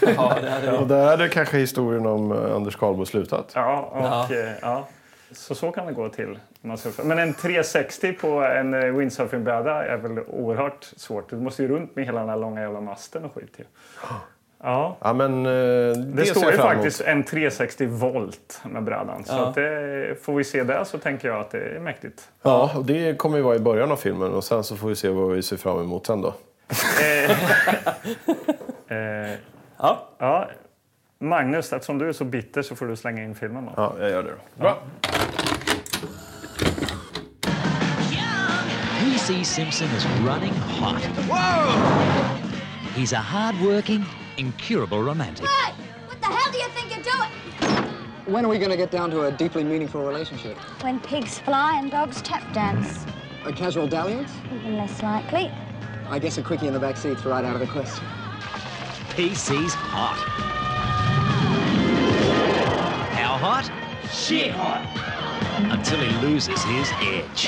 ja, 0.15 0.37
det 0.41 0.49
hade. 0.49 0.77
Och 0.77 0.87
där 0.87 1.05
hade 1.05 1.29
kanske 1.29 1.57
historien 1.57 2.05
om 2.05 2.31
Anders 2.31 2.75
Karlbo 2.75 3.05
slutat. 3.05 3.51
ja, 3.55 3.79
och, 3.91 4.35
Ja. 4.35 4.45
ja. 4.61 4.87
Så 5.31 5.55
så 5.55 5.71
kan 5.71 5.85
det 5.87 5.93
gå 5.93 6.09
till. 6.09 6.39
man 6.61 6.77
surfar. 6.77 7.03
Men 7.03 7.19
en 7.19 7.33
360 7.33 8.13
på 8.13 8.27
en 8.43 8.73
eh, 8.73 8.83
windsurfingbräda 8.93 9.85
är 9.85 9.97
väl 9.97 10.19
oerhört 10.27 10.83
svårt. 10.83 11.29
Du 11.29 11.35
måste 11.35 11.61
ju 11.63 11.67
runt 11.67 11.95
med 11.95 12.05
hela 12.05 12.19
den 12.19 12.29
här 12.29 12.37
långa 12.37 12.61
jävla 12.61 12.81
masten 12.81 13.25
och 13.25 13.33
skit. 13.35 13.53
Ju. 13.57 13.63
Ja. 14.61 14.95
Ja, 14.99 15.13
men 15.13 15.45
eh, 15.45 15.51
det, 15.51 15.93
Det 15.95 16.25
står 16.25 16.51
ju 16.51 16.57
faktiskt 16.57 17.01
en 17.01 17.23
360 17.23 17.85
volt 17.87 18.61
med 18.71 18.83
brädan. 18.83 19.23
Så 19.25 19.33
Ja. 19.33 19.47
att 19.47 19.55
det, 19.55 20.15
får 20.23 20.33
vi 20.35 20.43
se 20.43 20.63
det 20.63 20.85
så 20.85 20.97
tänker 20.97 21.27
jag 21.27 21.39
att 21.39 21.51
det 21.51 21.59
är 21.75 21.79
mäktigt. 21.79 22.29
Ja, 22.41 22.71
och 22.77 22.85
det 22.85 23.17
kommer 23.19 23.37
ju 23.37 23.43
vara 23.43 23.55
i 23.55 23.59
början 23.59 23.91
av 23.91 23.95
filmen 23.95 24.33
och 24.33 24.43
sen 24.43 24.63
så 24.63 24.75
får 24.75 24.87
vi 24.87 24.95
se 24.95 25.09
vad 25.09 25.31
vi 25.31 25.43
ser 25.43 25.57
fram 25.57 25.79
emot 25.81 26.05
sen 26.07 26.21
då. 26.21 26.33
Eh, 27.01 27.31
Ja. 29.77 30.07
ja. 30.17 30.47
Magnus, 31.19 31.73
eftersom 31.73 31.97
du 31.97 32.09
är 32.09 32.13
så 32.13 32.25
bitter 32.25 32.61
så 32.61 32.75
får 32.75 32.85
du 32.85 32.95
slänga 32.95 33.23
in 33.23 33.35
filmen. 33.35 33.65
Då. 33.65 33.73
Ja, 33.77 33.95
jag 33.99 34.09
gör 34.09 34.23
det 34.23 34.29
då. 34.31 34.61
Bra. 34.61 34.81
P.C. 38.99 39.43
Simpson 39.43 39.87
is 39.87 40.05
running 40.05 40.53
hot. 40.53 41.01
Whoa! 41.29 41.71
He's 42.95 43.13
a 43.13 43.19
hard-working, 43.19 44.05
incurable 44.37 44.97
romantic. 44.97 45.45
Hey! 45.45 45.73
What 46.07 46.21
the 46.21 46.27
hell 46.27 46.51
do 46.51 46.57
you 46.57 46.69
think 46.69 46.91
you're 46.95 47.03
doing? 47.03 47.31
When 48.33 48.45
are 48.45 48.49
we 48.49 48.57
going 48.57 48.71
to 48.71 48.77
get 48.77 48.91
down 48.91 49.11
to 49.11 49.23
a 49.23 49.31
deeply 49.31 49.63
meaningful 49.63 50.01
relationship? 50.01 50.57
When 50.83 50.99
pigs 50.99 51.39
fly 51.39 51.79
and 51.79 51.91
dogs 51.91 52.21
tap 52.21 52.43
dance. 52.53 53.05
A 53.45 53.53
casual 53.53 53.87
dalliance? 53.87 54.31
Even 54.53 54.77
less 54.77 55.01
likely. 55.03 55.51
I 56.09 56.19
guess 56.19 56.37
a 56.37 56.43
quickie 56.43 56.67
in 56.67 56.73
the 56.73 56.79
back 56.79 56.97
seat's 56.97 57.25
right 57.25 57.45
out 57.45 57.53
of 57.53 57.59
the 57.59 57.67
question. 57.67 58.05
P.C.'s 59.15 59.73
hot. 59.73 60.54
How 63.45 63.61
hot? 63.61 63.71
Shit 64.11 64.49
hot. 64.53 64.81
Until 65.71 65.99
he 65.99 66.25
loses 66.25 66.63
his 66.63 66.89
edge. 67.01 67.47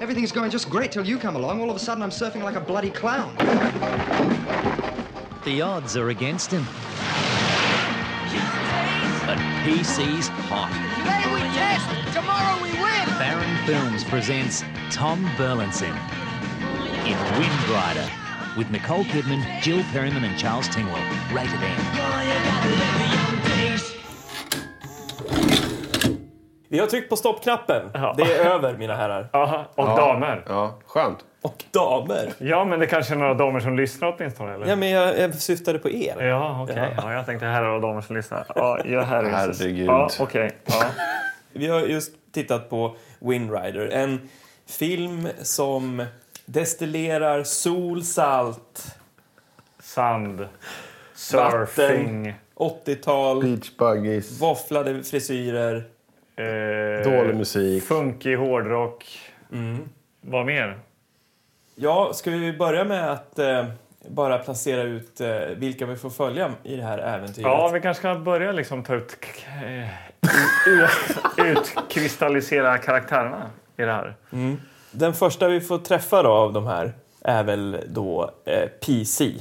Everything's 0.00 0.30
going 0.30 0.52
just 0.52 0.70
great 0.70 0.92
till 0.92 1.04
you 1.04 1.18
come 1.18 1.34
along. 1.34 1.60
All 1.60 1.70
of 1.70 1.74
a 1.74 1.80
sudden, 1.80 2.04
I'm 2.04 2.10
surfing 2.10 2.44
like 2.44 2.54
a 2.54 2.60
bloody 2.60 2.90
clown. 2.90 3.34
The 5.44 5.60
odds 5.60 5.96
are 5.96 6.10
against 6.10 6.52
him. 6.52 6.64
But 9.26 9.38
P.C.'s 9.64 10.28
hot. 10.46 10.70
Today 10.98 11.34
we 11.34 11.40
test, 11.58 12.14
tomorrow 12.14 12.62
we 12.62 12.70
win. 12.78 13.18
Baron 13.18 13.66
Films 13.66 14.04
presents 14.04 14.62
Tom 14.92 15.28
Burlinson 15.36 15.96
in 17.04 17.18
Wind 17.40 17.68
Rider 17.68 18.08
with 18.56 18.70
Nicole 18.70 19.02
Kidman, 19.06 19.60
Jill 19.62 19.82
Perryman, 19.90 20.22
and 20.22 20.38
Charles 20.38 20.68
Tingwell. 20.68 21.02
Rated 21.34 21.60
M. 21.60 23.37
Vi 26.68 26.78
har 26.78 26.86
tryckt 26.86 27.08
på 27.08 27.16
stoppknappen. 27.16 27.90
Ja. 27.94 28.14
Det 28.16 28.22
är 28.22 28.44
över, 28.44 28.76
mina 28.76 28.94
herrar. 28.96 29.28
Aha, 29.32 29.64
och 29.74 29.86
damer. 29.86 30.44
Ja, 30.48 30.78
skönt. 30.86 31.18
Och 31.42 31.64
damer. 31.70 32.32
Ja, 32.38 32.64
men 32.64 32.80
det 32.80 32.86
kanske 32.86 33.14
är 33.14 33.18
några 33.18 33.34
damer 33.34 33.60
som 33.60 33.76
lyssnar 33.76 34.14
åtminstone. 34.16 34.54
Eller? 34.54 34.66
Ja, 34.66 34.76
men 34.76 34.90
jag, 34.90 35.18
jag 35.18 35.34
syftade 35.34 35.78
på 35.78 35.90
er. 35.90 36.22
Ja, 36.26 36.62
okej. 36.62 36.94
Ja. 36.96 37.12
jag 37.12 37.26
tänkte 37.26 37.46
herrar 37.46 37.68
och 37.68 37.80
damer 37.80 38.00
som 38.00 38.16
lyssnar. 38.16 38.44
Ja, 38.54 38.78
ja 38.84 39.02
herre. 39.02 39.28
Herregud. 39.28 39.86
Ja, 39.86 40.10
okej. 40.20 40.50
Ja. 40.64 40.84
Vi 41.52 41.66
har 41.66 41.80
just 41.80 42.12
tittat 42.32 42.70
på 42.70 42.96
Wind 43.18 43.52
Rider. 43.52 43.88
En 43.88 44.28
film 44.66 45.28
som 45.42 46.06
destillerar 46.46 47.42
sol, 47.42 48.04
salt, 48.04 48.96
Sand. 49.80 50.48
Surfing. 51.14 52.34
80-tal, 52.54 53.42
Beach 53.42 53.76
buggies, 53.76 54.40
våfflade 54.40 55.02
frisyrer. 55.02 55.84
Eh, 56.38 57.12
dålig 57.12 57.34
musik. 57.36 57.82
Funky 57.84 58.36
hårdrock. 58.36 59.04
Vad 60.20 60.46
mer? 60.46 60.78
Ja, 61.74 62.10
ska 62.14 62.30
vi 62.30 62.52
börja 62.52 62.84
med 62.84 63.10
att 63.12 63.38
eh, 63.38 63.64
bara 64.08 64.38
placera 64.38 64.82
ut 64.82 65.20
eh, 65.20 65.28
vilka 65.56 65.86
vi 65.86 65.96
får 65.96 66.10
följa 66.10 66.52
i 66.62 66.76
det 66.76 66.82
här 66.82 66.98
äventyret? 66.98 67.46
Ja, 67.46 67.70
vi 67.74 67.80
kanske 67.80 68.00
ska 68.00 68.14
börja 68.14 68.52
liksom 68.52 68.82
ta 68.82 68.94
ut... 68.94 69.16
eh, 69.62 69.88
ut- 70.72 70.98
Utkristallisera 71.78 72.78
karaktärerna 72.78 73.50
i 73.76 73.82
det 73.82 73.92
här. 73.92 74.14
Den 74.90 75.14
första 75.14 75.48
vi 75.48 75.60
får 75.60 75.78
träffa 75.78 76.22
då 76.22 76.30
av 76.30 76.52
de 76.52 76.66
här 76.66 76.92
är 77.22 77.42
väl 77.44 77.84
då 77.88 78.30
eh, 78.44 78.68
PC. 78.68 79.32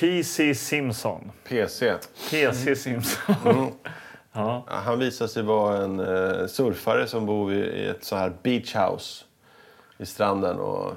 PC 0.00 0.54
Simpson. 0.54 1.30
PC. 1.48 1.94
PC 2.30 2.76
Simpson. 2.76 3.34
ja. 3.44 3.70
Ja, 4.32 4.64
Han 4.66 4.98
visar 4.98 5.26
sig 5.26 5.42
vara 5.42 5.76
en 5.76 6.00
eh, 6.00 6.46
surfare 6.46 7.06
som 7.06 7.26
bor 7.26 7.52
i, 7.52 7.58
i 7.58 7.88
ett 7.88 8.04
så 8.04 8.16
här 8.16 8.32
beach 8.42 8.76
house 8.76 9.24
vid 9.96 10.08
stranden 10.08 10.58
och 10.60 10.92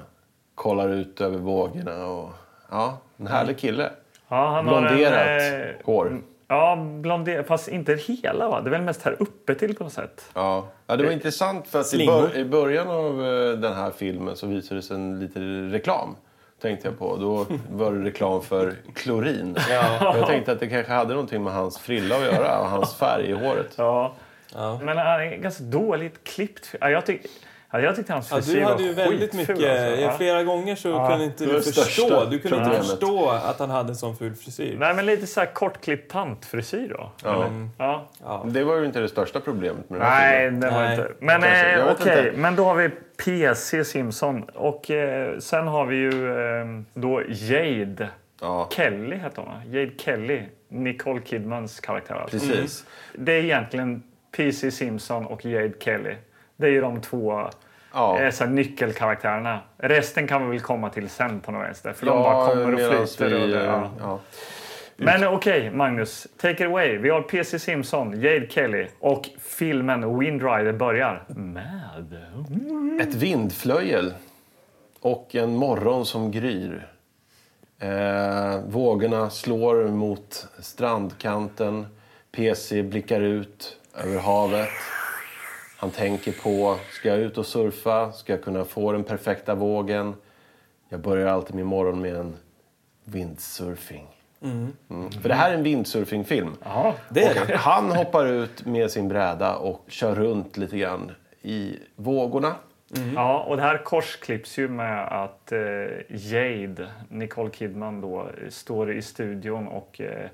kollar 0.54 0.88
ut 0.88 1.20
över 1.20 1.38
vågorna. 1.38 2.06
Och, 2.06 2.30
ja, 2.70 2.98
en 3.16 3.26
härlig 3.26 3.58
kille. 3.58 3.90
Ja, 4.28 4.46
han 4.46 4.68
har 4.68 4.80
Blonderat 4.80 5.42
en, 5.42 5.60
eh, 5.62 5.74
hår. 5.84 6.22
Ja, 6.48 6.76
blonderat. 6.76 7.46
Fast 7.46 7.68
inte 7.68 7.94
hela, 7.94 8.48
va? 8.48 8.60
Det 8.60 8.68
är 8.68 8.70
väl 8.70 8.82
mest 8.82 9.02
här 9.02 9.16
uppe 9.18 9.54
till 9.54 9.76
på 9.76 9.84
något 9.84 9.92
sätt. 9.92 10.30
Ja. 10.34 10.68
ja, 10.86 10.96
det 10.96 11.04
var 11.04 11.12
intressant 11.12 11.68
för 11.68 11.80
att 11.80 11.94
i, 11.94 12.06
bör, 12.06 12.36
i 12.36 12.44
början 12.44 12.88
av 12.88 13.26
eh, 13.26 13.58
den 13.58 13.72
här 13.72 13.90
filmen 13.90 14.36
så 14.36 14.46
visades 14.46 14.90
en 14.90 15.20
liten 15.20 15.70
reklam. 15.70 16.16
Tänkte 16.62 16.88
jag 16.88 16.98
på. 16.98 17.16
Då 17.16 17.46
var 17.70 17.92
det 17.92 18.04
reklam 18.04 18.42
för 18.42 18.74
klorin. 18.94 19.50
Och 20.00 20.16
Jag 20.18 20.26
tänkte 20.26 20.52
att 20.52 20.60
det 20.60 20.68
kanske 20.68 20.92
hade 20.92 21.10
någonting 21.14 21.42
med 21.44 21.52
hans 21.52 21.78
frilla 21.78 22.16
att 22.16 22.22
göra 22.24 22.58
och 22.60 22.68
hans 22.68 22.94
färg 22.94 23.26
i 23.30 23.32
håret. 23.32 23.74
Ja. 23.76 24.14
Ja. 24.54 24.80
Men 24.82 24.96
han 24.98 25.20
är 25.20 25.36
ganska 25.36 25.64
dåligt 25.64 26.24
klippt. 26.24 26.74
Ja, 26.80 26.90
jag, 26.90 27.06
tyck, 27.06 27.26
ja, 27.72 27.80
jag 27.80 27.96
tyckte 27.96 28.12
hans 28.12 28.30
Ja, 28.30 28.36
frisyr 28.36 28.54
du 28.54 28.60
var 28.64 28.70
hade 28.70 28.82
ju 28.82 28.92
väldigt 28.92 29.32
mycket... 29.32 29.50
alltså. 29.50 29.66
ja. 29.66 29.96
Ja. 29.96 30.12
Flera 30.12 30.42
gånger 30.44 30.76
så 30.76 31.06
kunde 31.10 31.24
inte 31.24 31.44
du 31.44 31.62
förstå. 31.62 32.24
Du 32.24 32.38
kunde 32.38 32.56
inte 32.66 32.76
förstå 32.76 33.28
att 33.30 33.58
han 33.58 33.70
hade 33.70 33.88
en 33.88 33.96
sån 33.96 34.16
ful 34.16 34.34
frisyr. 34.34 34.76
Nej, 34.78 34.94
men 34.94 35.06
lite 35.06 35.26
så 35.26 35.40
här 35.40 35.46
kortklippt 35.46 36.12
tantfrisyr 36.12 36.88
då. 36.88 37.12
Ja. 37.24 37.34
eller? 37.34 37.68
Ja. 37.78 38.08
Ja. 38.22 38.44
Det 38.48 38.64
var 38.64 38.76
ju 38.76 38.86
inte 38.86 39.00
det 39.00 39.08
största 39.08 39.40
problemet 39.40 39.90
med 39.90 40.00
den 40.00 40.08
här 40.08 40.30
Nej, 40.30 40.50
filmen. 40.50 40.60
det 40.60 40.70
var 40.70 40.80
Nej. 40.82 40.92
inte. 40.92 41.12
Men 41.20 41.42
eh, 41.42 41.92
okej, 41.92 42.26
inte. 42.28 42.40
men 42.40 42.56
då 42.56 42.64
har 42.64 42.74
vi 42.74 42.90
PC 43.24 43.84
Simpson. 43.84 44.42
Och 44.54 44.90
eh, 44.90 45.38
sen 45.38 45.66
har 45.66 45.86
vi 45.86 45.96
ju 45.96 46.30
eh, 46.60 46.66
då 46.94 47.22
Jade 47.28 48.08
Ja, 48.40 48.68
Kelly, 48.72 49.16
heter 49.16 49.42
hon 49.42 49.46
va? 49.50 49.62
Jade 49.66 49.92
Kelly. 49.98 50.42
Nicole 50.68 51.20
Kidmans 51.20 51.80
karaktär. 51.80 52.14
Alltså. 52.14 52.38
precis. 52.38 52.84
Det 53.14 53.32
är 53.32 53.42
egentligen 53.44 54.02
PC 54.36 54.70
Simpson 54.70 55.26
och 55.26 55.44
Jade 55.44 55.72
Kelly. 55.80 56.14
Det 56.56 56.66
är 56.66 56.70
ju 56.70 56.80
de 56.80 57.00
två 57.00 57.50
Ja. 57.94 58.20
eh, 58.20 58.30
så 58.30 58.46
nyckelkaraktärerna. 58.46 59.60
Resten 59.76 60.26
kan 60.26 60.44
vi 60.44 60.50
väl 60.50 60.60
komma 60.60 60.90
till 60.90 61.08
sen 61.08 61.40
på 61.40 61.52
något 61.52 61.64
vänster. 61.66 61.92
För 61.92 62.06
de 62.06 62.22
bara 62.22 62.48
kommer 62.48 62.74
och 62.74 63.08
flyter. 63.08 63.36
vi, 63.36 63.44
och 63.44 63.48
det, 63.48 63.60
eh, 63.60 63.64
ja. 63.66 63.90
ja. 64.00 64.20
Men 64.96 65.28
okej, 65.28 65.70
Magnus. 65.70 66.26
Take 66.40 66.64
it 66.64 66.70
away. 66.70 66.98
Vi 66.98 67.10
har 67.10 67.22
PC 67.22 67.58
Simpson, 67.58 68.20
Jade 68.20 68.46
Kelly 68.50 68.86
och 69.00 69.28
filmen 69.40 70.18
Wind 70.18 70.42
Rider 70.42 70.72
börjar 70.72 71.24
med... 71.28 72.12
Ett 73.00 73.14
vindflöjel 73.14 74.14
och 75.00 75.34
en 75.34 75.56
morgon 75.56 76.06
som 76.06 76.30
gryr. 76.30 76.88
Eh, 77.78 78.60
vågorna 78.66 79.30
slår 79.30 79.88
mot 79.88 80.46
strandkanten. 80.58 81.86
PC 82.32 82.82
blickar 82.82 83.20
ut 83.20 83.76
över 84.04 84.18
havet. 84.18 84.68
Han 85.82 85.90
tänker 85.90 86.32
på, 86.32 86.78
ska 86.90 87.08
jag 87.08 87.18
ut 87.18 87.38
och 87.38 87.46
surfa? 87.46 88.12
Ska 88.12 88.32
jag 88.32 88.42
kunna 88.42 88.64
få 88.64 88.92
den 88.92 89.04
perfekta 89.04 89.54
vågen? 89.54 90.14
Jag 90.88 91.00
börjar 91.00 91.26
alltid 91.26 91.56
min 91.56 91.66
morgon 91.66 92.00
med 92.00 92.16
en 92.16 92.36
windsurfing. 93.04 94.06
Mm. 94.42 94.72
För 95.22 95.28
det 95.28 95.34
här 95.34 95.50
är 95.50 95.54
en 95.54 95.62
windsurfingfilm. 95.62 96.56
Ja, 96.64 96.94
Det 97.08 97.24
är 97.24 97.46
det. 97.46 97.56
han 97.56 97.90
hoppar 97.90 98.26
ut 98.26 98.66
med 98.66 98.90
sin 98.90 99.08
bräda 99.08 99.56
och 99.56 99.84
kör 99.88 100.14
runt 100.14 100.56
lite 100.56 100.78
grann 100.78 101.12
i 101.42 101.78
vågorna. 101.96 102.54
Ja, 103.14 103.42
och 103.42 103.56
det 103.56 103.62
här 103.62 103.84
korsklipps 103.84 104.58
ju 104.58 104.68
med 104.68 105.22
att 105.22 105.52
eh, 105.52 105.58
Jade, 106.08 106.88
Nicole 107.08 107.50
Kidman, 107.50 108.00
då, 108.00 108.28
står 108.48 108.92
i 108.92 109.02
studion 109.02 109.68
och 109.68 110.00
eh, 110.00 110.28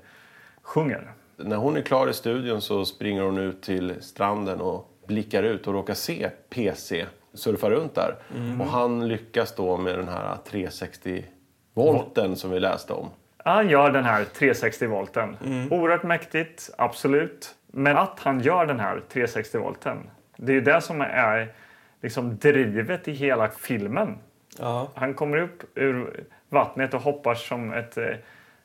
sjunger. 0.61 1.11
När 1.37 1.57
hon 1.57 1.77
är 1.77 1.81
klar 1.81 2.09
i 2.09 2.13
studion 2.13 2.61
så 2.61 2.85
springer 2.85 3.21
hon 3.21 3.37
ut 3.37 3.61
till 3.61 3.93
stranden 4.01 4.61
och 4.61 4.89
blickar 5.09 5.43
ut 5.43 5.67
och 5.67 5.73
råkar 5.73 5.93
se 5.93 6.29
PC 6.49 7.05
surfa 7.33 7.69
runt 7.69 7.95
där. 7.95 8.15
Och 8.59 8.65
han 8.65 9.07
lyckas 9.07 9.55
då 9.55 9.77
med 9.77 9.97
den 9.97 10.07
här 10.07 10.37
360 10.45 11.25
volten 11.73 12.35
som 12.35 12.51
vi 12.51 12.59
läste 12.59 12.93
om. 12.93 13.09
Han 13.37 13.69
gör 13.69 13.91
den 13.91 14.03
här 14.03 14.23
360 14.23 14.87
volten. 14.87 15.37
Oerhört 15.71 16.03
mäktigt, 16.03 16.69
absolut. 16.77 17.55
Men 17.67 17.97
att 17.97 18.19
han 18.19 18.39
gör 18.39 18.65
den 18.65 18.79
här 18.79 19.01
360 19.09 19.57
volten, 19.57 20.09
det 20.37 20.51
är 20.51 20.55
ju 20.55 20.61
det 20.61 20.81
som 20.81 21.01
är 21.01 21.53
liksom 22.01 22.37
drivet 22.37 23.07
i 23.07 23.11
hela 23.11 23.49
filmen. 23.49 24.17
Ja. 24.59 24.91
Han 24.95 25.13
kommer 25.13 25.37
upp 25.37 25.63
ur 25.75 26.23
vattnet 26.49 26.93
och 26.93 27.01
hoppar 27.01 27.35
som 27.35 27.73
ett 27.73 27.97
eh, 27.97 28.05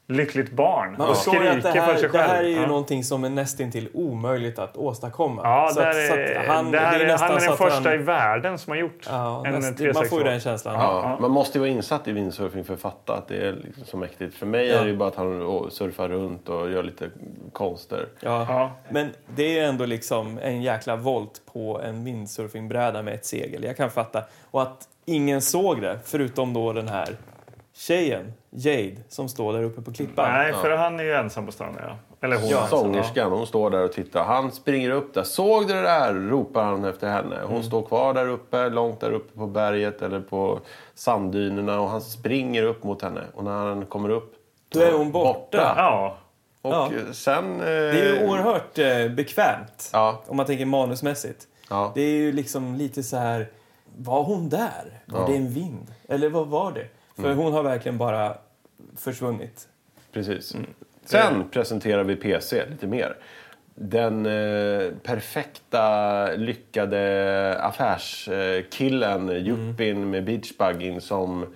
lyckligt 0.07 0.51
barn 0.53 0.95
Man 0.99 1.09
och 1.09 1.17
skriker 1.17 1.51
att 1.51 1.63
det 1.63 1.73
för 1.73 1.79
här, 1.79 1.95
sig 1.95 2.03
det 2.03 2.09
själv. 2.09 2.25
här 2.31 2.45
är 2.45 2.49
ju 2.49 2.61
ja. 2.61 2.67
någonting 2.67 3.05
som 3.05 3.25
är 3.25 3.29
nästintill 3.31 3.89
omöjligt 3.95 4.59
att 4.59 4.77
åstadkomma. 4.77 5.43
Ja, 5.45 5.71
Så 5.75 5.81
att- 5.81 5.95
så 5.95 6.01
är, 6.01 6.39
att 6.41 6.47
han, 6.47 6.71
det 6.71 6.79
här, 6.79 6.99
det 6.99 7.05
är 7.05 7.09
nästan 7.09 7.29
han 7.29 7.37
är 7.37 7.41
så 7.41 7.45
den 7.45 7.53
att 7.53 7.59
första 7.59 7.89
han, 7.91 8.01
i 8.01 8.03
världen 8.03 8.59
som 8.59 8.71
har 8.71 8.79
gjort 8.79 9.07
Ja, 9.11 9.43
en 9.47 9.53
näst, 9.53 9.79
360 9.79 9.93
man 10.01 10.09
får 10.09 10.19
ju 10.19 10.25
den 10.25 10.41
känslan. 10.41 10.75
Ja, 10.75 11.19
Man 11.21 11.31
måste 11.31 11.59
ju 11.59 11.61
vara 11.61 11.71
insatt 11.71 12.09
i 12.09 12.13
windsurfing 12.13 12.65
för 12.65 12.75
att 12.75 12.81
fatta 12.81 13.15
att 13.15 13.29
det 13.29 13.37
är 13.37 13.53
liksom 13.53 13.85
så 13.85 13.97
mäktigt. 13.97 14.35
För 14.35 14.47
mig 14.47 14.67
Ja. 14.69 14.79
är 14.79 14.85
det 14.85 14.91
ju 14.91 14.97
bara 14.97 15.09
att 15.09 15.17
han 15.17 15.71
surfar 15.71 16.09
runt 16.09 16.49
och 16.49 16.71
gör 16.71 16.83
lite 16.83 17.11
konster. 17.53 18.09
Ja. 18.21 18.47
Ja. 18.49 18.71
Men 18.89 19.11
det 19.37 19.43
är 19.45 19.51
ju 19.53 19.59
ändå 19.61 19.87
liksom 19.87 20.39
en 20.43 20.63
jäkla 20.63 20.97
volt 20.97 21.43
på 21.53 21.81
en 21.85 22.05
windsurfingbräda 22.05 23.03
med 23.03 23.15
ett 23.15 23.25
segel. 23.27 23.65
Jag 23.65 23.77
kan 23.77 23.91
fatta. 23.91 24.23
Och 24.51 24.63
att 24.63 24.89
ingen 25.05 25.43
såg 25.43 25.81
det, 25.81 25.99
förutom 26.05 26.53
då 26.55 26.73
den 26.73 26.89
här 26.89 27.09
tjejen, 27.77 28.33
Jade, 28.51 28.97
som 29.09 29.29
står 29.29 29.53
där 29.53 29.63
uppe 29.63 29.83
på 29.83 29.93
klippan. 29.93 30.33
Nej, 30.33 30.53
för 30.53 30.71
han 30.71 31.01
är 31.01 31.05
ju 31.05 31.13
ensam 31.15 31.47
på 31.47 31.53
stranden. 31.53 31.83
Ja. 31.89 31.97
Eller 32.21 32.37
hon. 32.37 32.49
Ja. 32.49 32.67
Sångerskan, 32.67 33.33
hon 33.33 33.47
står 33.47 33.71
där 33.71 33.85
och 33.85 33.93
tittar. 33.93 34.25
Han 34.25 34.53
springer 34.53 34.91
upp 34.91 35.15
där. 35.15 35.23
Såg 35.23 35.69
du 35.69 35.75
det 35.75 35.83
där? 35.83 36.15
ropar 36.15 36.65
han 36.65 36.85
efter 36.85 37.09
henne. 37.09 37.37
Hon 37.47 37.63
står 37.65 37.83
kvar 37.83 38.15
där 38.15 38.29
uppe, 38.29 38.69
långt 38.69 39.01
där 39.01 39.13
uppe 39.13 39.39
på 39.39 39.47
berget 39.47 40.03
eller 40.03 40.21
på 40.21 40.61
sanddynerna. 40.95 41.81
Och 41.81 41.89
han 41.89 42.01
springer 42.01 42.63
upp 42.63 42.85
mot 42.85 43.03
henne. 43.03 43.21
Och 43.35 43.45
när 43.45 43.51
han 43.67 43.87
kommer 43.87 44.09
upp... 44.09 44.35
Då 44.69 44.81
är 44.81 44.93
hon 44.93 45.13
borta. 45.13 45.75
Ja. 45.77 46.17
Och 46.63 46.71
Ja. 46.73 46.91
sen... 47.13 47.61
Eh, 47.61 47.67
Det 47.67 48.01
är 48.01 48.21
ju 48.21 48.29
oerhört 48.29 48.79
eh, 48.79 49.09
bekvämt, 49.09 49.91
Ja. 49.93 50.23
om 50.27 50.37
man 50.37 50.47
tänker 50.47 50.67
manusmässigt. 50.67 51.47
Ja. 51.71 51.93
Det 51.95 52.03
är 52.03 52.11
ju 52.17 52.33
liksom 52.33 52.75
lite 52.75 53.03
så 53.03 53.17
här, 53.17 53.49
var 53.97 54.23
hon 54.23 54.49
där? 54.49 55.03
Var 55.07 55.21
Ja. 55.21 55.27
det 55.27 55.37
en 55.37 55.51
vind? 55.51 55.95
Eller 56.09 56.29
vad 56.29 56.47
var 56.49 56.73
det? 56.73 56.87
För 57.17 57.35
hon 57.35 57.53
har 57.53 57.63
verkligen 57.63 57.99
bara 57.99 58.37
försvunnit. 58.97 59.69
Precis. 60.13 60.57
Sen 61.05 61.49
presenterar 61.51 62.05
vi 62.05 62.17
PC 62.17 62.67
lite 62.71 62.87
mer. 62.87 63.17
Den 63.75 64.27
eh, 64.27 64.93
perfekta, 65.03 66.27
lyckade 66.37 67.59
affärskillen, 67.61 69.29
yuppien 69.31 70.11
med 70.11 70.25
beachbugging 70.25 71.01
som 71.01 71.47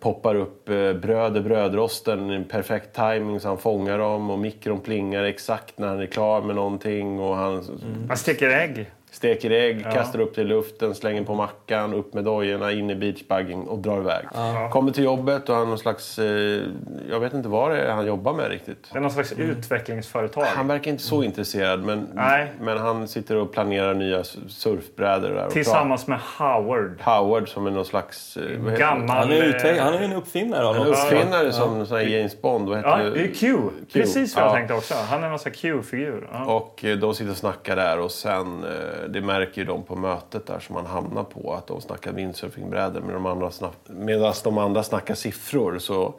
poppar 0.00 0.34
upp 0.34 0.68
eh, 0.68 0.92
bröd 0.92 1.36
i 1.36 1.40
brödrosten 1.40 2.30
i 2.30 2.44
perfekt 2.44 2.94
timing 2.96 3.40
så 3.40 3.48
han 3.48 3.58
fångar 3.58 3.98
dem 3.98 4.30
och 4.30 4.38
mikron 4.38 4.80
plingar 4.80 5.24
exakt 5.24 5.78
när 5.78 5.88
han 5.88 6.00
är 6.00 6.06
klar 6.06 6.42
med 6.42 6.56
någonting 6.56 7.20
och 7.20 7.36
han 7.36 7.64
Han 8.08 8.16
steker 8.16 8.50
ägg. 8.50 8.90
Steker 9.14 9.50
ägg, 9.50 9.84
kastar 9.92 10.20
upp 10.20 10.34
det 10.34 10.40
i 10.40 10.44
luften, 10.44 10.94
slänger 10.94 11.24
på 11.24 11.34
mackan, 11.34 11.94
upp 11.94 12.14
med 12.14 12.24
dojorna, 12.24 12.72
in 12.72 12.90
i 12.90 12.94
beachbugging 12.94 13.62
och 13.68 13.78
drar 13.78 14.00
iväg. 14.00 14.24
Kommer 14.70 14.92
till 14.92 15.04
jobbet 15.04 15.48
och 15.48 15.54
han 15.54 15.62
har 15.64 15.68
någon 15.68 15.78
slags, 15.78 16.18
eh, 16.18 16.62
jag 17.10 17.20
vet 17.20 17.34
inte 17.34 17.48
vad 17.48 17.70
det 17.70 17.80
är 17.82 17.92
han 17.92 18.06
jobbar 18.06 18.32
med 18.32 18.48
riktigt. 18.50 18.88
Det 18.92 18.98
är 18.98 19.02
någon 19.02 19.10
slags 19.10 19.32
utvecklingsföretag. 19.32 20.42
Han 20.44 20.66
verkar 20.68 20.90
inte 20.90 21.02
så 21.02 21.22
intresserad, 21.22 21.82
men, 21.84 22.08
Nej. 22.14 22.52
men 22.60 22.78
han 22.78 23.08
sitter 23.08 23.36
och 23.36 23.52
planerar 23.52 23.94
nya 23.94 24.24
surfbrädor. 24.48 25.28
Där 25.30 25.46
och 25.46 25.52
Tillsammans 25.52 26.06
med 26.06 26.18
Howard. 26.38 27.00
Howard 27.02 27.48
som 27.48 27.66
är 27.66 27.70
någon 27.70 27.84
slags... 27.84 28.36
eh, 28.36 28.74
Gammal... 28.78 29.16
Han 29.16 29.32
är, 29.32 29.42
utveck- 29.42 29.76
eh, 29.78 29.84
han 29.84 29.94
är 29.94 30.00
en 30.02 30.12
uppfinnare 30.12 30.66
av? 30.66 30.76
En 30.76 30.82
något 30.82 30.98
slag. 30.98 31.12
uppfinnare 31.12 31.52
som 31.52 31.86
sån 31.86 31.96
här 31.96 32.04
James 32.04 32.42
Bond. 32.42 32.68
Vad 32.68 32.76
heter 32.78 32.90
Ja, 33.04 33.10
det 33.10 33.20
är 33.20 33.34
Q. 33.34 33.56
Precis 33.92 34.36
vad 34.36 34.44
jag 34.44 34.50
Ja. 34.50 34.54
tänkte 34.54 34.74
också. 34.74 34.94
Han 35.10 35.24
är 35.24 35.28
någon 35.28 35.38
slags 35.38 35.60
Q-figur. 35.60 36.28
Ja. 36.32 36.44
Och 36.44 36.84
eh, 36.84 36.96
de 36.96 37.14
sitter 37.14 37.30
och 37.30 37.36
snackar 37.36 37.76
där 37.76 38.00
och 38.00 38.10
sen, 38.10 38.64
eh, 38.64 39.03
det 39.08 39.20
märker 39.20 39.60
ju 39.60 39.66
de 39.66 39.82
på 39.82 39.96
mötet 39.96 40.46
där 40.46 40.58
som 40.58 40.74
man 40.74 40.86
hamnar 40.86 41.24
på, 41.24 41.54
att 41.54 41.66
de 41.66 41.80
snackar 41.80 42.12
windsurfingbrädor. 42.12 43.00
De 43.12 43.26
andra 43.26 43.50
medan 43.86 44.34
de 44.44 44.58
andra 44.58 44.82
snackar 44.82 45.14
siffror 45.14 45.78
så 45.78 46.14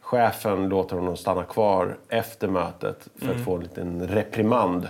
chefen 0.00 0.68
låter 0.68 0.96
honom 0.96 1.16
stanna 1.16 1.44
kvar 1.44 1.96
efter 2.08 2.48
mötet 2.48 3.08
för 3.16 3.34
att 3.34 3.44
få 3.44 3.54
en 3.54 3.62
liten 3.62 4.08
reprimand. 4.08 4.88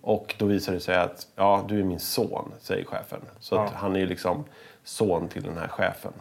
Och 0.00 0.34
då 0.38 0.46
visar 0.46 0.72
det 0.72 0.80
sig 0.80 0.96
att, 0.96 1.26
ja, 1.36 1.64
du 1.68 1.80
är 1.80 1.84
min 1.84 2.00
son, 2.00 2.52
säger 2.60 2.84
chefen. 2.84 3.20
Så 3.38 3.56
att 3.56 3.70
han 3.70 3.96
är 3.96 4.00
ju 4.00 4.06
liksom 4.06 4.44
son 4.84 5.28
till 5.28 5.42
den 5.42 5.58
här 5.58 5.68
chefen. 5.68 6.12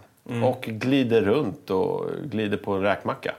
Och 0.43 0.61
glider 0.61 1.21
runt 1.21 1.69
och 1.69 2.05
glider 2.23 2.57
på 2.57 2.73
en 2.73 2.81
räkmacka. 2.81 3.35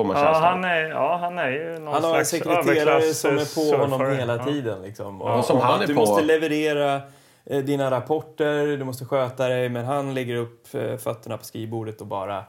Får 0.00 0.04
man 0.04 0.16
Ja, 0.16 0.22
känslan. 0.24 0.44
han 0.52 0.64
är, 0.64 0.88
ja, 0.88 1.16
han 1.20 1.38
är 1.38 1.50
ju 1.50 1.78
någon 1.78 1.94
Han 1.94 2.04
har 2.04 2.18
en 2.18 2.24
sekreterare 2.26 3.00
som 3.02 3.30
är 3.38 3.54
på 3.76 3.76
honom 3.82 4.16
hela 4.16 4.36
Ja. 4.36 4.44
tiden. 4.44 4.82
Liksom. 4.82 5.22
Och, 5.22 5.30
Ja, 5.30 5.42
som 5.42 5.56
och 5.56 5.62
han 5.62 5.82
är 5.82 5.86
du 5.86 5.94
på. 5.94 6.00
måste 6.00 6.22
leverera 6.24 7.00
eh, 7.46 7.58
dina 7.58 7.90
rapporter, 7.90 8.76
du 8.76 8.84
måste 8.84 9.04
sköta 9.04 9.48
dig. 9.48 9.68
Men 9.68 9.84
han 9.84 10.14
lägger 10.14 10.36
upp 10.36 10.74
eh, 10.74 10.96
fötterna 10.96 11.36
på 11.38 11.44
skrivbordet 11.44 12.00
och 12.00 12.06
bara 12.06 12.36
eh, 12.38 12.42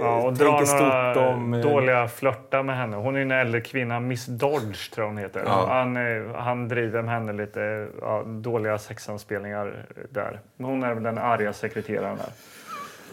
Ja, 0.00 0.16
och 0.16 0.22
tänker 0.38 0.44
drar 0.44 0.64
stort 0.64 0.80
några 0.80 1.28
om... 1.28 1.54
eh, 1.54 1.60
dåliga 1.60 2.08
flörtar 2.08 2.62
med 2.62 2.76
henne. 2.76 2.96
Hon 2.96 3.16
är 3.16 3.20
en 3.20 3.30
äldre 3.30 3.60
kvinna, 3.60 4.00
Miss 4.00 4.26
Dodge 4.26 4.90
tror 4.94 5.04
hon 5.06 5.18
heter. 5.18 5.44
Han, 5.46 5.96
eh, 5.96 6.34
han 6.36 6.68
driver 6.68 7.02
med 7.02 7.14
henne 7.14 7.32
lite 7.32 7.88
ja, 8.00 8.22
dåliga 8.26 8.78
sexanspelningar 8.78 9.86
där. 10.10 10.40
Men 10.56 10.66
Hon 10.70 10.82
är 10.82 10.94
väl 10.94 11.02
den 11.02 11.18
arga 11.18 11.52
sekreteraren 11.52 12.16
där. 12.16 12.26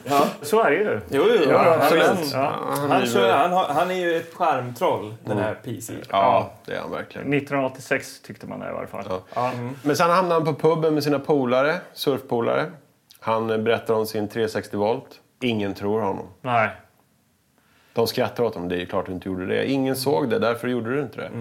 Ja. 0.03 0.27
Så 0.41 0.63
är 0.63 0.71
det 0.71 0.77
ju. 0.77 0.99
Jo, 1.10 1.23
jo, 1.27 1.36
jo. 1.43 1.51
Ja, 1.51 1.73
absolut. 1.81 2.33
Han, 2.33 2.47
han, 3.29 3.51
har, 3.51 3.73
han 3.73 3.91
är 3.91 3.95
ju 3.95 4.17
ett 4.17 4.33
charmtroll, 4.33 5.13
den 5.25 5.38
här 5.38 5.53
PC. 5.53 5.93
Ja, 6.10 6.51
det 6.65 6.73
är 6.73 6.79
han 6.79 6.91
verkligen. 6.91 7.33
1986 7.33 8.21
tyckte 8.21 8.47
man 8.47 8.60
det 8.60 8.69
i 8.69 8.73
varje 8.73 8.88
fall. 8.88 9.05
Ja. 9.10 9.21
Ja. 9.33 9.51
Men 9.83 9.95
sen 9.95 10.10
hamnar 10.10 10.36
han 10.36 10.45
på 10.45 10.53
puben 10.53 10.93
med 10.93 11.03
sina 11.03 11.19
polare, 11.19 11.75
surfpolare. 11.93 12.65
Han 13.19 13.49
eh, 13.49 13.57
berättar 13.57 13.93
om 13.93 14.05
sin 14.05 14.27
360 14.27 14.77
volt. 14.77 15.19
Ingen 15.41 15.73
tror 15.73 16.01
honom. 16.01 16.25
Nej. 16.41 16.69
De 17.93 18.07
skrattar 18.07 18.43
åt 18.43 18.53
honom. 18.53 18.69
Det 18.69 18.75
är 18.75 18.79
ju 18.79 18.86
klart 18.86 19.05
du 19.05 19.12
inte 19.12 19.29
gjorde 19.29 19.45
det. 19.45 19.71
Ingen 19.71 19.95
såg 19.95 20.29
det, 20.29 20.39
därför 20.39 20.67
gjorde 20.67 20.95
du 20.95 21.01
inte 21.01 21.21
det. 21.21 21.31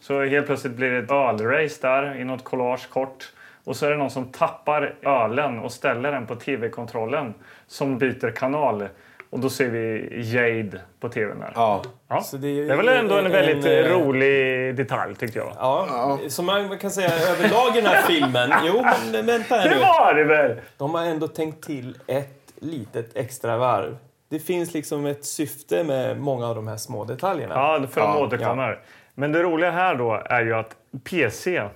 Så 0.00 0.24
helt 0.24 0.46
plötsligt 0.46 0.72
blir 0.72 0.90
det 0.90 0.98
ett 0.98 1.10
ölrace 1.10 1.78
där 1.80 2.16
i 2.20 2.24
något 2.24 2.44
collage 2.44 2.88
kort. 2.90 3.32
Och 3.64 3.76
så 3.76 3.86
är 3.86 3.90
det 3.90 3.96
någon 3.96 4.10
som 4.10 4.24
tappar 4.32 4.94
ölen 5.02 5.58
och 5.58 5.72
ställer 5.72 6.12
den 6.12 6.26
på 6.26 6.34
tv-kontrollen 6.34 7.34
som 7.70 7.98
byter 7.98 8.30
kanal. 8.30 8.88
Och 9.30 9.40
då 9.40 9.50
ser 9.50 9.68
vi 9.68 10.08
Jade 10.34 10.80
på 11.00 11.08
tvn 11.08 11.40
där. 11.40 11.52
Ja. 11.54 11.82
Ja. 12.08 12.20
Så 12.20 12.36
det 12.36 12.48
är 12.48 12.66
Det 12.66 12.72
är 12.72 12.76
väl 12.76 12.88
ändå 12.88 13.18
en, 13.18 13.26
en- 13.26 13.32
väldigt 13.32 13.64
en, 13.64 13.84
eh, 13.84 13.90
rolig 13.98 14.76
detalj 14.76 15.14
tyckte 15.14 15.38
jag. 15.38 15.52
Ja, 15.56 16.18
som 16.28 16.46
man 16.46 16.78
kan 16.78 16.90
säga 16.90 17.10
överlag 17.30 17.76
i 17.76 17.80
den 17.80 17.90
här 17.90 18.02
filmen. 18.02 18.52
Jo, 18.66 18.84
men 19.12 19.26
vänta 19.26 19.54
här 19.56 19.68
Det 19.68 19.74
nu. 19.74 19.80
var 19.80 20.14
det 20.14 20.24
väl! 20.24 20.56
De 20.78 20.94
har 20.94 21.04
ändå 21.04 21.28
tänkt 21.28 21.64
till 21.66 21.98
ett 22.06 22.52
litet 22.60 23.16
extra 23.16 23.56
varv. 23.56 23.96
Det 24.30 24.38
finns 24.38 24.74
liksom 24.74 25.06
ett 25.06 25.24
syfte 25.24 25.84
med 25.84 26.20
många 26.20 26.46
av 26.48 26.54
de 26.54 26.68
här 26.68 26.76
små 26.76 27.04
detaljerna. 27.04 27.54
Ja, 27.54 27.86
för 27.90 28.00
de 28.00 28.06
Ja, 28.10 28.18
återkommer. 28.26 28.78
Men 29.14 29.32
det 29.32 29.42
roliga 29.42 29.70
här 29.70 29.94
då 29.94 30.22
är 30.24 30.40
ju 30.42 30.54
att 30.54 30.76
PC 31.04 31.62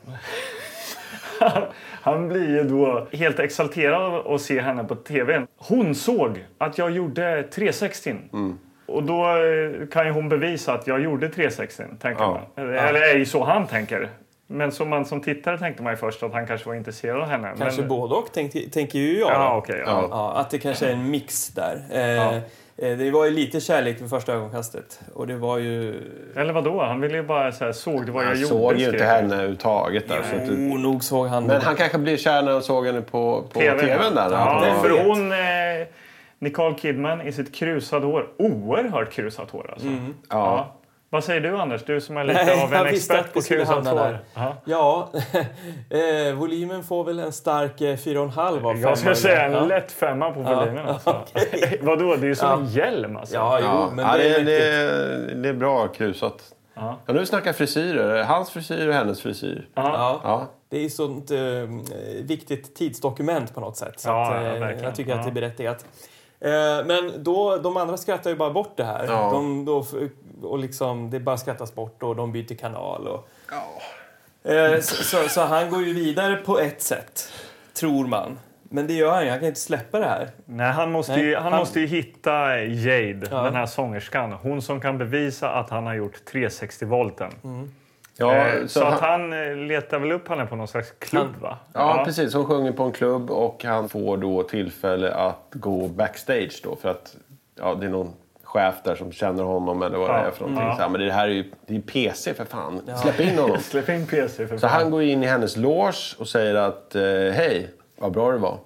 han 2.05 2.29
blir 2.29 2.49
ju 2.49 2.65
då 2.65 3.07
helt 3.13 3.39
exalterad 3.39 4.03
av 4.03 4.33
att 4.35 4.41
se 4.41 4.61
henne 4.61 4.85
på 4.85 4.95
tv. 4.95 5.47
Hon 5.57 5.95
såg 5.95 6.45
att 6.59 6.79
jag 6.79 6.91
gjorde 6.91 7.43
360. 7.43 8.15
Och 8.87 9.03
då 9.03 9.25
eh, 9.27 9.87
kan 9.93 10.07
ju 10.07 10.13
hon 10.13 10.29
bevisa 10.29 10.73
att 10.73 10.87
jag 10.87 11.01
gjorde 11.01 11.29
360, 11.29 11.83
tänker 12.01 12.23
Ja. 12.23 12.41
man. 12.57 12.69
Eller 12.69 13.01
är 13.01 13.15
ju 13.19 13.27
så 13.27 13.45
han 13.45 13.67
tänker. 13.67 14.09
Men 14.47 14.73
som 14.73 14.89
man 14.89 15.05
som 15.05 15.21
tittare 15.21 15.59
tänkte 15.59 15.83
man 15.83 15.93
ju 15.93 15.97
först 15.97 16.23
att 16.23 16.33
han 16.33 16.47
kanske 16.47 16.69
var 16.69 16.75
intresserad 16.75 17.21
av 17.21 17.29
henne. 17.29 17.53
Kanske 17.59 17.81
men... 17.81 17.89
både 17.89 18.15
och, 18.15 18.33
tänker, 18.33 18.71
tänker 18.71 18.99
ju 18.99 19.19
jag. 19.19 19.31
Ja, 19.31 19.57
okej. 19.57 19.83
ja. 19.87 20.09
Ja, 20.11 20.35
att 20.37 20.51
det 20.51 20.59
kanske 20.59 20.87
är 20.87 20.93
en 20.93 21.11
mix 21.11 21.49
där. 21.49 21.83
Eh, 21.93 22.37
eh, 22.37 22.43
Det 22.77 23.11
var 23.11 23.25
ju 23.25 23.31
lite 23.31 23.61
kärlek 23.61 24.01
vid 24.03 24.11
första 24.11 24.33
ögonkastet. 24.33 25.01
Och 25.15 25.27
det 25.27 25.37
var 25.37 25.59
ju... 25.59 25.95
Eller 26.37 26.53
vad 26.53 26.65
då? 26.65 26.83
Han 26.83 27.01
ville 27.01 27.17
ju 27.17 27.23
bara 27.23 27.53
så 27.53 27.65
här, 27.65 27.73
såg 27.73 28.07
du 28.07 28.13
vad 28.13 28.23
jag 28.25 28.29
Han 28.29 28.39
gjorde? 28.41 28.49
såg 28.49 28.77
ju 28.77 28.85
inte 28.91 29.05
henne 29.05 29.35
överhuvudtaget. 29.35 30.09
Där, 30.09 30.23
så 30.31 30.37
att. 30.37 30.51
Oh, 30.51 30.81
nog 30.81 31.05
såg 31.05 31.27
han... 31.27 31.45
Men 31.47 31.61
han 31.63 31.77
kanske 31.77 31.99
blir 31.99 32.17
kär 32.17 32.43
när 32.43 32.53
han 32.53 32.63
såg 32.63 32.87
henne 32.87 33.01
på, 33.01 33.43
på 33.53 33.61
TV:n, 33.61 33.79
tvn. 33.79 34.15
där. 34.15 34.31
Ja, 34.31 34.61
Vem 34.65 34.81
för 34.83 35.05
hon... 35.05 35.33
Eh, 35.33 35.39
Nicole 36.39 36.75
Kidman 36.75 37.21
i 37.21 37.33
sitt 37.33 37.55
krusade 37.55 38.07
hår. 38.07 38.27
Oerhört 38.39 39.13
krusat 39.13 39.51
hår 39.51 39.71
alltså. 39.73 39.89
Ja. 40.31 40.75
Vad 41.15 41.25
säger 41.25 41.41
du 41.41 41.57
Anders? 41.59 41.85
Du 41.85 42.01
som 42.01 42.17
är 42.17 42.25
lite 42.25 42.45
Nej, 42.45 42.63
av 42.65 42.75
en 42.75 42.87
expert 42.87 43.33
på 43.33 43.41
vi 43.51 43.57
där. 43.57 44.19
Ja. 44.35 44.57
Ja, 44.65 45.09
eh, 46.29 46.35
volymen 46.35 46.83
får 46.83 47.05
väl 47.05 47.19
en 47.19 47.33
stark 47.33 47.81
eh, 47.81 47.97
4,5 47.97 48.67
av. 48.67 48.79
Jag 48.79 48.99
skulle 48.99 49.15
säga 49.15 49.43
en 49.45 49.53
Ja. 49.53 49.65
lätt 49.65 49.93
femma 49.93 50.31
på 50.31 50.41
volymen. 50.41 50.87
Alltså. 50.89 51.11
okej. 51.37 51.79
Vadå? 51.83 52.17
Det 52.17 52.27
är 52.27 52.29
ju 52.29 52.35
som 52.35 52.49
Ja. 52.49 52.57
en 52.57 52.67
hjälm 52.67 53.17
alltså. 53.17 53.35
Ja, 53.35 53.59
jo, 53.61 53.67
Ja, 53.67 53.91
men 53.95 54.05
ja, 54.07 54.17
det 54.17 54.29
är 54.29 54.39
det, 54.39 54.45
mäktigt. 55.19 55.43
det, 55.43 55.49
är 55.49 55.53
bra 55.53 55.89
krusat. 55.89 56.43
Ja. 56.75 56.97
Ja, 57.07 57.13
nu 57.13 57.27
snackar 57.27 57.53
frisyrer. 57.53 58.25
Hans 58.25 58.51
frisyr 58.51 58.89
och 58.89 58.95
hennes 58.95 59.21
frisyr. 59.21 59.69
Ja. 59.75 60.21
Ja. 60.25 60.47
Det 60.69 60.77
är 60.77 60.83
ju 60.83 60.91
sånt 60.91 61.31
eh, 61.31 61.39
viktigt 62.23 62.75
tidsdokument 62.77 63.55
på 63.55 63.61
något 63.61 63.77
sätt. 63.77 64.01
Så 64.01 64.09
Ja, 64.09 64.35
att, 64.35 64.45
ja, 64.45 64.71
eh, 64.71 64.83
jag 64.85 64.95
tycker 64.95 65.13
att 65.13 65.19
det 65.23 65.25
är 65.25 65.29
Ja. 65.29 65.35
berättigat. 65.35 65.85
Eh, 66.41 66.51
men 66.87 67.13
då, 67.19 67.57
de 67.57 67.77
andra 67.77 67.97
skrattar 67.97 68.31
ju 68.31 68.37
bara 68.37 68.51
bort 68.51 68.73
det 68.77 68.85
här. 68.85 69.07
Ja. 69.09 69.31
De, 69.33 69.65
då, 69.65 69.85
och 70.43 70.59
liksom, 70.59 71.11
det 71.11 71.21
bara 71.21 71.37
skrattas 71.37 71.75
bort 71.75 72.03
och 72.03 72.17
de 72.17 72.33
byter 72.33 72.55
kanal. 72.55 73.09
Och, 73.09 73.29
eh, 74.51 74.81
så, 74.81 74.95
så, 75.05 75.29
så 75.29 75.41
han 75.41 75.71
går 75.71 75.83
ju 75.83 75.93
vidare 75.93 76.37
på 76.37 76.59
ett 76.59 76.83
sätt, 76.83 77.33
tror 77.75 78.07
man. 78.07 78.39
Men 78.63 78.87
det 78.87 78.93
gör 78.93 79.13
han 79.13 79.25
ju. 79.25 79.31
Han 79.31 79.39
kan 79.39 79.49
inte 79.49 79.61
släppa 79.61 79.99
det 79.99 80.07
här. 80.07 80.31
Nej, 80.47 80.73
han 80.73 80.93
måste, 80.93 81.13
Nej, 81.13 81.25
ju, 81.25 81.35
han, 81.35 81.53
han- 81.53 81.59
måste 81.61 81.81
ju 81.81 81.87
hitta 81.87 82.59
Jade, 82.63 83.27
Ja. 83.31 83.43
den 83.43 83.55
här 83.55 83.67
sångerskan. 83.67 84.33
Hon 84.33 84.63
som 84.63 84.81
kan 84.81 84.99
bevisa 84.99 85.51
att 85.51 85.71
han 85.71 85.87
har 85.87 85.95
gjort 85.95 86.17
360-volten. 86.33 87.31
Ja, 88.17 88.35
Eh, 88.35 88.63
så 88.63 88.69
så 88.69 88.85
att 88.85 89.01
han, 89.01 89.21
han 89.33 89.33
eh, 89.51 89.57
letar 89.57 89.99
väl 89.99 90.13
upp 90.13 90.29
henne 90.29 90.47
på 90.47 90.57
någon 90.57 90.69
slags 90.69 90.91
klubb, 90.99 91.23
Han- 91.33 91.41
va? 91.41 91.59
ja, 91.73 92.03
precis. 92.05 92.35
Hon 92.35 92.45
sjunger 92.47 92.73
på 92.73 92.83
en 92.83 92.93
klubb 92.93 93.31
och 93.31 93.65
han 93.65 93.89
får 93.89 94.17
då 94.17 94.43
tillfälle 94.43 95.15
att 95.15 95.47
gå 95.51 95.89
backstage 95.89 96.61
då 96.65 96.77
för 96.77 96.89
att 96.89 97.17
ja, 97.59 97.75
det 97.75 97.87
är 97.87 97.91
någon 97.91 98.13
chef 98.55 98.75
där 98.85 98.95
som 98.95 99.13
känner 99.13 99.43
honom 99.43 99.83
eller 99.83 99.99
vad 99.99 100.09
det 100.11 100.13
Ja. 100.15 100.27
är 100.27 100.31
för 100.31 100.41
någonting. 100.41 100.67
Ja. 100.69 100.77
Så 100.77 100.83
här, 100.83 100.89
men 100.89 101.01
det 101.01 101.13
här 101.13 101.29
är 101.29 101.33
ju 101.33 101.45
det 101.67 101.77
är 101.77 101.81
PC 101.81 102.35
för 102.35 102.45
fan. 102.45 102.81
Släpp 103.03 103.21
in 103.21 103.39
honom. 103.39 103.59
Släpp 103.61 103.89
in 103.89 104.07
PC 104.07 104.47
för 104.47 104.57
Så 104.59 104.69
fan. 104.69 104.81
han 104.81 104.91
går 104.91 105.03
in 105.03 105.23
i 105.23 105.27
hennes 105.27 105.57
loge 105.57 106.17
och 106.19 106.29
säger 106.29 106.55
att 106.55 106.95
eh, 106.95 107.03
hej, 107.33 107.71
vad 107.97 108.13
bra 108.13 108.31
det 108.33 108.39
var. 108.39 108.59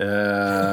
Eh, 0.00 0.06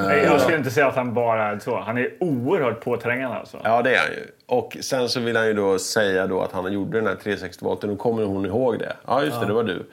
Nej, 0.08 0.24
jag 0.24 0.42
skulle 0.42 0.58
inte 0.58 0.72
säga 0.72 0.88
att 0.88 0.96
han 0.96 1.14
bara 1.14 1.44
är 1.44 1.60
så. 1.60 1.80
Han 1.80 1.98
är 1.98 2.10
oerhört 2.20 2.80
påträngande 2.84 3.38
alltså. 3.38 3.58
Ja, 3.64 3.82
det 3.82 3.96
är 3.96 4.00
han 4.00 4.12
ju. 4.12 4.24
Och 4.46 4.78
sen 4.82 5.10
så 5.10 5.20
vill 5.20 5.36
han 5.38 5.48
ju 5.48 5.54
då 5.54 5.80
säga 5.80 6.28
då 6.28 6.42
att 6.42 6.52
han 6.52 6.74
gjorde 6.74 6.98
den 6.98 7.08
här 7.08 7.16
360-volten. 7.16 7.90
Och 7.90 8.00
kommer 8.00 8.24
hon 8.24 8.46
ihåg 8.46 8.80
det? 8.80 8.94
Ja, 9.08 9.24
just 9.24 9.40
det, 9.42 9.46
det 9.48 9.54
var 9.54 9.64
du. 9.64 9.86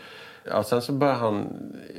Ja, 0.50 0.62
sen 0.62 0.82
så 0.82 0.92
börjar 0.92 1.14
han 1.14 1.48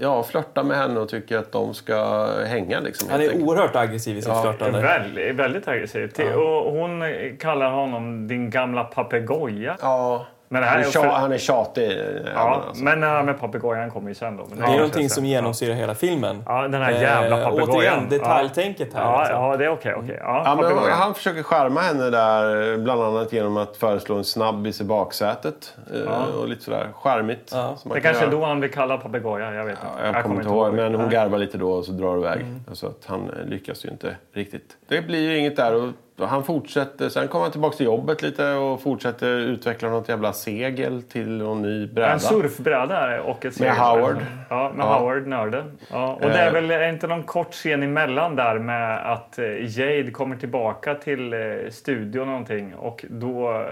ja, 0.01 0.23
flörta 0.23 0.63
med 0.63 0.77
henne 0.77 0.99
och 0.99 1.09
tycker 1.09 1.37
att 1.37 1.51
de 1.51 1.73
ska 1.73 2.27
hänga. 2.45 2.79
Liksom, 2.79 3.09
Han 3.11 3.21
är 3.21 3.23
enkelt. 3.29 3.43
oerhört 3.45 3.75
aggressiv 3.75 4.17
i 4.17 4.21
sitt 4.21 4.41
flörtande. 4.41 4.81
Väldigt, 4.81 5.35
väldigt 5.35 5.67
aggressiv. 5.67 6.07
Till- 6.07 6.33
Och 6.33 6.71
hon 6.71 7.03
kallar 7.39 7.71
honom 7.71 8.27
din 8.27 8.49
gamla 8.49 8.83
papegoja. 8.83 9.77
Ja, 9.81 10.25
Men 10.55 10.61
det 10.61 10.67
här 10.67 10.75
han, 10.77 10.85
är 10.87 10.91
tja, 10.91 11.11
han 11.17 11.31
är 11.31 11.37
tjatig. 11.37 11.91
eh, 11.91 11.97
Ja, 12.35 12.63
alltså. 12.67 12.83
men 12.83 13.03
här 13.03 13.23
med 13.23 13.39
papegojan 13.39 13.91
kommer 13.91 14.09
ju 14.09 14.15
sen 14.15 14.37
då. 14.37 14.45
Men 14.49 14.57
Det 14.59 14.63
är 14.65 14.69
ja, 14.69 14.75
någonting 14.75 15.09
som 15.09 15.25
genomsyrar 15.25 15.73
hela 15.73 15.95
filmen. 15.95 16.43
Ja, 16.45 16.67
den 16.67 16.81
här 16.81 16.91
jävla 16.91 17.37
Eh, 17.39 17.43
papegojan. 17.43 17.69
återigen, 17.69 18.09
detaljtänket 18.09 18.93
här. 18.93 19.01
Ja, 19.03 19.19
liksom. 19.19 19.43
ja 19.43 19.57
det 19.57 19.65
är 19.65 19.69
okej. 19.69 19.93
okej. 19.97 20.17
Ja, 20.21 20.43
Ja, 20.45 20.89
han 20.91 21.13
försöker 21.13 21.43
charma 21.43 21.79
henne 21.81 22.09
där, 22.09 22.77
bland 22.77 23.01
annat 23.03 23.33
genom 23.33 23.57
att 23.57 23.77
föreslå 23.77 24.15
en 24.15 24.23
snabbis 24.23 24.81
i 24.81 24.83
baksätet. 24.83 25.73
eh, 25.93 26.35
Och 26.39 26.47
lite 26.47 26.63
sådär 26.63 26.87
charmigt. 26.95 27.51
Ja. 27.53 27.75
Det 27.83 27.89
kan 27.89 28.01
kanske 28.01 28.25
är 28.25 28.31
då 28.31 28.45
han 28.45 28.59
blir 28.59 28.69
kallad 28.69 29.01
papegoja. 29.01 29.53
Jag 29.53 29.65
vet 29.65 29.71
inte. 29.71 29.87
Ja, 30.03 30.05
jag, 30.13 30.23
kommer 30.23 30.35
inte 30.35 30.49
ihåg, 30.49 30.73
men 30.73 30.95
hon 30.95 31.09
garvar 31.09 31.37
lite 31.37 31.57
då 31.57 31.71
och 31.71 31.85
så 31.85 31.91
drar 31.91 32.13
det 32.15 32.19
iväg. 32.21 32.41
Mm. 32.41 32.61
Så 32.73 32.87
att 32.87 33.01
han 33.05 33.29
eh, 33.39 33.45
lyckas 33.49 33.85
ju 33.85 33.89
inte 33.89 34.15
riktigt. 34.33 34.77
Det 34.87 35.01
blir 35.01 35.19
ju 35.31 35.37
inget 35.37 35.55
där 35.55 35.75
och 35.75 35.89
och 36.17 36.27
han 36.27 36.43
fortsätter. 36.43 37.09
Sen 37.09 37.27
kommer 37.27 37.43
han 37.43 37.51
tillbaka 37.51 37.77
till 37.77 37.85
jobbet 37.85 38.21
lite 38.21 38.51
och 38.53 38.81
fortsätter 38.81 39.27
utveckla 39.27 39.89
något 39.89 40.09
jävla 40.09 40.33
segel 40.33 41.01
till 41.03 41.29
någon 41.37 41.61
ny 41.61 41.87
bräda. 41.87 42.13
En 42.13 42.19
surfbräda 42.19 43.21
och 43.21 43.37
ett 43.37 43.43
Med 43.43 43.53
segel. 43.53 43.75
Howard. 43.75 44.17
Ja, 44.49 44.71
med 44.75 44.85
Ja. 44.85 44.99
Howard, 44.99 45.27
nörden. 45.27 45.77
Ja, 45.91 46.13
och 46.13 46.23
Eh. 46.23 46.29
det 46.31 46.37
är 46.39 46.51
väl 46.51 46.71
är 46.71 46.89
inte 46.89 47.07
någon 47.07 47.23
kort 47.23 47.51
scen 47.53 47.83
emellan 47.83 48.35
där 48.35 48.59
med 48.59 49.11
att 49.11 49.39
eh, 49.39 49.45
Jade 49.79 50.11
kommer 50.11 50.35
tillbaka 50.35 50.95
till 50.95 51.33
eh, 51.33 51.39
studion 51.71 52.27
någonting 52.27 52.75
och 52.75 53.05
då... 53.09 53.65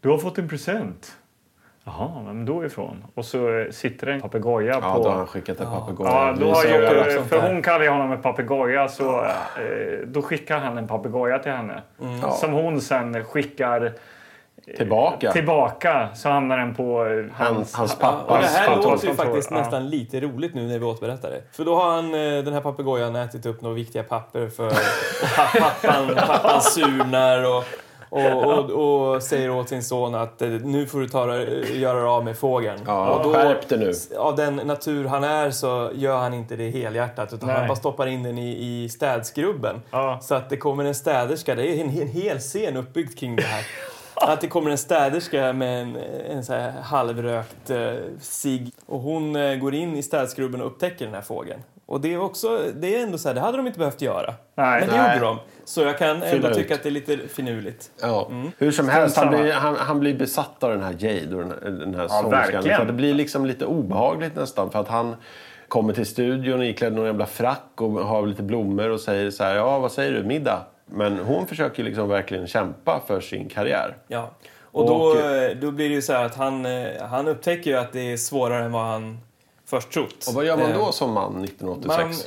Du 0.00 0.08
har 0.08 0.18
fått 0.18 0.38
en 0.38 0.48
present. 0.48 1.16
Jaha, 1.84 2.22
vem 2.26 2.44
då 2.44 2.64
ifrån? 2.64 3.04
Och 3.14 3.24
så 3.24 3.58
eh, 3.58 3.70
sitter 3.70 4.06
det 4.06 4.12
en 4.12 4.20
papegoja 4.20 4.78
Ja, 4.82 4.94
på... 4.94 5.02
då 5.02 5.08
har 5.08 5.16
han 5.16 5.26
skickat 5.26 5.60
en 5.60 5.66
papegoja. 5.66 6.10
Ja, 6.10 6.34
då 6.40 6.46
har 6.46 6.62
Visar 6.62 6.68
ju, 6.78 6.84
över. 6.84 7.10
sånt 7.10 7.28
för 7.28 7.40
hon 7.52 7.62
kallar 7.62 7.82
ju 7.82 7.88
honom 7.90 8.12
en 8.12 8.22
papegoja 8.22 8.88
så 8.88 9.24
eh, 9.24 9.30
då 10.06 10.22
skickar 10.22 10.58
han 10.58 10.78
en 10.78 10.86
papegoja 10.88 11.38
till 11.38 11.52
henne. 11.52 11.82
Ja. 12.22 12.30
Som 12.30 12.52
hon 12.52 12.80
sen 12.80 13.24
skickar 13.24 13.92
Tillbaka. 14.76 15.32
tillbaka 15.32 16.08
så 16.14 16.28
hamnar 16.28 16.58
den 16.58 16.74
på 16.74 17.06
eh, 17.06 17.24
Han, 17.34 17.54
hans... 17.54 17.74
hans 17.74 17.96
Ja, 18.00 18.10
och 18.12 18.18
det 18.18 18.28
pappas 18.28 18.56
här 18.56 18.66
kontor- 18.74 18.90
låter 18.90 19.08
ju 19.08 19.14
faktiskt 19.14 19.50
ja. 19.50 19.56
nästan 19.58 19.88
lite 19.90 20.20
roligt 20.20 20.54
nu 20.54 20.66
när 20.68 20.78
vi 20.78 20.84
återberättar 20.84 21.30
det. 21.30 21.42
För 21.52 21.64
då 21.64 21.74
har 21.74 21.90
han, 21.90 22.04
eh, 22.14 22.44
den 22.44 22.52
här 22.52 22.60
papegojan 22.60 23.16
ätit 23.16 23.46
upp 23.46 23.62
några 23.62 23.74
viktiga 23.76 24.02
papper 24.02 24.48
för 24.48 24.70
pappan, 25.60 26.14
pappan 26.26 26.60
surnar 26.60 27.56
och, 27.56 27.64
och, 28.12 28.44
och, 28.44 28.70
och 29.14 29.22
säger 29.22 29.50
åt 29.50 29.68
sin 29.68 29.82
son 29.82 30.14
att 30.14 30.42
eh, 30.42 30.48
nu 30.48 30.86
får 30.86 31.00
du 31.00 31.08
ta, 31.08 31.26
dig- 31.26 31.80
göra 31.80 31.98
dig 31.98 32.06
av 32.08 32.24
med 32.24 32.38
fågeln. 32.38 32.80
Ja, 32.86 33.10
och 33.14 33.24
då, 33.24 33.32
skärp 33.32 33.68
dig 33.68 33.78
nu. 33.78 33.92
Av 34.18 34.36
den 34.36 34.56
natur 34.56 35.04
han 35.04 35.24
är 35.24 35.50
så 35.50 35.90
gör 35.94 36.16
han 36.18 36.34
inte 36.34 36.56
det 36.56 36.70
helhjärtat 36.70 37.32
utan 37.32 37.48
Nej. 37.48 37.58
han 37.58 37.68
bara 37.68 37.76
stoppar 37.76 38.06
in 38.06 38.22
den 38.22 38.38
i, 38.38 38.82
i 38.84 38.88
städskrubben. 38.88 39.82
Ja. 39.90 40.18
Så 40.22 40.34
att 40.34 40.50
det 40.50 40.56
kommer 40.56 40.84
en 40.84 40.94
städerska, 40.94 41.54
det 41.54 41.68
är 41.68 41.80
en, 41.80 41.88
en 42.00 42.08
hel 42.08 42.38
scen 42.38 42.76
uppbyggd 42.76 43.18
kring 43.18 43.36
det 43.36 43.42
här. 43.42 43.66
Att 44.14 44.40
det 44.40 44.46
kommer 44.48 44.70
en 44.70 44.78
städerska 44.78 45.52
med 45.52 45.82
en, 45.82 45.96
en 46.30 46.44
så 46.44 46.52
här 46.52 46.72
halvrökt 46.82 47.70
eh, 47.70 47.78
och 48.86 49.00
hon 49.00 49.36
eh, 49.36 49.54
går 49.56 49.74
in 49.74 49.96
i 49.96 50.02
städskrubben 50.02 50.60
och 50.60 50.66
upptäcker 50.66 51.04
den 51.04 51.14
här 51.14 51.22
fågeln. 51.22 51.60
Och 51.86 52.00
det 52.00 52.14
är 52.14 52.20
också, 52.20 52.60
det 52.74 52.96
är 52.98 53.02
ändå 53.02 53.18
så 53.18 53.28
här, 53.28 53.34
det 53.34 53.40
hade 53.40 53.56
de 53.56 53.66
inte 53.66 53.78
behövt 53.78 54.00
göra. 54.02 54.34
Nej. 54.54 54.80
Men 54.80 54.88
det 54.88 54.96
Nej. 55.02 55.14
gjorde 55.14 55.26
de. 55.26 55.38
Så 55.64 55.80
jag 55.80 55.98
kan 55.98 56.08
ändå 56.10 56.26
Fylla 56.26 56.54
tycka 56.54 56.74
ut. 56.74 56.78
att 56.78 56.82
det 56.82 56.88
är 56.88 56.90
lite 56.90 57.18
finurligt. 57.28 57.90
Ja. 58.00 58.30
Hur 58.58 58.70
som 58.70 58.88
helst, 58.88 59.16
han 59.16 59.28
blir, 59.28 59.52
han, 59.52 59.76
han 59.76 60.00
blir 60.00 60.14
besatt 60.14 60.62
av 60.62 60.70
den 60.70 60.82
här 60.82 60.94
Jade 60.98 61.36
och 61.36 61.42
den 61.42 61.50
här, 61.62 61.70
den 61.70 61.94
här 61.94 62.02
Ja, 62.02 62.08
sångerskan. 62.08 62.62
Så 62.78 62.84
det 62.84 62.92
blir 62.92 63.14
liksom 63.14 63.46
lite 63.46 63.66
obehagligt 63.66 64.36
nästan. 64.36 64.70
För 64.70 64.80
att 64.80 64.88
han 64.88 65.16
kommer 65.68 65.92
till 65.92 66.06
studion 66.06 66.62
iklädd 66.62 66.92
någon 66.92 67.06
jävla 67.06 67.26
frack 67.26 67.70
och 67.80 67.90
har 67.90 68.26
lite 68.26 68.42
blommor 68.42 68.90
och 68.90 69.00
säger 69.00 69.30
så 69.30 69.44
här, 69.44 69.54
ja 69.56 69.78
vad 69.78 69.92
säger 69.92 70.12
du, 70.12 70.22
middag? 70.22 70.66
Men 70.86 71.18
hon 71.18 71.46
försöker 71.46 71.84
liksom 71.84 72.08
verkligen 72.08 72.46
kämpa 72.46 73.00
för 73.06 73.20
sin 73.20 73.48
karriär. 73.48 73.96
Ja. 74.08 74.30
Och, 74.60 74.82
Och- 74.82 74.88
då, 74.88 75.20
eh, 75.20 75.50
då 75.60 75.70
blir 75.70 75.88
det 75.88 75.94
ju 75.94 76.02
så 76.02 76.12
här 76.12 76.24
att 76.24 76.34
han, 76.34 76.66
eh, 76.66 76.86
han 77.10 77.28
upptäcker 77.28 77.70
ju 77.70 77.76
att 77.76 77.92
det 77.92 78.12
är 78.12 78.16
svårare 78.16 78.64
än 78.64 78.72
vad 78.72 78.84
han 78.84 79.18
först 79.72 79.90
trott. 79.90 80.24
Och 80.28 80.34
vad 80.34 80.44
gör 80.44 80.56
man 80.56 80.70
Eh, 80.70 80.78
då 80.78 80.92
som 80.92 81.12
man 81.12 81.44
1986? 81.44 82.26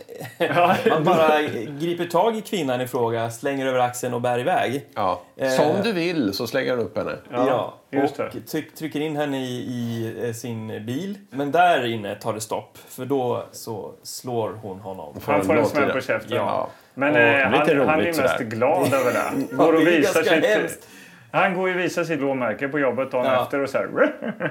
Man, 0.55 0.75
man 0.89 1.03
bara 1.03 1.41
griper 1.79 2.05
tag 2.05 2.37
i 2.37 2.41
kvinnan 2.41 2.81
i 2.81 2.87
fråga, 2.87 3.31
slänger 3.31 3.65
över 3.65 3.79
axeln 3.79 4.13
och 4.13 4.21
bär 4.21 4.39
iväg. 4.39 4.85
Ja. 4.95 5.21
Eh, 5.37 5.49
Som 5.49 5.81
du 5.83 5.91
vill 5.91 6.33
så 6.33 6.47
slänger 6.47 6.71
han 6.71 6.79
upp 6.79 6.97
henne. 6.97 7.17
Ja, 7.31 7.73
just 7.91 8.19
och 8.19 8.31
tryck, 8.51 8.75
trycker 8.75 8.99
in 8.99 9.15
henne 9.15 9.39
i, 9.45 9.51
i 9.51 10.13
eh, 10.27 10.33
sin 10.33 10.85
bil. 10.85 11.17
Men 11.29 11.51
där 11.51 11.85
inne 11.85 12.15
tar 12.15 12.33
det 12.33 12.41
stopp, 12.41 12.77
för 12.87 13.05
då 13.05 13.45
så 13.51 13.93
slår 14.03 14.59
hon 14.61 14.79
honom. 14.79 15.15
Han 15.25 15.43
får 15.45 15.57
en 15.57 15.65
smäll 15.65 15.89
på 15.91 16.01
käften. 16.01 16.37
Ja. 16.37 16.69
Men 16.93 17.13
Och 17.13 17.19
eh, 17.19 17.43
han, 17.43 17.87
han 17.89 17.99
är 17.99 18.21
mest 18.21 18.39
glad 18.39 18.93
över 18.93 19.13
det. 19.13 19.23
Ja, 19.51 19.57
Går 19.65 19.73
och 19.73 19.87
visar 19.87 20.23
sitt. 20.23 20.87
Han 21.35 21.53
går 21.53 21.69
ju 21.69 21.75
och 21.75 21.79
visar 21.81 22.03
sitt 22.03 22.19
blåmärke 22.19 22.67
på 22.67 22.79
jobbet 22.79 23.11
dagen 23.11 23.25
Ja. 23.25 23.43
efter 23.43 23.59
och 23.63 23.69
så 23.69 23.77
här... 23.77 23.89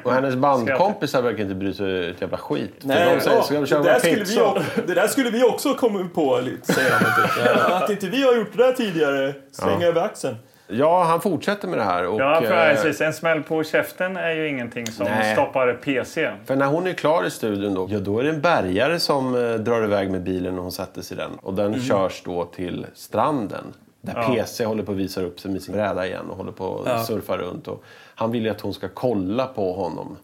Och 0.05 0.13
hennes 0.13 0.35
bandkompisar 0.35 1.23
verkar 1.23 1.43
inte 1.43 1.55
bry 1.55 1.73
sig 1.73 2.11
ett 2.11 2.21
jävla 2.21 2.37
skit. 2.39 2.75
Nej, 2.83 3.15
de 3.15 3.21
säger, 3.21 3.37
ja, 3.37 3.43
ska 3.43 3.55
vi 3.55 3.61
det, 3.61 3.67
köra 3.67 3.83
där 3.83 3.93
med 3.93 4.01
skulle 4.01 4.25
vi, 4.25 4.41
också- 4.41 4.81
det 4.87 4.95
där 4.95 5.07
skulle 5.07 5.31
vi 5.31 5.45
också 5.45 5.75
komma 5.75 6.09
på, 6.15 6.41
lite, 6.45 6.73
säger 6.73 6.91
han. 6.91 7.01
Typ. 7.01 7.47
Ja, 7.47 7.77
Att 7.85 7.91
inte 7.91 8.07
vi 8.07 8.23
har 8.27 8.35
gjort 8.35 8.57
det 8.57 8.63
där 8.67 8.73
tidigare, 8.73 9.35
slänga 9.53 9.87
över 9.87 10.01
axeln. 10.03 10.37
Ja, 10.67 11.03
han 11.05 11.21
fortsätter 11.21 11.69
med 11.69 11.79
det 11.79 11.83
här. 11.85 12.07
Och, 12.07 12.21
Ja, 12.21 12.41
för 12.41 12.69
eh, 12.71 12.75
precis. 12.75 13.01
En 13.01 13.13
smäll 13.13 13.43
på 13.43 13.65
käften 13.65 14.17
är 14.17 14.31
ju 14.31 14.49
ingenting 14.49 14.87
som 14.87 15.07
Nej. 15.07 15.33
stoppar 15.33 15.73
PC. 15.73 16.31
För 16.47 16.57
när 16.57 16.67
hon 16.67 16.87
är 16.87 16.93
klar 16.93 17.27
i 17.27 17.31
studion 17.31 17.75
då, 17.75 17.87
ja, 17.91 17.99
då 17.99 18.19
är 18.19 18.25
det 18.25 18.31
en 18.31 18.41
bärgare 18.41 18.99
som 19.01 19.35
eh, 19.35 19.55
drar 19.55 19.85
iväg 19.85 20.11
med 20.11 20.23
bilen 20.23 20.57
och 20.57 20.63
hon 20.63 20.73
sätter 20.73 21.03
sig 21.03 21.17
i 21.17 21.21
den. 21.21 21.31
Och 21.43 21.55
den 21.55 21.81
körs 21.83 22.23
då 22.25 22.45
till 22.45 22.87
stranden. 22.95 23.65
Där 24.05 24.15
Ja. 24.17 24.35
PC 24.35 24.65
håller 24.65 24.83
på 24.83 24.93
att 24.93 24.99
visa 24.99 25.23
upp 25.23 25.41
sig 25.41 25.51
med 25.51 25.63
sin 25.63 25.75
bräda 25.75 26.07
igen 26.07 26.31
och 26.31 26.37
håller 26.37 26.53
på 26.53 26.81
att 26.81 26.87
Ja. 26.89 27.05
surfa 27.05 27.37
runt. 27.37 27.69
Och 27.69 27.83
han 28.15 28.31
vill 28.31 28.45
ju 28.45 28.51
att 28.51 28.61
hon 28.61 28.75
ska 28.75 28.89
kolla 28.89 29.47
på 29.47 29.73
honom. 29.73 30.17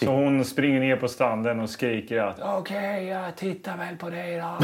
Så 0.00 0.06
hon 0.06 0.44
springer 0.44 0.80
ner 0.80 0.96
på 0.96 1.08
stranden 1.08 1.60
och 1.60 1.70
skriker 1.70 2.18
att 2.18 2.40
Okej, 2.42 3.06
jag 3.06 3.36
tittar 3.36 3.76
väl 3.76 3.96
på 3.96 4.10
dig 4.10 4.36
då. 4.36 4.58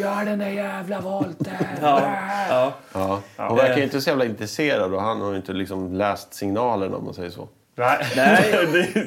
Gör 0.00 0.24
den 0.24 0.38
där 0.38 0.48
jävla 0.48 1.00
volten. 1.00 1.54
Ja, 1.82 2.02
ja. 2.48 2.72
Ja. 2.94 3.20
Hon 3.48 3.56
verkar 3.56 3.76
ju 3.76 3.82
inte 3.82 4.00
så 4.00 4.10
jävla 4.10 4.24
intresserad 4.24 4.94
och 4.94 5.02
han 5.02 5.20
har 5.20 5.30
ju 5.30 5.36
inte 5.36 5.52
liksom 5.52 5.92
läst 5.94 6.34
signalerna 6.34 6.96
om 6.96 7.04
man 7.04 7.14
säger 7.14 7.30
så. 7.30 7.48
Nej. 7.74 7.98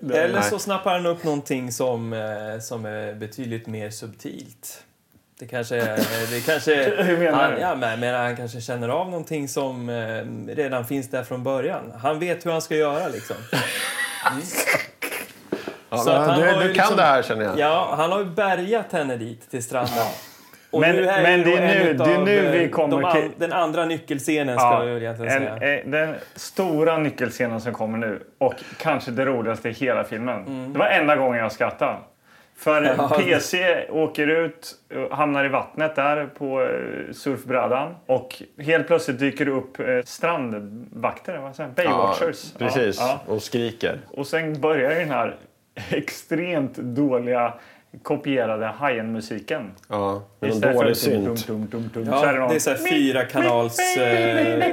Nej. 0.00 0.18
Eller 0.24 0.40
så 0.40 0.58
snappar 0.58 0.92
han 0.92 1.06
upp 1.06 1.24
någonting 1.24 1.72
som, 1.72 2.12
eh, 2.12 2.60
som 2.60 2.84
är 2.84 3.14
betydligt 3.14 3.66
mer 3.66 3.90
subtilt. 3.90 4.84
Det 5.40 5.46
kanske 5.46 5.76
är... 5.76 5.96
Det 6.30 6.46
kanske, 6.46 6.74
Hur 7.04 7.18
menar 7.18 7.38
han, 7.42 7.50
du? 7.54 7.60
ja, 7.60 7.74
men, 7.74 8.00
men 8.00 8.14
han 8.14 8.36
kanske 8.36 8.60
känner 8.60 8.88
av 8.88 9.06
någonting 9.10 9.48
som 9.48 9.88
eh, 9.88 10.54
redan 10.54 10.84
finns 10.84 11.10
där 11.10 11.22
från 11.22 11.42
början. 11.42 11.92
Han 12.02 12.18
vet 12.18 12.46
hur 12.46 12.50
han 12.52 12.62
ska 12.62 12.74
göra 12.76 13.08
liksom. 13.08 13.36
Ja, 15.90 15.96
Så 15.98 16.10
att 16.10 16.26
han 16.26 16.40
du, 16.40 16.46
har 16.46 16.60
du 16.60 16.66
ju 16.68 16.72
kan 16.74 16.82
liksom- 16.82 16.96
det 16.96 17.02
här 17.02 17.22
känner 17.22 17.44
jag. 17.44 17.58
Ja, 17.58 17.94
han 17.96 18.12
har 18.12 18.18
ju 18.18 18.24
bärgat 18.24 18.92
henne 18.92 19.16
dit 19.16 19.50
till 19.50 19.62
stranden. 19.62 20.06
Och 20.70 20.80
Men- 20.80 20.96
är 21.08 21.22
men 21.22 21.42
det 21.42 21.56
är 21.56 21.62
en 21.62 21.86
nu- 21.86 21.94
det 22.04 22.12
är 22.14 22.18
nu 22.18 22.48
vi 22.50 22.64
eh, 22.64 22.70
kommer 22.70 22.96
de 23.00 23.04
an, 23.04 23.32
Den 23.36 23.52
andra 23.52 23.84
nyckelscenen 23.84 24.58
ska 24.58 24.66
Ja, 24.66 24.84
jag 24.84 24.96
egentligen 25.02 25.32
en, 25.32 25.58
säga. 25.60 25.78
eh, 25.78 25.86
den 25.90 26.14
stora 26.34 26.98
nyckelscenen 26.98 27.60
som 27.60 27.72
kommer 27.72 27.98
nu 27.98 28.22
och 28.38 28.54
kanske 28.78 29.10
det 29.10 29.24
roligaste 29.24 29.68
i 29.68 29.72
hela 29.72 30.04
filmen. 30.04 30.72
Det 30.72 30.78
var 30.78 30.86
enda 30.86 31.16
gången 31.16 31.38
jag 31.40 31.52
skrattade. 31.52 31.98
För 32.60 32.82
Ja. 32.82 33.08
PC 33.18 33.84
åker 33.90 34.26
ut, 34.26 34.74
och 35.10 35.16
hamnar 35.16 35.44
i 35.44 35.48
vattnet 35.48 35.96
där 35.96 36.26
på 36.26 36.62
eh, 36.62 37.12
surfbrädan 37.12 37.94
och 38.06 38.42
helt 38.58 38.86
plötsligt 38.86 39.18
dyker 39.18 39.44
det 39.44 39.50
upp 39.50 39.80
eh, 39.80 39.86
strandvakter, 40.04 41.38
vad 41.38 41.56
säger 41.56 41.70
jag? 41.76 41.84
Ja, 41.84 41.90
Baywatchers. 41.90 42.52
precis. 42.58 42.96
Ja, 43.00 43.20
ja. 43.26 43.32
Och 43.34 43.42
skriker. 43.42 43.98
Och 44.10 44.26
sen 44.26 44.60
börjar 44.60 44.90
den 44.90 45.10
här 45.10 45.36
extremt 45.90 46.76
dåliga 46.76 47.54
kopierade 48.02 48.66
Hajen-musiken. 48.66 49.70
Ja, 49.88 50.22
Istället 50.40 50.62
för 50.62 50.72
dålig 50.84 50.96
synt. 50.96 51.46
dum, 51.46 51.66
dum, 51.70 51.90
dum, 51.94 52.06
så 52.06 52.24
är 52.24 52.34
Ja, 52.34 52.40
någon- 52.40 52.48
det 52.48 52.54
är 52.54 52.58
så 52.58 52.70
här 52.70 52.76
fyra 52.90 53.24
kanals... 53.24 53.96
Eh, 53.96 54.68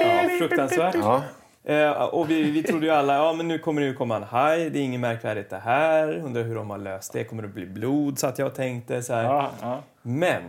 ja, 0.00 0.28
fruktansvärt. 0.38 0.94
Ja. 0.94 1.22
Eh, 1.64 1.90
och 2.02 2.30
vi, 2.30 2.50
vi 2.50 2.62
trodde 2.62 2.86
ju 2.86 2.92
alla, 2.92 3.14
ja 3.16 3.32
men 3.32 3.48
nu 3.48 3.58
kommer 3.58 3.80
det 3.80 3.86
ju 3.86 3.94
komma 3.94 4.16
en 4.16 4.22
haj, 4.22 4.70
det 4.70 4.78
är 4.78 4.82
inget 4.82 5.00
märkvärdigt 5.00 5.50
det 5.50 5.58
här. 5.64 6.16
Undrar 6.24 6.42
hur 6.42 6.54
de 6.54 6.70
har 6.70 6.78
löst 6.78 7.12
det, 7.12 7.24
kommer 7.24 7.42
det 7.42 7.48
bli 7.48 7.66
blod? 7.66 8.18
Så 8.18 8.26
att 8.26 8.38
jag 8.38 8.54
tänkte 8.54 9.02
så 9.02 9.14
här. 9.14 9.24
Ja, 9.24 9.50
ja. 9.60 9.82
Men, 10.02 10.42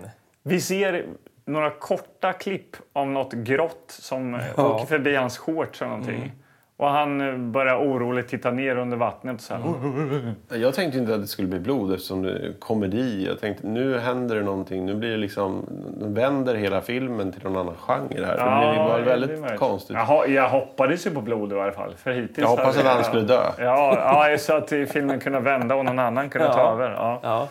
Vi 0.43 0.61
ser 0.61 1.05
några 1.45 1.69
korta 1.69 2.33
klipp 2.33 2.75
av 2.93 3.07
något 3.07 3.33
grått 3.33 3.85
som 3.87 4.39
Ja. 4.57 4.67
åker 4.75 4.85
förbi 4.85 5.15
hans 5.15 5.37
shorts 5.37 5.81
eller 5.81 5.89
någonting. 5.91 6.31
Och 6.77 6.89
han 6.89 7.21
eh, 7.21 7.37
börjar 7.37 7.75
oroligt 7.77 8.27
titta 8.27 8.51
ner 8.51 8.75
under 8.77 8.97
vattnet. 8.97 9.41
Så 9.41 9.53
här. 9.53 10.33
Jag 10.57 10.73
tänkte 10.73 10.99
inte 10.99 11.15
att 11.15 11.21
det 11.21 11.27
skulle 11.27 11.47
bli 11.47 11.59
blod 11.59 11.93
eftersom 11.93 12.21
det 12.21 12.31
är 12.31 12.53
komedi. 12.59 13.25
Jag 13.27 13.39
tänkte 13.41 13.67
nu 13.67 13.97
händer 13.99 14.35
det 14.35 14.41
någonting. 14.41 14.85
Nu 14.85 14.95
blir 14.95 15.09
det 15.11 15.17
liksom... 15.17 15.65
De 15.99 16.13
vänder 16.13 16.55
hela 16.55 16.81
filmen 16.81 17.31
till 17.31 17.43
någon 17.43 17.57
annan 17.57 17.75
genre 17.75 18.25
här. 18.25 18.37
Ja, 18.37 18.65
det 18.65 18.71
blir 18.73 18.83
bara 18.83 18.97
det 18.97 19.03
väldigt 19.03 19.41
möjligt. 19.41 19.59
konstigt. 19.59 19.95
Jaha, 19.95 20.27
jag 20.27 20.49
hoppades 20.49 21.07
ju 21.07 21.11
på 21.11 21.21
blod 21.21 21.51
i 21.51 21.55
varje 21.55 21.71
fall. 21.71 21.93
För 21.97 22.11
hittills 22.11 22.37
Jag 22.37 22.47
hoppas 22.47 22.77
att 22.77 22.85
han 22.85 23.03
skulle 23.03 23.21
dö. 23.23 23.43
Ja, 23.59 24.27
ja, 24.29 24.37
så 24.37 24.53
att 24.53 24.69
filmen 24.69 25.19
kunde 25.19 25.39
vända 25.39 25.75
och 25.75 25.85
någon 25.85 25.99
annan 25.99 26.29
kunde 26.29 26.47
ta 26.47 26.59
Ja. 26.59 26.71
över. 26.71 26.89
Ja. 26.91 27.19
ja. 27.23 27.47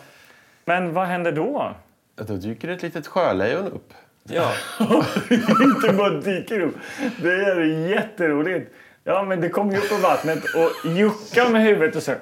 Men 0.65 0.93
vad 0.93 1.05
händer 1.05 1.31
då? 1.31 1.71
Att 2.21 2.27
Då 2.27 2.33
dyker 2.35 2.67
ett 2.67 2.81
litet 2.83 3.07
sjölejon 3.07 3.67
upp. 3.67 3.93
Ja, 4.23 4.51
inte 5.61 5.93
bara 5.97 6.09
dyker 6.09 6.59
upp. 6.59 6.75
Det 7.21 7.33
är 7.33 7.89
jätteroligt. 7.89 8.73
Ja, 9.03 9.23
men 9.23 9.41
det 9.41 9.49
kommer 9.49 9.73
ju 9.73 9.77
upp 9.79 9.89
på 9.89 9.95
vattnet 9.95 10.43
och 10.43 10.89
juckar 10.91 11.49
med 11.49 11.61
huvudet 11.63 11.95
och 11.95 12.03
så 12.03 12.11
här. 12.11 12.19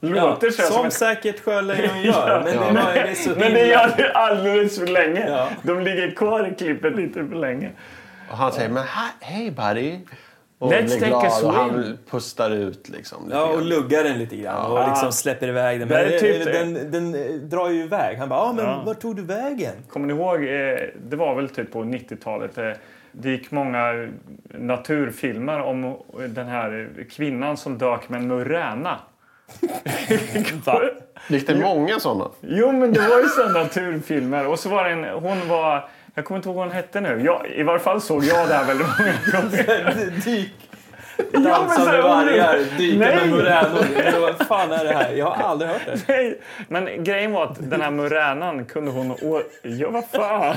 Låter 0.00 0.50
så 0.50 0.62
här 0.62 0.68
som 0.68 0.76
som 0.76 0.86
ett 0.86 0.92
säkert 0.92 1.40
sjölejon 1.40 2.02
gör. 2.02 2.42
Men 2.44 2.52
det, 2.74 2.80
var, 2.82 2.92
det 2.94 3.00
är 3.00 3.14
så 3.14 3.30
Men 3.30 3.54
det 3.54 3.66
gör 3.66 3.94
det 3.96 4.12
alldeles 4.12 4.78
för 4.78 4.86
länge. 4.86 5.28
Ja. 5.28 5.48
De 5.62 5.80
ligger 5.80 6.10
kvar 6.10 6.48
i 6.52 6.54
klippet 6.54 6.96
lite 6.96 7.26
för 7.28 7.34
länge. 7.36 7.70
Och 8.30 8.36
han 8.36 8.52
säger 8.52 8.68
men 8.68 8.84
hej 9.20 9.50
buddy. 9.50 9.98
Och 10.58 10.72
Let's 10.72 10.84
blir 10.84 11.00
take 11.00 11.14
a 11.14 11.20
glad 11.20 11.32
swim. 11.32 11.48
och 11.48 11.54
han 11.54 11.98
pustar 12.10 12.50
ut 12.50 12.88
liksom. 12.88 13.24
lite 13.24 13.36
Ja, 13.36 13.44
och 13.46 13.54
grann. 13.58 13.68
luggar 13.68 14.04
den 14.04 14.18
lite 14.18 14.36
grann 14.36 14.72
och 14.72 14.88
liksom 14.88 15.12
släpper 15.12 15.48
iväg 15.48 15.80
den. 15.80 15.88
Men 15.88 16.08
typ 16.20 16.44
det. 16.44 16.52
den, 16.52 16.90
den 16.90 17.14
eh, 17.14 17.30
drar 17.34 17.68
ju 17.70 17.82
iväg. 17.82 18.16
Han 18.18 18.28
bara, 18.28 18.40
ja 18.46 18.52
men 18.52 18.64
Ja. 18.64 18.82
vart 18.86 19.00
tog 19.00 19.16
du 19.16 19.22
vägen? 19.22 19.74
Kommer 19.88 20.06
ni 20.06 20.12
ihåg? 20.12 20.34
Eh, 20.44 20.78
det 21.08 21.16
var 21.16 21.34
väl 21.34 21.48
typ 21.48 21.72
på 21.72 21.78
90-talet. 21.82 22.58
Det 23.12 23.30
gick 23.30 23.50
många 23.50 24.08
naturfilmer 24.44 25.60
om 25.60 25.96
den 26.28 26.46
här 26.46 26.88
kvinnan 27.10 27.56
som 27.56 27.78
dök 27.78 28.08
med 28.08 28.20
en 28.20 28.28
muräna. 28.28 28.98
Gick 31.28 31.46
det 31.46 31.54
många 31.54 32.00
sådana? 32.00 32.30
Jo, 32.40 32.72
men 32.72 32.92
det 32.92 33.08
var 33.08 33.20
ju 33.20 33.28
sådana 33.28 33.58
naturfilmer. 33.58 34.46
Och 34.46 34.58
så 34.58 34.68
var 34.68 34.84
det 34.84 34.90
en, 34.90 35.04
hon 35.04 35.48
var, 35.48 35.88
jag 36.14 36.24
kommer 36.24 36.38
inte 36.38 36.48
ihåg 36.48 36.56
vad 36.56 36.66
hon 36.66 36.74
hette 36.74 37.00
nu. 37.00 37.22
Jag, 37.24 37.46
I 37.46 37.62
varje 37.62 37.80
fall 37.80 38.00
såg 38.00 38.24
jag 38.24 38.48
det 38.48 38.54
här 38.54 38.64
väldigt 38.64 38.86
många 38.98 39.12
gånger. 39.32 40.10
Dyk. 40.24 40.70
Men 41.32 41.42
Dansa 41.42 41.74
så 41.74 41.84
med 41.84 41.94
här, 41.94 42.02
vargar, 42.02 42.58
dyka 42.78 42.98
Nej. 42.98 43.16
med 43.16 43.28
muränor. 43.30 44.20
Vad 44.20 44.46
fan 44.46 44.72
är 44.72 44.84
det 44.84 44.94
här? 44.94 45.12
Jag 45.12 45.26
har 45.26 45.48
aldrig 45.48 45.70
hört 45.70 45.82
det. 45.86 45.98
Nej, 46.08 46.38
men 46.68 47.04
grejen 47.04 47.32
var 47.32 47.44
att 47.44 47.70
den 47.70 47.80
här 47.80 47.90
muränan 47.90 48.64
kunde 48.64 48.90
hon... 48.90 49.10
Å, 49.10 49.40
ja, 49.62 49.88
vad 49.90 50.04
fan! 50.06 50.56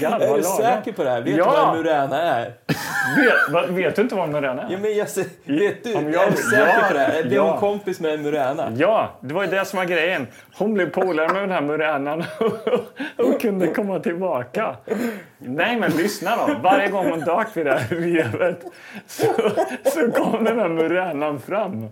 Garva 0.00 0.24
Är 0.24 0.36
du 0.36 0.42
säker 0.42 0.92
på 0.92 1.04
det 1.04 1.10
här? 1.10 1.20
Vet 1.20 1.36
Ja. 1.36 1.44
du 1.44 1.50
vad 1.50 1.68
en 1.76 1.82
muräna 1.82 2.22
är? 2.22 2.52
Vet, 3.16 3.52
va, 3.52 3.64
vet 3.68 3.96
du 3.96 4.02
inte 4.02 4.14
vad 4.14 4.24
en 4.24 4.32
muräna 4.32 4.66
Ja, 4.70 4.76
är? 4.76 4.80
men 4.80 4.96
jag, 4.96 5.06
vet 5.60 5.84
du? 5.84 5.94
Om 5.94 6.12
jag- 6.12 6.26
är 6.26 6.30
du 6.30 6.36
säker 6.36 6.66
ja, 6.66 6.84
på 6.88 6.94
det 6.94 7.00
här? 7.00 7.22
Blev 7.22 7.32
ja. 7.34 7.50
hon 7.50 7.60
kompis 7.60 8.00
med 8.00 8.14
en 8.14 8.22
muräna? 8.22 8.72
Ja, 8.76 9.10
det 9.20 9.34
var 9.34 9.42
ju 9.44 9.50
det 9.50 9.64
som 9.64 9.76
var 9.76 9.84
grejen. 9.84 10.26
Hon 10.58 10.74
blev 10.74 10.90
polare 10.90 11.28
med 11.32 11.42
den 11.42 11.50
här 11.50 11.60
muränan 11.60 12.24
och 13.18 13.40
kunde 13.40 13.66
komma 13.66 14.00
tillbaka. 14.00 14.76
Nej, 15.44 15.76
men 15.76 15.90
lyssna 15.90 16.36
då. 16.36 16.54
Varje 16.62 16.88
gång 16.88 17.10
hon 17.10 17.20
dök 17.20 17.56
vid 17.56 17.66
det 17.66 17.74
här 17.74 17.88
revet 17.96 18.60
så, 19.06 19.24
så 19.84 20.10
kom 20.10 20.44
den 20.44 20.58
här 20.58 20.68
muränan 20.68 21.40
fram. 21.40 21.88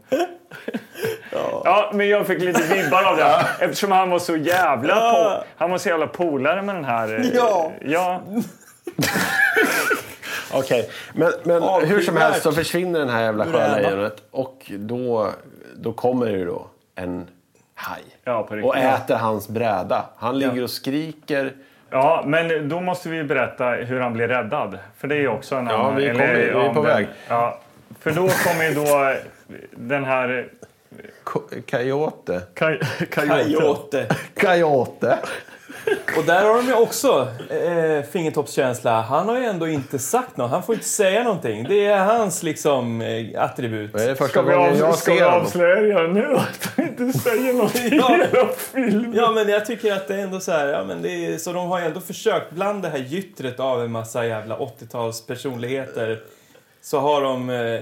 Ja. 1.33 1.91
men 1.95 2.09
jag 2.09 2.27
fick 2.27 2.41
lite 2.43 2.63
vibbar 2.75 3.03
av 3.05 3.17
det. 3.17 3.47
Eftersom 3.61 3.93
han 3.93 4.11
var 4.11 4.19
så 4.19 4.37
jävla 4.37 4.95
på, 5.13 5.45
han 5.57 5.71
var 5.71 5.79
så 5.79 5.89
jävla 5.89 6.07
polare 6.07 6.63
med 6.63 6.75
den 6.75 6.85
här. 6.85 7.19
eh, 7.21 7.27
Ja. 7.35 7.73
ja. 7.85 8.23
Okej, 10.53 10.91
men, 11.15 11.33
men 11.45 11.63
Avskyvärt. 11.63 11.97
hur 11.97 12.03
som 12.03 12.17
helst 12.17 12.43
så 12.43 12.53
försvinner 12.53 12.99
den 12.99 13.09
här 13.09 13.23
jävla 13.23 13.45
sjölejonet 13.47 14.23
och 14.31 14.71
då, 14.79 15.31
då 15.77 15.93
kommer 15.93 16.27
det 16.27 16.33
ju 16.33 16.45
då 16.45 16.67
en 16.95 17.27
haj. 17.75 18.03
Ja, 18.25 18.49
och 18.63 18.77
äter 18.77 19.15
hans 19.15 19.49
bräda. 19.49 20.05
Han 20.17 20.39
ligger 20.39 20.63
och 20.63 20.71
skriker. 20.71 21.53
Ja, 21.91 22.23
men 22.27 22.69
då 22.69 22.81
måste 22.81 23.09
vi 23.09 23.25
berätta 23.25 23.71
hur 23.71 24.01
han 24.01 24.13
blir 24.13 24.29
räddad. 24.29 24.79
För 24.99 25.09
det 25.09 25.15
är 25.15 25.19
ju 25.21 25.29
också 25.29 25.55
en 25.57 25.67
Ja, 25.67 25.73
annan... 25.75 25.97
vi 25.97 26.09
kommer- 26.11 26.35
vi 26.35 26.43
är 26.43 26.53
ja, 26.53 26.69
på 26.75 26.83
den- 26.83 26.85
väg. 26.97 27.07
Ja, 27.29 27.59
för 28.01 28.11
då 28.11 28.29
kommer 28.29 28.65
ju 28.69 28.75
då 28.75 29.15
den 29.71 30.05
här... 30.05 30.49
Coyote. 31.71 32.43
Coyote. 33.15 34.07
Coyote. 34.41 35.19
Och 36.19 36.25
där 36.27 36.45
har 36.45 36.57
de 36.57 36.67
ju 36.67 36.75
också 36.75 37.29
eh, 37.51 38.03
fingertoppskänsla. 38.13 39.01
Han 39.01 39.29
har 39.29 39.39
ju 39.39 39.45
ändå 39.45 39.69
inte 39.69 39.99
sagt 39.99 40.37
något. 40.37 40.51
Han 40.51 40.63
får 40.63 40.75
inte 40.75 40.87
säga 40.89 41.23
någonting. 41.25 41.67
Det 41.69 41.87
är 41.87 42.05
hans 42.05 42.43
liksom 42.43 43.01
eh, 43.03 43.43
attribut. 43.43 43.93
Det 43.93 44.03
är 44.05 44.15
första 44.15 44.43
gången 44.43 44.79
jag 44.79 44.95
ska 44.95 45.13
vi 45.13 45.19
ser 45.19 45.25
honom. 45.25 45.41
avslöja 45.47 46.01
nu 46.03 46.37
att 46.37 46.69
han 46.77 46.89
inte 46.89 47.19
säger 47.19 47.53
något 47.55 47.77
i 47.77 47.89
Ja. 47.97 48.09
hela 48.09 48.49
filmen? 48.57 49.13
Ja, 49.17 49.31
men 49.31 49.49
jag 49.49 49.67
tycker 49.67 49.93
att 49.93 50.09
det 50.09 50.15
är 50.15 50.19
ändå 50.19 50.41
så 50.41 50.53
här, 50.53 50.67
ja 50.67 50.85
men 50.85 51.03
det 51.03 51.11
är, 51.27 51.39
så 51.39 51.53
de 51.53 51.69
har 51.69 51.81
ju 51.81 51.87
ändå 51.87 52.01
försökt, 52.01 52.51
bland 52.51 52.83
det 52.83 52.89
här 52.89 52.99
gyttret 52.99 53.61
av 53.61 53.85
en 53.85 53.93
massa 53.93 54.27
jävla 54.27 54.57
80-tals 54.59 55.27
personligheter 55.27 56.19
så 56.83 56.99
har 56.99 57.23
de 57.23 57.51
eh, 57.51 57.81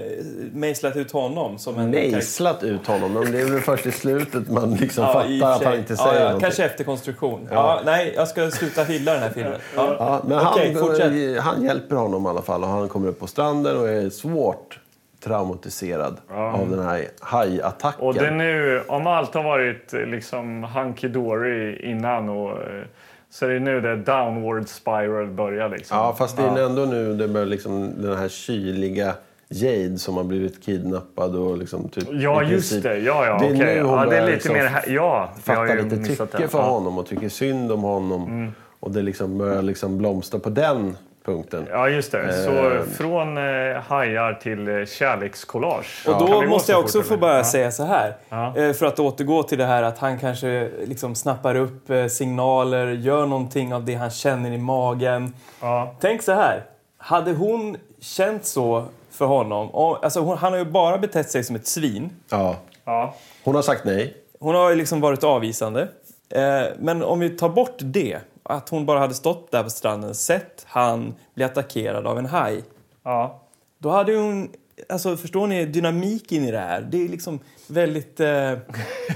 mejslat 0.53 0.95
ut 0.95 1.11
honom 1.11 1.57
som 1.57 1.79
en... 1.79 1.89
Mejslat 1.89 2.63
ut 2.63 2.87
honom. 2.87 3.13
Men 3.13 3.31
det 3.31 3.41
är 3.41 3.45
väl 3.45 3.61
först 3.61 3.85
i 3.85 3.91
slutet 3.91 4.49
man 4.49 4.73
liksom 4.73 5.03
Ja, 5.03 5.13
fattar 5.13 5.51
att 5.55 5.63
han 5.63 5.77
inte 5.77 5.93
ja, 5.93 5.97
säger 5.97 6.13
ja, 6.13 6.19
någonting. 6.19 6.41
Kanske 6.41 6.65
efterkonstruktion. 6.65 7.47
Ja. 7.51 7.81
nej, 7.85 8.13
jag 8.15 8.27
ska 8.27 8.51
sluta 8.51 8.83
hylla 8.83 9.13
den 9.13 9.21
här 9.21 9.29
filmen. 9.29 9.59
Ja. 9.75 9.95
Ja, 9.99 10.21
men 10.27 10.47
Okej, 10.47 10.73
han, 10.73 10.87
fortsätt. 10.87 11.39
han 11.39 11.63
hjälper 11.63 11.95
honom 11.95 12.25
i 12.25 12.29
alla 12.29 12.41
fall 12.41 12.63
och 12.63 12.69
han 12.69 12.89
kommer 12.89 13.07
upp 13.07 13.19
på 13.19 13.27
stranden 13.27 13.77
och 13.77 13.89
är 13.89 14.09
svårt 14.09 14.79
traumatiserad 15.23 16.17
av 16.29 16.69
den 16.69 16.85
här 16.85 17.07
hajattacken. 17.19 18.07
Och 18.07 18.13
det 18.13 18.27
är 18.27 18.31
nu, 18.31 18.83
om 18.87 19.07
allt 19.07 19.33
har 19.33 19.43
varit 19.43 19.93
liksom 19.93 20.63
hunky 20.63 21.07
dory 21.07 21.75
innan 21.75 22.29
och 22.29 22.51
eh, 22.51 22.83
Så 23.31 23.45
det 23.47 23.53
är 23.55 23.59
nu 23.59 23.81
det 23.81 23.95
downward 23.95 24.67
spiral 24.67 25.27
börjar. 25.27 25.69
Liksom. 25.69 25.97
Ja, 25.97 26.15
fast 26.17 26.37
det 26.37 26.43
är 26.43 26.65
ändå 26.65 26.81
nu 26.85 27.13
det 27.13 27.27
börjar 27.27 27.47
liksom 27.47 27.93
den 28.01 28.17
här 28.17 28.27
kyliga 28.29 29.13
Jade 29.51 29.97
som 29.97 30.17
har 30.17 30.23
blivit 30.23 30.63
kidnappad 30.65 31.35
och 31.35 31.57
liksom 31.57 31.89
typ... 31.89 32.07
Ja, 32.11 32.43
just 32.43 32.83
det. 32.83 32.97
Ja, 32.97 33.25
ja, 33.25 33.37
Det 33.39 33.45
är 33.45 33.55
okej. 33.55 33.75
nu 33.75 33.81
hon 33.83 33.97
Ja, 33.99 34.05
det 34.05 34.17
är 34.17 34.21
lite 34.21 34.33
liksom 34.33 34.53
mer... 34.53 34.65
här- 34.65 34.83
Ja, 34.89 35.29
Fattar 35.43 35.75
lite 35.83 35.97
tycke 35.97 36.25
det. 36.37 36.47
för 36.47 36.57
Ja. 36.57 36.63
Mm. 36.63 36.73
honom 36.73 36.97
och 36.97 37.05
tycker 37.05 37.29
synd 37.29 37.71
om 37.71 37.81
honom. 37.81 38.51
Och 38.79 38.91
det 38.91 39.01
liksom 39.01 39.37
börjar 39.37 39.61
liksom 39.61 39.97
blomstra 39.97 40.39
på 40.39 40.49
den 40.49 40.97
punkten. 41.25 41.67
Ja, 41.71 41.89
just 41.89 42.11
det. 42.11 42.43
Så 42.43 42.51
Eh. 42.71 42.81
från 42.83 43.37
eh, 43.37 43.75
hajar 43.87 44.33
till 44.33 44.67
eh, 44.67 44.85
kärlekskollage. 44.85 46.05
Och 46.07 46.19
då 46.29 46.41
måste 46.47 46.71
jag 46.71 46.81
också 46.81 47.01
få 47.01 47.17
bara 47.17 47.37
Ja. 47.37 47.43
säga 47.43 47.71
så 47.71 47.83
här. 47.83 48.15
Ja. 48.29 48.57
Eh, 48.57 48.73
För 48.73 48.85
att 48.85 48.99
återgå 48.99 49.43
till 49.43 49.57
det 49.57 49.65
här 49.65 49.83
att 49.83 49.97
han 49.97 50.19
kanske 50.19 50.69
liksom 50.85 51.15
snappar 51.15 51.55
upp 51.55 51.87
signaler, 52.09 52.87
gör 52.87 53.25
någonting 53.25 53.73
av 53.73 53.85
det 53.85 53.95
han 53.95 54.09
känner 54.09 54.51
i 54.51 54.57
magen. 54.57 55.33
Ja. 55.61 55.95
Tänk 55.99 56.21
så 56.21 56.31
här. 56.33 56.63
Hade 56.97 57.31
hon 57.31 57.77
känt 58.01 58.45
så 58.45 58.85
för 59.11 59.25
honom? 59.25 59.69
Och, 59.69 60.03
alltså 60.03 60.19
hon, 60.19 60.37
han 60.37 60.51
har 60.51 60.59
ju 60.59 60.65
bara 60.65 60.97
betett 60.97 61.29
sig 61.29 61.43
som 61.43 61.55
ett 61.55 61.67
svin. 61.67 62.09
Ja. 62.29 62.55
Ja. 62.85 63.13
Hon 63.43 63.55
har 63.55 63.61
sagt 63.61 63.85
nej. 63.85 64.13
Hon 64.39 64.55
har 64.55 64.69
ju 64.69 64.75
liksom 64.75 65.01
varit 65.01 65.23
avvisande. 65.23 65.87
Eh, 66.29 66.61
men 66.79 67.03
om 67.03 67.19
vi 67.19 67.29
tar 67.29 67.49
bort 67.49 67.75
det, 67.79 68.17
att 68.49 68.69
hon 68.69 68.85
bara 68.85 68.99
hade 68.99 69.13
stått 69.13 69.51
där 69.51 69.63
på 69.63 69.69
stranden, 69.69 70.15
sett 70.15 70.65
han 70.67 71.15
bli 71.33 71.43
attackerad 71.43 72.07
av 72.07 72.17
en 72.17 72.25
haj. 72.25 72.63
Ja. 73.03 73.41
Då 73.77 73.89
hade 73.89 74.15
hon, 74.15 74.49
alltså 74.89 75.17
förstår 75.17 75.47
ni 75.47 75.65
dynamiken 75.65 76.43
i 76.43 76.51
det 76.51 76.59
här? 76.59 76.81
Det 76.91 77.05
är 77.05 77.07
liksom 77.07 77.39
väldigt 77.67 78.19
eh, 78.19 78.53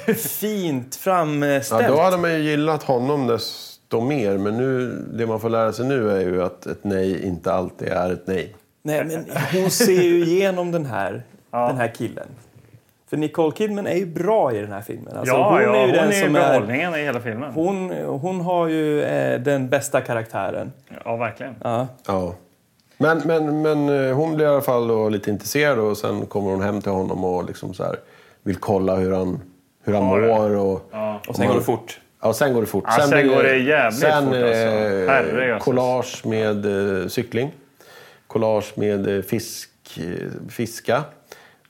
fint 0.17 0.95
framställt. 0.95 1.84
Ja, 1.84 1.88
då 1.88 2.01
hade 2.01 2.17
man 2.17 2.34
ju 2.34 2.39
gillat 2.39 2.84
honom 2.84 3.27
desto 3.27 4.01
mer. 4.01 4.38
Men 4.38 4.57
nu, 4.57 4.89
det 5.13 5.27
man 5.27 5.39
får 5.39 5.49
lära 5.49 5.73
sig 5.73 5.86
nu 5.86 6.11
är 6.11 6.21
ju 6.21 6.43
att 6.43 6.65
ett 6.65 6.84
nej 6.84 7.25
inte 7.25 7.53
alltid 7.53 7.88
är 7.88 8.13
ett 8.13 8.27
nej. 8.27 8.55
Nej, 8.81 9.05
men 9.05 9.25
hon 9.61 9.71
ser 9.71 10.03
ju 10.03 10.25
igenom 10.25 10.71
den 10.71 10.86
här, 10.86 11.23
den 11.51 11.77
här 11.77 11.95
killen. 11.95 12.27
För 13.14 13.18
Nicole 13.18 13.51
Kidman 13.55 13.88
är 13.88 13.95
ju 13.95 14.05
bra 14.05 14.53
i 14.53 14.59
den 14.59 14.72
här 14.72 14.82
filmen. 14.82 15.18
Alltså, 15.18 15.36
ja, 15.36 15.61
ja, 15.61 15.76
är 15.76 15.86
ju 15.88 15.91
den 15.91 16.03
hon 16.03 16.14
är 16.14 16.22
som 16.22 16.36
är... 16.36 16.49
behållningen 16.49 16.95
i 16.95 17.03
hela 17.03 17.20
filmen. 17.20 17.51
Hon, 17.53 17.91
hon 18.05 18.41
har 18.41 18.68
ju 18.68 19.03
eh, 19.03 19.39
den 19.39 19.70
bästa 19.70 20.01
karaktären. 20.01 20.72
Ja, 21.05 21.16
verkligen. 21.16 21.55
Ja. 21.64 21.88
Ja. 22.07 22.36
Men, 22.97 23.22
men, 23.26 23.61
men 23.61 24.07
eh, 24.09 24.16
hon 24.16 24.36
blir 24.36 24.45
i 24.45 24.49
alla 24.49 24.61
fall 24.61 24.88
då 24.88 25.09
lite 25.09 25.30
intresserad 25.30 25.80
och 25.80 25.97
sen 25.97 26.26
kommer 26.26 26.51
hon 26.51 26.61
hem 26.61 26.82
till 26.82 26.91
honom 26.91 27.24
och 27.24 27.45
liksom 27.45 27.74
så 27.74 27.84
här, 27.84 27.95
vill 28.43 28.55
kolla 28.55 28.95
hur 28.95 29.11
han, 29.11 29.41
hur 29.84 29.93
han 29.93 30.22
det. 30.22 30.28
mår. 30.28 30.55
Och, 30.55 30.82
Och 31.28 31.36
sen 31.36 31.47
går 31.47 31.55
det 31.55 31.61
fort. 31.61 31.99
Ja, 32.22 32.34
sen 32.34 32.53
går 32.53 32.61
det 32.61 32.68
fort. 32.68 32.84
Ja, 32.88 32.93
sen 33.01 33.09
blir 33.09 33.36
går 33.36 33.43
det 33.43 33.57
jävligt 33.57 33.99
sen 33.99 34.26
fort, 34.26 34.34
är 34.34 34.39
det 34.39 34.47
alltså. 34.47 35.11
Herrejösses. 35.11 35.64
collage 35.64 36.26
med 36.26 36.66
eh, 37.01 37.07
cykling. 37.07 37.51
Collage 38.28 38.74
med 38.76 39.18
eh, 39.18 39.22
fisk, 39.22 39.70
eh, 39.97 40.49
fiska. 40.49 41.03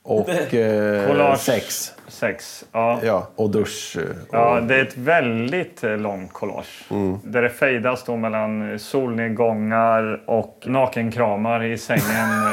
Och 0.04 0.30
eh, 0.54 1.36
sex. 1.36 1.94
Sex. 2.08 2.66
Ja. 2.72 3.00
Ja, 3.04 3.28
och 3.36 3.50
dusch. 3.50 3.98
eh, 3.98 4.04
Och, 4.04 4.28
Ja, 4.32 4.62
det 4.62 4.76
är 4.76 4.82
ett 4.82 4.98
väldigt 4.98 5.84
eh, 5.84 5.98
långt 5.98 6.34
collage. 6.34 6.84
Mm. 6.92 7.18
Där 7.24 7.42
det 7.42 7.50
fejdas 7.50 8.04
då 8.04 8.16
mellan 8.18 8.80
solnedgångar 8.80 10.22
och 10.26 10.64
nakenkramar 10.66 11.64
i 11.64 11.78
sängen. 11.78 12.04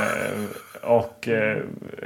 eh, 0.83 0.91
och 0.91 1.29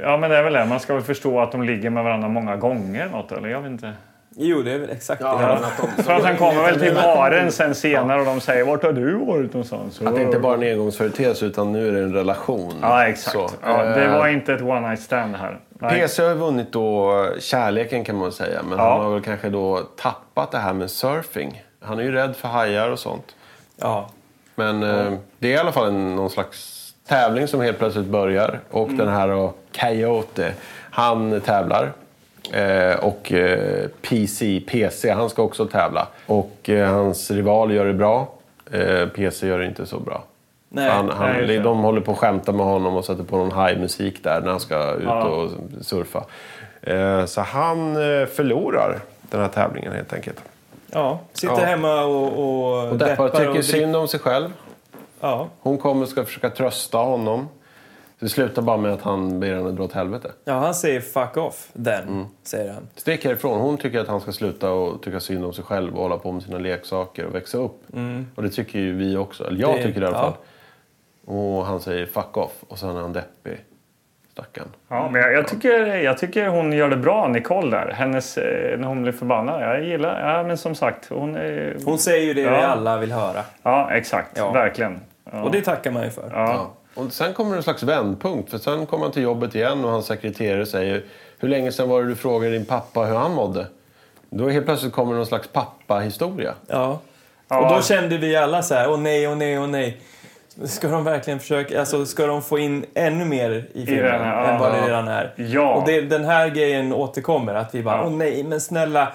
ja, 0.01 0.17
men 0.17 0.29
det 0.29 0.37
är 0.37 0.43
väl 0.43 0.53
det. 0.53 0.65
Man 0.65 0.79
ska 0.79 0.93
väl 0.93 1.03
förstå 1.03 1.39
att 1.39 1.51
de 1.51 1.63
ligger 1.63 1.89
med 1.89 2.03
varandra 2.03 2.27
många 2.29 2.55
gånger. 2.55 3.09
Något, 3.09 3.31
eller? 3.31 3.49
Jag 3.49 3.61
vet 3.61 3.71
inte. 3.71 3.93
Jo, 4.37 4.61
det 4.61 4.71
är 4.71 4.79
väl 4.79 4.89
exakt 4.89 5.21
Ja, 5.21 5.37
det. 5.37 5.87
de- 5.97 6.03
För 6.03 6.13
att 6.13 6.23
han 6.23 6.37
kommer 6.37 6.61
väl 6.63 6.79
till 6.79 6.93
baren 6.95 7.51
sen 7.51 7.75
senare 7.75 8.19
och 8.19 8.25
de 8.25 8.39
säger 8.41 8.65
vart 8.65 8.83
har 8.83 8.91
du 8.93 9.13
varit 9.25 9.53
någonstans? 9.53 10.01
Att 10.01 10.15
det 10.15 10.21
inte 10.21 10.39
bara 10.39 10.53
är 10.57 10.61
en 10.61 10.71
engångsföreteelse 10.71 11.45
utan 11.45 11.71
nu 11.71 11.87
är 11.87 11.91
det 11.91 11.99
en 11.99 12.13
relation. 12.13 12.73
Ja, 12.81 13.07
exakt. 13.07 13.31
Så, 13.33 13.49
ja, 13.63 13.83
det 13.83 14.03
eh, 14.05 14.17
var 14.17 14.27
inte 14.27 14.53
ett 14.53 14.61
one 14.61 14.79
night 14.89 14.99
stand 15.01 15.35
här. 15.35 15.59
Nej. 15.69 15.99
PC 16.01 16.21
har 16.23 16.29
ju 16.29 16.35
vunnit 16.35 16.71
då 16.71 17.25
kärleken 17.39 18.03
kan 18.03 18.15
man 18.15 18.31
säga. 18.31 18.59
Men 18.69 18.77
Ja. 18.77 18.91
han 18.91 19.01
har 19.05 19.13
väl 19.13 19.21
kanske 19.21 19.49
då 19.49 19.79
tappat 20.01 20.51
det 20.51 20.57
här 20.57 20.73
med 20.73 20.91
surfing. 20.91 21.63
Han 21.81 21.99
är 21.99 22.03
ju 22.03 22.11
rädd 22.11 22.35
för 22.35 22.47
hajar 22.47 22.89
och 22.91 22.99
sånt. 22.99 23.35
Ja. 23.81 24.09
Men 24.55 24.83
eh, 24.83 25.13
det 25.39 25.47
är 25.47 25.51
i 25.53 25.57
alla 25.57 25.71
fall 25.71 25.87
en, 25.87 26.15
någon 26.15 26.29
slags 26.29 26.81
tävling 27.07 27.47
som 27.47 27.61
helt 27.61 27.77
plötsligt 27.79 28.05
börjar. 28.07 28.59
Och 28.71 28.87
Mm. 28.87 28.97
den 28.97 29.07
här 29.07 29.27
då, 29.27 29.53
Coyote, 29.81 30.53
han 30.91 31.41
tävlar. 31.41 31.91
Eh, 32.55 32.95
och 33.05 33.31
eh, 33.31 33.87
PC, 34.01 34.61
PC, 34.67 35.11
han 35.11 35.29
ska 35.29 35.41
också 35.41 35.65
tävla. 35.65 36.07
Och 36.25 36.69
eh, 36.69 36.89
hans 36.93 37.31
rival 37.31 37.71
gör 37.73 37.85
det 37.85 37.93
bra. 37.93 38.27
PC 39.15 39.47
gör 39.47 39.59
det 39.59 39.65
inte 39.65 39.85
så 39.85 39.99
bra. 39.99 40.23
Nej. 40.69 40.89
han, 40.89 41.09
han, 41.09 41.31
nej, 41.31 41.59
de 41.59 41.79
håller 41.79 42.01
på 42.01 42.11
att 42.11 42.17
skämta 42.17 42.51
med 42.51 42.65
honom 42.65 42.95
och 42.95 43.05
sätter 43.05 43.23
på 43.23 43.37
någon 43.37 43.65
high-musik 43.65 44.23
där 44.23 44.41
när 44.41 44.49
han 44.51 44.59
ska 44.59 44.93
ut 44.93 45.03
Ja. 45.05 45.23
och 45.23 45.49
surfa. 45.81 46.23
Så 47.27 47.41
han 47.41 47.95
förlorar 48.35 48.99
den 49.21 49.41
här 49.41 49.47
tävlingen 49.47 49.91
helt 49.93 50.13
enkelt. 50.13 50.41
ja. 50.91 51.19
Sitter 51.33 51.53
Ja. 51.59 51.65
hemma 51.65 52.01
och, 52.05 52.27
och, 52.27 52.89
Och 52.89 52.95
deppar 52.97 53.25
och 53.25 53.31
tycker 53.31 53.45
dricker- 53.45 53.61
synd 53.61 53.95
om 53.95 54.07
sig 54.07 54.19
själv. 54.19 54.49
Ja. 55.21 55.47
Hon 55.59 55.77
kommer 55.77 56.01
och 56.03 56.09
ska 56.09 56.23
försöka 56.25 56.49
trösta 56.49 56.97
honom. 56.97 57.47
Det 58.19 58.29
slutar 58.29 58.61
bara 58.61 58.77
med 58.77 58.93
att 58.93 59.01
han 59.01 59.39
ber 59.39 59.55
henne 59.55 59.71
dra 59.71 59.83
åt 59.83 59.93
helvete. 59.93 60.31
ja, 60.45 60.53
han 60.53 60.75
säger 60.75 61.01
fuck 61.01 61.37
off, 61.37 61.69
den, 61.73 62.07
Mm. 62.07 62.25
säger 62.43 62.73
han. 62.73 62.87
Stick 62.95 63.25
härifrån. 63.25 63.61
Hon 63.61 63.77
tycker 63.77 63.99
att 63.99 64.07
han 64.07 64.21
ska 64.21 64.31
sluta 64.31 64.71
och 64.71 65.01
tycka 65.03 65.19
synd 65.19 65.45
om 65.45 65.53
sig 65.53 65.63
själv 65.63 65.95
och 65.95 66.01
hålla 66.03 66.17
på 66.17 66.31
med 66.31 66.43
sina 66.43 66.57
leksaker 66.57 67.25
och 67.25 67.35
växa 67.35 67.57
upp. 67.57 67.81
Och 68.35 68.43
det 68.43 68.49
tycker 68.49 68.79
ju 68.79 68.93
vi 68.95 69.17
också. 69.17 69.47
Eller 69.47 69.59
jag 69.61 69.69
Mm. 69.69 69.81
Det- 69.81 69.87
tycker 69.87 70.01
det 70.01 70.05
i 70.05 70.07
alla 70.09 70.17
ja. 70.17 70.23
fall. 70.23 71.35
Och 71.35 71.65
han 71.65 71.79
säger 71.79 72.05
fuck 72.05 72.37
off. 72.37 72.51
Och 72.67 72.79
sen 72.79 72.89
är 72.97 73.01
han 73.01 73.13
deppig. 73.13 73.57
Stackarn. 74.31 74.67
Ja, 74.87 75.09
men 75.11 75.21
jag, 75.21 75.33
jag, 75.33 75.47
tycker, 75.47 75.85
jag 75.85 76.17
tycker 76.17 76.47
hon 76.47 76.73
gör 76.73 76.89
det 76.89 76.97
bra, 76.97 77.27
Nicole 77.27 77.71
där. 77.77 77.91
Hennes, 77.93 78.37
eh, 78.37 78.79
när 78.79 78.87
hon 78.87 79.01
blir 79.01 79.11
förbannad. 79.11 79.61
Jag 79.61 79.83
gillar, 79.83 80.29
ja 80.35 80.43
men 80.43 80.57
som 80.57 80.75
sagt. 80.75 81.09
Hon, 81.09 81.35
är, 81.35 81.77
Hon 81.85 81.97
säger 81.99 82.25
ju 82.25 82.33
det 82.33 82.41
Ja. 82.41 82.49
vi 82.51 82.55
alla 82.63 82.97
vill 82.97 83.11
höra. 83.11 83.41
Ja, 83.63 83.91
exakt. 83.91 84.37
Ja. 84.37 84.51
Verkligen. 84.51 84.99
Ja. 85.31 85.43
Och 85.43 85.51
det 85.51 85.61
tackar 85.61 85.91
man 85.91 86.03
ju 86.03 86.09
för. 86.09 86.31
ja. 86.33 86.71
Och 86.95 87.11
sen 87.13 87.33
kommer 87.33 87.55
en 87.57 87.63
slags 87.63 87.83
vändpunkt. 87.83 88.51
För 88.51 88.57
sen 88.57 88.85
kommer 88.85 89.03
han 89.03 89.11
till 89.11 89.23
jobbet 89.23 89.55
igen 89.55 89.85
och 89.85 89.91
hans 89.91 90.05
sekreterare 90.05 90.65
säger 90.65 91.03
Hur 91.39 91.49
länge 91.49 91.71
sedan 91.71 91.89
var 91.89 92.01
det 92.01 92.07
du 92.09 92.15
frågade 92.15 92.53
din 92.53 92.65
pappa 92.65 92.99
hur 92.99 93.15
han 93.15 93.33
mådde? 93.33 93.67
Då 94.29 94.49
helt 94.49 94.65
plötsligt 94.65 94.93
kommer 94.93 95.13
någon 95.15 95.25
slags 95.25 95.47
pappa-historia. 95.47 96.53
Ja. 96.67 96.99
Ja. 97.47 97.59
Och 97.69 97.75
då 97.75 97.81
kände 97.81 98.17
vi 98.17 98.35
alla 98.35 98.63
så 98.63 98.75
här, 98.75 98.91
åh 98.91 98.99
nej, 98.99 99.27
åh 99.27 99.35
nej, 99.35 99.59
åh 99.59 99.67
nej. 99.67 99.97
Ska 100.65 100.87
de 100.87 101.03
verkligen 101.03 101.39
försöka, 101.39 101.79
alltså 101.79 102.05
ska 102.05 102.27
de 102.27 102.41
få 102.41 102.59
in 102.59 102.85
ännu 102.93 103.25
mer 103.25 103.67
i 103.73 103.85
filmen 103.85 104.03
den 104.11 104.21
här, 104.21 104.53
än 104.53 104.59
vad 104.59 104.71
det 104.73 104.87
redan 104.87 105.07
är? 105.07 105.33
Ja. 105.35 105.75
Och 105.75 105.87
det, 105.87 106.01
den 106.01 106.25
här 106.25 106.47
grejen 106.49 106.93
återkommer, 106.93 107.53
att 107.53 107.75
vi 107.75 107.83
bara, 107.83 107.97
Ja. 107.97 108.03
åh 108.05 108.11
nej, 108.11 108.43
men 108.43 108.61
snälla, 108.61 109.13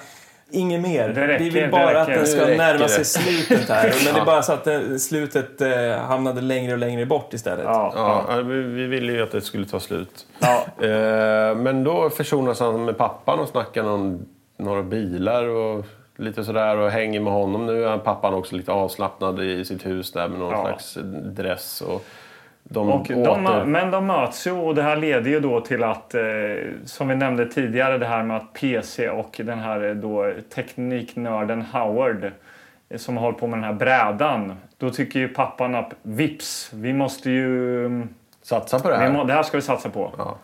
inget 0.53 0.81
mer. 0.81 1.09
Det 1.09 1.27
räcker, 1.27 1.45
vi 1.45 1.51
vill 1.51 1.63
det 1.63 1.69
bara 1.69 2.01
att 2.01 2.07
den 2.09 2.27
ska 2.27 2.47
närma 2.47 2.89
sig 2.89 3.05
slutet 3.05 3.69
här. 3.69 3.95
Men 4.05 4.15
det 4.15 4.21
är 4.21 4.25
bara 4.25 4.43
så 4.43 4.53
att 4.53 4.67
eh, 4.67 4.81
slutet 4.99 5.61
eh, 5.61 5.71
hamnade 5.99 6.41
längre 6.41 6.73
och 6.73 6.79
längre 6.79 7.07
bort 7.07 7.35
istället. 7.35 7.65
Ja. 7.65 7.93
Ja, 7.97 8.25
ja, 8.29 8.43
vi, 8.43 8.63
vi 8.63 8.87
ville 8.87 9.13
ju 9.13 9.23
att 9.23 9.33
det 9.33 9.41
skulle 9.41 9.67
ta 9.67 9.81
slut. 9.81 10.27
Ja. 10.39 10.65
Eh, 10.87 11.55
men 11.57 11.85
då 11.85 12.11
försonas 12.11 12.61
han 12.61 12.85
med 12.85 12.99
pappan 12.99 13.39
och 13.41 13.49
snackar 13.49 13.85
om 13.85 14.27
några 14.57 14.83
bilar 14.83 15.49
och 15.49 15.85
lite 16.17 16.45
sådär 16.45 16.77
och 16.77 16.91
hänger 16.91 17.21
med 17.21 17.33
honom. 17.33 17.67
Nu 17.67 17.85
är 17.85 17.99
pappan 17.99 18.35
också 18.35 18.57
lite 18.57 18.73
avslappnad 18.73 19.43
i 19.43 19.65
sitt 19.65 19.87
hus 19.87 20.13
där 20.13 20.29
med 20.29 20.39
någon 20.39 20.51
Ja. 20.53 20.63
slags 20.65 20.99
dress. 21.25 21.81
Och 21.81 22.05
de 22.63 22.89
Och 22.93 23.07
de, 23.07 23.73
men 23.73 23.91
de 23.91 24.07
möts 24.07 24.47
ju 24.47 24.51
och 24.51 24.75
det 24.75 24.83
här 24.83 24.97
leder 24.97 25.31
ju 25.31 25.41
då 25.41 25.61
till 25.61 25.85
att, 25.85 26.15
eh, 26.15 26.23
som 26.85 27.09
vi 27.09 27.17
nämnde 27.17 27.47
tidigare, 27.47 27.99
det 27.99 28.07
här 28.07 28.23
med 28.23 28.37
att 28.37 28.53
PC 28.53 29.11
och 29.11 29.41
den 29.45 29.59
här 29.59 29.89
eh, 29.89 29.95
då 29.95 30.33
tekniknörden 30.55 31.63
Howard 31.63 32.33
eh, 32.89 32.99
som 32.99 33.17
hållit 33.17 33.39
på 33.39 33.47
med 33.47 33.59
den 33.59 33.65
här 33.65 33.73
brädan. 33.73 34.57
Då 34.79 34.91
tycker 34.91 35.21
ju 35.21 35.29
pappan 35.29 35.75
att 35.75 35.93
vips, 36.03 36.71
vi 36.75 36.93
måste 36.93 37.31
ju... 37.31 37.87
mm, 37.87 38.09
Satsa 38.43 38.79
på 38.79 38.91
det 38.91 38.97
här. 38.97 39.13
må, 39.13 39.25
det 39.25 39.33
här 39.33 39.43
ska 39.43 39.57
vi 39.57 39.63
satsa 39.63 39.91
på. 39.91 40.13
Ja. 40.19 40.39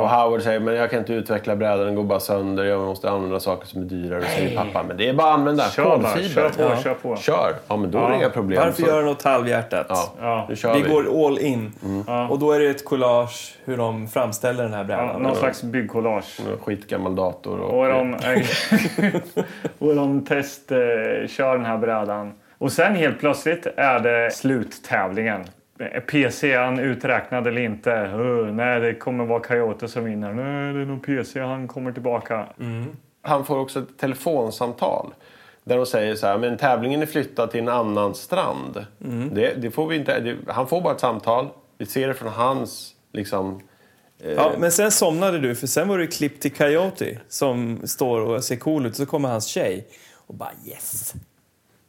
Och 0.00 0.08
Howard 0.10 0.42
säger 0.42 0.60
men 0.60 0.74
jag 0.74 0.90
kan 0.90 0.98
inte 0.98 1.12
utveckla 1.12 1.56
brädan, 1.56 1.86
den 1.86 1.94
går 1.94 2.04
bara 2.04 2.20
sönder. 2.20 2.64
Jag 2.64 2.80
måste 2.80 3.10
använda 3.10 3.40
saker 3.40 3.66
som 3.66 3.80
är 3.82 3.86
dyrare. 3.86 4.24
Säger 4.24 4.56
pappa. 4.56 4.82
Men 4.88 4.96
det 4.96 5.08
är 5.08 5.14
bara 5.14 5.28
att 5.32 5.38
använda 5.38 5.64
Kör 5.70 5.84
bara, 5.84 6.12
kolfiber. 6.12 6.28
kör 6.28 6.48
på, 6.50 6.62
Ja. 6.62 6.76
kör 6.82 6.94
på. 6.94 7.16
Kör! 7.16 7.52
Ja 7.68 7.76
men 7.76 7.90
då 7.90 7.98
är 7.98 8.02
det 8.02 8.08
Ja. 8.08 8.14
inga 8.16 8.30
problem. 8.30 8.60
Varför 8.64 8.82
Så- 8.82 8.88
göra 8.88 9.04
något 9.04 9.22
halvhjärtat? 9.22 9.86
Ja, 9.88 10.12
Ja. 10.20 10.46
nu 10.48 10.56
kör 10.56 10.74
Vi 10.74 10.82
vi. 10.82 10.88
går 10.90 11.26
all 11.26 11.38
in. 11.38 11.72
Ja. 12.06 12.28
Och 12.28 12.38
då 12.38 12.52
är 12.52 12.60
det 12.60 12.66
ett 12.70 12.84
collage 12.84 13.54
hur 13.64 13.76
de 13.76 14.08
framställer 14.08 14.62
den 14.62 14.72
här 14.72 14.80
Ja, 14.80 14.84
brädan. 14.84 15.22
någon 15.22 15.36
slags 15.36 15.62
byggcollage. 15.62 16.40
Skitgammal 16.64 17.14
dator. 17.16 17.60
Och, 17.60 17.78
Och 17.80 17.86
de, 17.88 18.14
och 19.78 19.94
de 19.96 20.24
test, 20.24 20.72
eh, 20.72 20.78
kör 21.28 21.56
den 21.56 21.64
här 21.64 21.78
brädan. 21.78 22.32
Och 22.58 22.72
sen 22.72 22.94
helt 22.94 23.18
plötsligt 23.20 23.66
är 23.76 23.98
det 24.00 24.30
sluttävlingen. 24.34 25.44
PC, 26.06 26.56
han 26.56 26.78
uträknad 26.78 27.46
eller 27.46 27.60
inte? 27.60 27.90
Uh, 27.90 28.52
nej, 28.52 28.80
det 28.80 28.94
kommer 28.94 29.24
vara 29.24 29.40
Coyote 29.40 29.88
som 29.88 30.04
vinner. 30.04 30.32
Nej, 30.32 30.74
det 30.74 30.80
är 30.80 30.86
nog 30.86 31.06
PC, 31.06 31.40
han 31.40 31.68
kommer 31.68 31.92
tillbaka. 31.92 32.46
Han 33.22 33.44
får 33.44 33.58
också 33.58 33.78
ett 33.78 33.98
telefonsamtal 33.98 35.14
Där 35.64 35.76
de 35.76 35.86
säger 35.86 36.14
så 36.14 36.26
här, 36.26 36.38
men 36.38 36.56
tävlingen 36.56 37.02
är 37.02 37.06
flyttad 37.06 37.50
till 37.50 37.60
en 37.60 37.68
annan 37.68 38.14
strand. 38.14 38.86
Mm. 39.04 39.34
Det, 39.34 39.54
det 39.54 39.70
får 39.70 39.86
vi 39.86 39.96
inte, 39.96 40.20
det, 40.20 40.36
han 40.48 40.66
får 40.66 40.80
bara 40.80 40.94
ett 40.94 41.00
samtal. 41.00 41.48
Vi 41.78 41.86
ser 41.86 42.08
det 42.08 42.14
från 42.14 42.32
hans 42.32 42.94
liksom... 43.12 43.60
Ja, 44.36 44.52
men 44.58 44.72
sen 44.72 44.90
somnade 44.90 45.38
du, 45.38 45.54
för 45.54 45.66
sen 45.66 45.88
var 45.88 45.98
det 45.98 46.06
klipp 46.06 46.40
till 46.40 46.52
Coyote 46.52 47.20
som 47.28 47.80
står 47.84 48.20
och 48.20 48.44
ser 48.44 48.56
cool 48.56 48.86
ut. 48.86 48.96
Så 48.96 49.06
kommer 49.06 49.28
hans 49.28 49.46
tjej 49.46 49.88
och 50.26 50.34
bara 50.34 50.50
yes. 50.66 51.14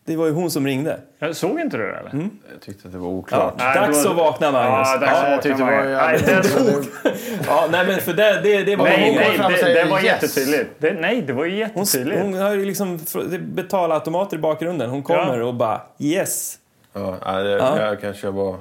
Det 0.08 0.16
var 0.16 0.26
ju 0.26 0.32
hon 0.32 0.52
som 0.52 0.66
ringde. 0.68 1.00
Jag 1.20 1.36
såg 1.36 1.60
inte 1.60 1.78
du 1.78 1.84
det 1.84 1.98
eller? 1.98 2.12
Jag 2.52 2.62
tyckte 2.62 2.88
att 2.88 2.94
det 2.94 3.00
var 3.00 3.08
oklart. 3.08 3.54
Ja, 3.58 3.74
dags 3.74 4.06
att 4.06 4.16
vakna, 4.16 4.52
Magnus. 4.52 4.88
Ja, 4.92 4.98
dags 4.98 5.12
Ja, 5.14 5.24
att 5.24 5.32
jag 5.32 5.42
tyckte 5.42 5.58
det 5.58 5.64
var 5.64 5.84
Nej, 5.84 6.20
det- 6.26 7.48
Ja, 7.48 7.68
nej 7.72 7.88
men 7.88 8.00
för 8.00 8.14
det, 8.14 8.42
det, 8.44 8.64
det 8.64 8.76
var 8.76 8.86
Nej, 8.86 9.08
hon 9.08 9.16
nej, 9.16 9.40
och 9.46 9.52
det, 9.66 9.74
det 9.84 9.90
var 9.90 9.98
yes. 9.98 10.06
jättetydligt. 10.06 10.70
Det, 10.78 10.94
nej, 10.94 11.22
det 11.22 11.34
var 11.34 11.46
ju 11.46 11.52
Hon, 11.52 11.60
jättetydligt. 11.84 12.22
hon 12.22 12.34
har 12.34 12.52
ju 12.54 12.66
liksom 12.66 13.00
betalautomater 13.40 14.38
i 14.38 14.40
bakgrunden. 14.40 14.90
Hon 14.90 15.04
kommer 15.04 15.42
och 15.42 15.54
bara 15.54 15.82
yes. 16.00 16.56
Ja, 16.94 17.16
nej, 17.26 17.44
det, 17.44 17.52
Jag 17.58 18.02
kanske 18.02 18.30
var... 18.32 18.56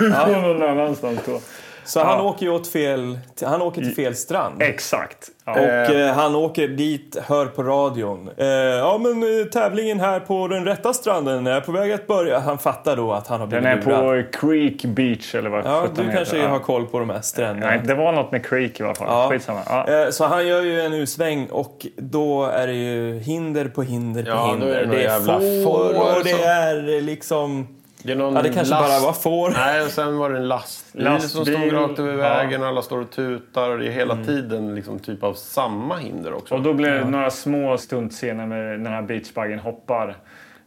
Ja. 0.00 0.26
någon 0.26 0.62
annanstans 0.62 1.20
då. 1.26 1.40
Så 1.84 2.00
han 2.04 2.20
åker 2.20 2.46
ju 2.46 2.52
åt 2.52 2.68
fel, 2.68 3.18
han 3.44 3.62
åker 3.62 3.82
till 3.82 3.94
fel 3.94 4.14
strand. 4.14 4.62
Exakt. 4.62 5.28
Ja. 5.46 5.52
Och 5.52 5.58
eh, 5.94 6.14
han 6.14 6.34
åker 6.34 6.68
dit, 6.68 7.16
hör 7.26 7.46
på 7.46 7.62
radion. 7.62 8.30
Eh, 8.36 8.46
ja 8.46 8.98
men 8.98 9.40
eh, 9.40 9.44
tävlingen 9.46 10.00
här 10.00 10.20
på 10.20 10.48
den 10.48 10.64
rätta 10.64 10.92
stranden 10.92 11.46
är 11.46 11.60
på 11.60 11.72
väg 11.72 11.92
att 11.92 12.06
börja. 12.06 12.38
Han 12.38 12.58
fattar 12.58 12.96
då 12.96 13.12
att 13.12 13.26
han 13.28 13.40
har 13.40 13.46
Den 13.46 13.62
blivit 13.62 13.86
är 13.86 13.90
lurad. 13.90 14.30
på 14.32 14.38
Creek 14.38 14.84
Beach 14.84 15.34
eller 15.34 15.50
vad 15.50 15.64
Ja, 15.66 15.86
du 15.96 16.02
heter. 16.02 16.16
kanske 16.16 16.36
Ja. 16.38 16.48
har 16.48 16.58
koll 16.58 16.86
på 16.86 16.98
de 16.98 17.10
här 17.10 17.20
stränderna. 17.20 17.66
Nej, 17.66 17.80
det 17.84 17.94
var 17.94 18.12
något 18.12 18.32
med 18.32 18.46
Creek 18.46 18.80
i 18.80 18.82
alla 18.82 18.94
fall. 18.94 19.06
Ja. 19.10 19.28
Skitsamma. 19.30 19.60
Ja. 19.66 19.88
Eh, 20.04 20.10
Så 20.10 20.24
han 20.24 20.46
gör 20.46 20.62
ju 20.62 20.80
en 20.80 20.92
U-sväng 20.94 21.46
och 21.50 21.86
då 21.96 22.44
är 22.44 22.66
det 22.66 22.72
ju 22.72 23.18
hinder 23.18 23.68
på 23.68 23.82
hinder 23.82 24.22
på 24.22 24.28
Ja, 24.28 24.46
hinder. 24.50 24.66
det 24.66 24.86
det 24.86 24.96
är 24.96 25.00
jävla 25.00 25.32
får 25.40 25.64
får 25.64 26.18
och 26.18 26.24
det 26.24 26.42
är 26.44 27.00
liksom... 27.00 27.68
Det 28.04 28.12
är 28.12 28.16
någon 28.16 28.34
Ja, 28.34 28.42
det 28.42 28.52
kanske 28.52 28.74
bara 28.74 29.00
var 29.00 29.12
får. 29.12 29.50
Nej, 29.50 29.82
och 29.82 29.90
sen 29.90 30.18
var 30.18 30.30
det 30.30 30.36
en 30.36 30.48
lastbil, 30.48 31.04
som 31.04 31.12
Lastbil, 31.12 31.44
stod 31.44 31.72
rakt 31.72 31.98
över 31.98 32.12
ja. 32.12 32.18
vägen 32.18 32.62
och 32.62 32.68
alla 32.68 32.82
står 32.82 33.00
och 33.00 33.10
tutar. 33.10 33.70
Och 33.70 33.78
det 33.78 33.86
är 33.86 33.90
hela 33.90 34.24
tiden 34.24 34.74
liksom 34.74 34.98
typ 34.98 35.22
av 35.22 35.34
samma 35.34 35.96
hinder 35.96 36.34
också. 36.34 36.54
Och 36.54 36.62
då 36.62 36.74
blir 36.74 36.90
det 36.90 37.04
några 37.04 37.30
små 37.30 37.78
stuntscener 37.78 38.46
med 38.46 38.80
den 38.80 38.86
här 38.86 39.02
beachbuggen 39.02 39.58
hoppar. 39.58 40.16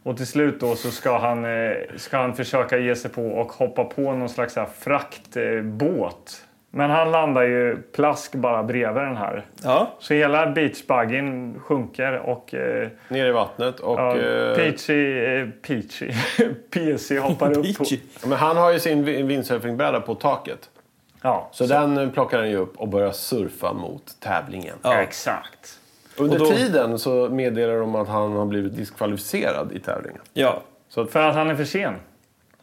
Och 0.02 0.16
till 0.16 0.26
slut 0.26 0.60
då 0.60 0.74
så 0.76 0.90
ska 0.90 1.18
han, 1.18 1.44
eh, 1.44 1.72
ska 1.96 2.18
han 2.18 2.34
försöka 2.34 2.78
ge 2.78 2.96
sig 2.96 3.10
på 3.10 3.26
och 3.26 3.52
hoppa 3.52 3.84
på 3.84 4.12
någon 4.12 4.28
slags 4.28 4.58
fraktbåt. 4.78 6.47
Men 6.70 6.90
han 6.90 7.10
landar 7.10 7.42
ju 7.42 7.76
plask 7.94 8.34
bara 8.34 8.62
bredvid 8.62 9.02
den 9.02 9.16
här. 9.16 9.46
Ja, 9.64 9.92
Så 9.98 10.14
hela 10.14 10.46
beachbuggen 10.46 11.60
sjunker 11.60 12.12
och 12.18 12.54
eh, 12.54 12.88
Ner 13.08 13.26
i 13.26 13.30
vattnet. 13.32 13.80
Och, 13.80 13.98
ja, 14.00 14.16
eh, 14.18 14.54
Peachy, 14.56 15.18
eh, 15.24 15.48
Peachy, 15.66 16.12
PC 16.70 17.18
hoppar 17.18 17.50
upp 17.50 17.54
på... 17.78 17.84
Peachy. 17.84 17.98
men 18.26 18.32
han 18.38 18.56
har 18.56 18.72
ju 18.72 18.78
sin 18.80 19.04
windsurfingbräda 19.04 20.00
på 20.00 20.14
taket. 20.14 20.70
Ja, 21.22 21.48
Så, 21.52 21.66
den 21.66 21.98
eh, 21.98 22.10
plockar 22.10 22.38
han 22.38 22.50
ju 22.50 22.56
upp 22.56 22.76
och 22.76 22.88
börjar 22.88 23.12
surfa 23.12 23.72
mot 23.72 24.02
tävlingen. 24.20 24.76
Ja. 24.82 24.94
exakt. 24.94 25.78
Under 26.16 26.38
då- 26.38 26.46
tiden 26.46 26.98
så 26.98 27.28
meddelar 27.30 27.74
de 27.80 27.94
att 27.94 28.08
han 28.08 28.32
har 28.32 28.46
blivit 28.46 28.76
diskvalificerad 28.76 29.72
i 29.72 29.78
tävlingen. 29.80 30.20
ja. 30.32 30.62
För 31.10 31.20
att 31.22 31.34
han 31.34 31.50
är 31.50 31.54
för 31.54 31.64
sen. 31.64 31.94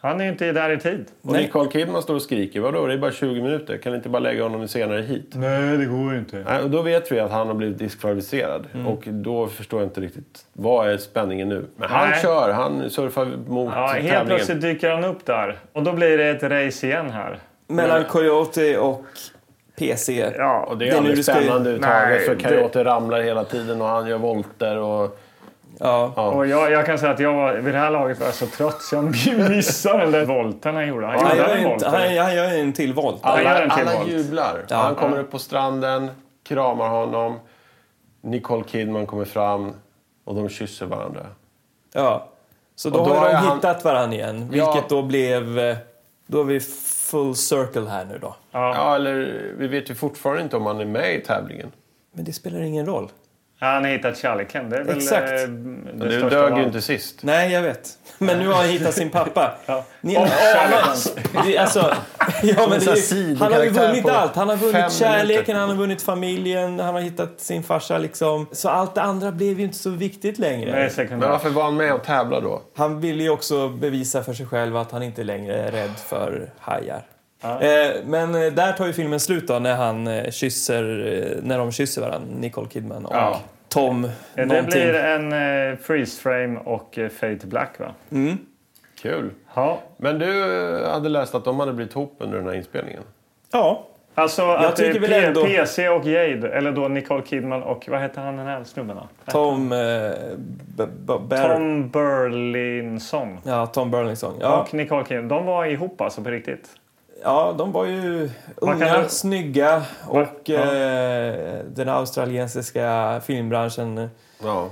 Han 0.06 0.20
är 0.22 0.26
ju 0.26 0.32
inte 0.32 0.52
där 0.52 0.70
i 0.70 0.78
tid. 0.80 1.06
Och 1.22 1.32
Nej. 1.32 1.42
Nicole 1.42 1.72
Kidman 1.72 2.02
står 2.02 2.16
och 2.16 2.22
skriker. 2.22 2.60
Vadå, 2.60 2.88
det 2.88 2.94
är 2.94 2.98
bara 2.98 3.12
20 3.12 3.42
minuter. 3.42 3.78
Kan 3.78 3.92
ni 3.92 3.96
inte 3.98 4.10
bara 4.10 4.20
lägga 4.20 4.44
honom 4.44 4.68
senare 4.68 5.02
hit? 5.02 5.32
Nej, 5.36 5.78
det 5.78 5.86
går 5.86 6.18
inte. 6.18 6.44
Nej, 6.50 6.62
och 6.64 6.70
då 6.70 6.82
vet 6.82 7.12
vi 7.12 7.20
att 7.20 7.32
han 7.32 7.48
har 7.48 7.54
blivit 7.54 7.78
diskvalificerad. 7.80 8.68
Mm. 8.74 8.88
Och 8.88 9.04
då 9.08 9.48
förstår 9.48 9.80
jag 9.82 9.88
inte 9.90 10.02
riktigt. 10.02 10.46
Vad 10.54 10.90
är 10.90 10.98
spänningen 10.98 11.50
nu? 11.50 11.66
Men 11.78 11.90
han 11.90 12.10
Nej. 12.10 12.20
kör. 12.22 12.52
Han 12.54 12.90
surfar 12.90 13.26
mot 13.48 13.74
Ja, 13.76 13.86
helt 13.88 13.94
tävlingen. 14.08 14.26
plötsligt 14.26 14.62
dyker 14.62 14.90
han 14.90 15.04
upp 15.04 15.26
där. 15.26 15.58
Och 15.74 15.84
då 15.84 15.94
blir 15.94 16.18
det 16.18 16.30
ett 16.30 16.44
race 16.44 16.88
igen 16.88 17.10
här. 17.10 17.40
Mellan 17.68 18.04
Coyote 18.04 18.78
och 18.78 19.04
PC. 19.80 20.32
Ja, 20.38 20.66
Och 20.70 20.78
det 20.78 20.86
Det 20.86 20.92
är 20.92 20.98
aldrig 20.98 21.24
ska- 21.24 21.34
spännande 21.34 21.70
överhuvudtaget. 21.70 22.26
För 22.26 22.50
Coyote 22.50 22.84
ramlar 22.84 23.22
hela 23.22 23.44
tiden 23.44 23.82
och 23.82 23.88
han 23.88 24.08
gör 24.08 24.18
volter. 24.18 24.78
Och... 24.78 25.20
Ja. 25.80 26.06
Och 26.32 26.48
jag, 26.48 26.72
jag 26.72 26.86
kan 26.86 27.00
säga 27.00 27.12
att 27.12 27.20
jag 27.20 27.34
var, 27.34 27.54
vid 27.54 27.74
det 27.74 27.80
här 27.80 27.92
laget 27.92 28.20
var 28.20 28.26
jag 28.26 28.36
så 28.36 28.46
trött 28.48 28.82
så 28.82 28.96
jag 28.96 29.04
missade 29.50 30.00
den 30.04 30.12
där 30.12 30.26
volten 30.26 30.76
han 30.76 30.88
gjorde. 30.88 31.06
Han 31.08 31.38
gjorde 31.38 31.54
en 31.54 31.70
volt. 31.70 31.84
han, 31.84 31.94
han 31.94 32.36
gör 32.36 32.60
en 32.60 32.74
till 32.74 32.94
volt. 32.94 33.20
Alla, 33.22 33.60
en 33.64 33.70
till 33.70 33.88
alla 33.88 33.98
volt. 34.00 34.10
jublar. 34.12 34.66
Ja. 34.70 34.76
han 34.78 34.96
kommer 34.96 35.20
upp 35.20 35.32
på 35.32 35.40
stranden, 35.40 36.12
kramar 36.44 36.90
honom. 36.90 37.40
Nicole 38.22 38.64
Kidman 38.64 39.06
kommer 39.08 39.26
fram 39.26 39.74
och 40.24 40.36
de 40.36 40.50
kysser 40.50 40.86
varandra. 40.86 41.26
Ja. 41.94 42.28
Så 42.76 42.90
då, 42.90 43.06
då 43.06 43.14
har 43.14 43.30
de 43.30 43.36
han- 43.36 43.56
hittat 43.58 43.84
varandra 43.84 44.16
igen. 44.18 44.50
Ja. 44.54 44.72
Vilket 44.74 44.90
då 44.90 45.02
blev... 45.02 45.60
eh, 45.60 45.76
Då 46.28 46.40
är 46.40 46.44
vi 46.44 46.60
full 47.10 47.36
circle 47.36 47.90
här 47.90 48.06
nu 48.06 48.18
då. 48.22 48.36
Ja. 48.52 48.96
eller 48.96 49.42
vi 49.58 49.68
vet 49.68 49.90
ju 49.90 49.96
fortfarande 49.96 50.42
inte 50.44 50.58
om 50.58 50.66
han 50.66 50.80
är 50.80 50.86
med 50.86 51.16
i 51.16 51.22
tävlingen. 51.22 51.72
Men 52.12 52.26
det 52.26 52.34
spelar 52.34 52.60
ingen 52.62 52.86
roll. 52.86 53.10
Han 53.74 53.84
har 53.84 53.92
hittat 53.92 54.18
kärleken. 54.18 54.70
Det 54.70 54.78
är 54.78 54.84
väl 54.84 54.98
Exakt. 54.98 55.30
eh, 55.32 55.48
det 55.94 56.20
största 56.20 56.30
dög 56.50 56.58
ju 56.58 56.64
inte 56.64 56.82
sist. 56.82 57.20
Nej, 57.24 57.52
jag 57.52 57.62
vet. 57.62 57.90
Men 58.18 58.40
nu 58.40 58.48
har 58.48 58.54
han 58.56 58.66
hittat 58.66 58.94
sin 58.94 59.10
pappa. 59.10 59.52
Ja. 59.66 59.84
Ni, 60.02 60.18
Och 60.18 60.22
alltså, 61.60 61.80
ja, 62.44 62.68
men 62.70 62.74
en 62.74 62.86
det, 62.86 62.92
är- 62.92 63.36
han 63.40 63.54
har 63.54 63.64
ju 63.64 63.70
vunnit 63.70 64.04
på 64.04 64.10
allt. 64.10 64.36
Han 64.36 64.50
har 64.50 64.58
fem 64.58 64.72
vunnit 64.72 64.94
kärleken, 64.94 65.28
minuter. 65.34 65.54
han 65.54 65.70
har 65.70 65.76
vunnit 65.76 66.02
familjen, 66.02 66.80
han 66.80 66.94
har 66.96 67.02
hittat 67.02 67.42
sin 67.42 67.64
farsa. 67.64 67.98
Liksom. 67.98 68.48
Så 68.52 68.70
allt 68.70 68.96
det 68.96 69.02
andra 69.02 69.32
blev 69.32 69.60
ju 69.60 69.66
inte 69.66 69.78
så 69.78 69.90
viktigt 69.90 70.40
längre. 70.40 70.90
Men 71.10 71.20
varför 71.20 71.50
var 71.50 71.64
han 71.64 71.78
med 71.78 71.94
och 71.94 72.04
tävla 72.04 72.40
då? 72.40 72.62
Han 72.76 73.00
ville 73.02 73.24
ju 73.24 73.30
också 73.30 73.70
bevisa 73.70 74.24
för 74.24 74.34
sig 74.34 74.46
själv 74.46 74.78
att 74.78 74.92
han 74.92 75.04
inte 75.04 75.24
längre 75.24 75.56
är 75.56 75.72
rädd 75.72 75.94
för 76.08 76.50
hajar. 76.60 77.02
Eh, 77.44 77.96
men 78.06 78.36
eh, 78.36 78.54
där 78.54 78.74
tar 78.74 78.86
ju 78.88 78.94
filmen 78.94 79.20
slut 79.20 79.48
då 79.48 79.60
när 79.60 79.76
han 79.76 80.08
eh, 80.08 80.32
kysser, 80.32 80.84
eh, 81.38 81.44
när 81.44 81.58
de 81.58 81.72
kysser 81.72 82.02
varandra, 82.02 82.28
Nicole 82.40 82.68
Kidman 82.70 83.06
och 83.06 83.16
Ja. 83.16 83.40
Tom. 83.76 84.10
Det 84.36 84.46
någonting. 84.46 84.72
blir 84.72 84.94
en 84.94 85.34
eh, 85.72 85.78
freeze 85.78 86.22
frame 86.22 86.60
och 86.60 86.98
eh, 86.98 87.10
fade 87.10 87.36
to 87.40 87.48
black 87.48 87.80
va? 87.80 87.94
Kul. 89.02 89.30
Ja. 89.56 89.80
Men 89.98 90.20
du 90.20 90.60
eh, 90.84 90.92
hade 90.92 91.10
läst 91.10 91.36
att 91.36 91.46
de 91.46 91.60
hade 91.60 91.74
blivit 91.74 91.94
ihop 91.96 92.16
under 92.20 92.38
den 92.38 92.48
här 92.48 92.54
inspelningen? 92.56 93.04
Ja, 93.52 93.86
Alltså 94.18 94.52
att 94.52 94.76
det 94.76 94.88
är 94.88 94.94
P- 95.00 95.14
ändå- 95.26 95.46
PC 95.46 95.90
och 95.90 96.06
Jade, 96.06 96.50
eller 96.50 96.72
då 96.72 96.88
Nicole 96.88 97.22
Kidman 97.26 97.64
och 97.64 97.88
vad 97.92 98.02
heter 98.02 98.22
han 98.22 98.38
den 98.38 98.46
här 98.48 98.64
snubben 98.64 98.96
då? 98.96 99.32
Tom... 99.32 99.72
Eh, 99.72 99.78
B- 100.78 100.84
B- 101.08 101.14
Ber- 101.30 101.54
Tom 101.56 101.90
Burlinson. 101.90 103.38
Ja, 103.44 103.66
Tom 103.66 103.92
Burlington. 103.92 104.34
Ja, 104.42 104.62
Och 104.62 104.74
Nicole 104.74 105.06
Kidman. 105.06 105.28
De 105.28 105.46
var 105.46 105.66
ihop 105.66 106.02
alltså 106.02 106.22
på 106.22 106.30
riktigt. 106.30 106.70
Ja, 107.26 107.56
de 107.58 107.72
var 107.72 107.86
ju 107.86 108.30
unga, 108.56 109.02
du- 109.04 109.10
snygga 109.10 109.84
och 110.08 110.28
Ja. 110.44 110.60
eh, 110.60 111.60
den 111.68 111.90
australiensiska 111.90 113.22
filmbranschen... 113.26 114.10
Ja. 114.44 114.70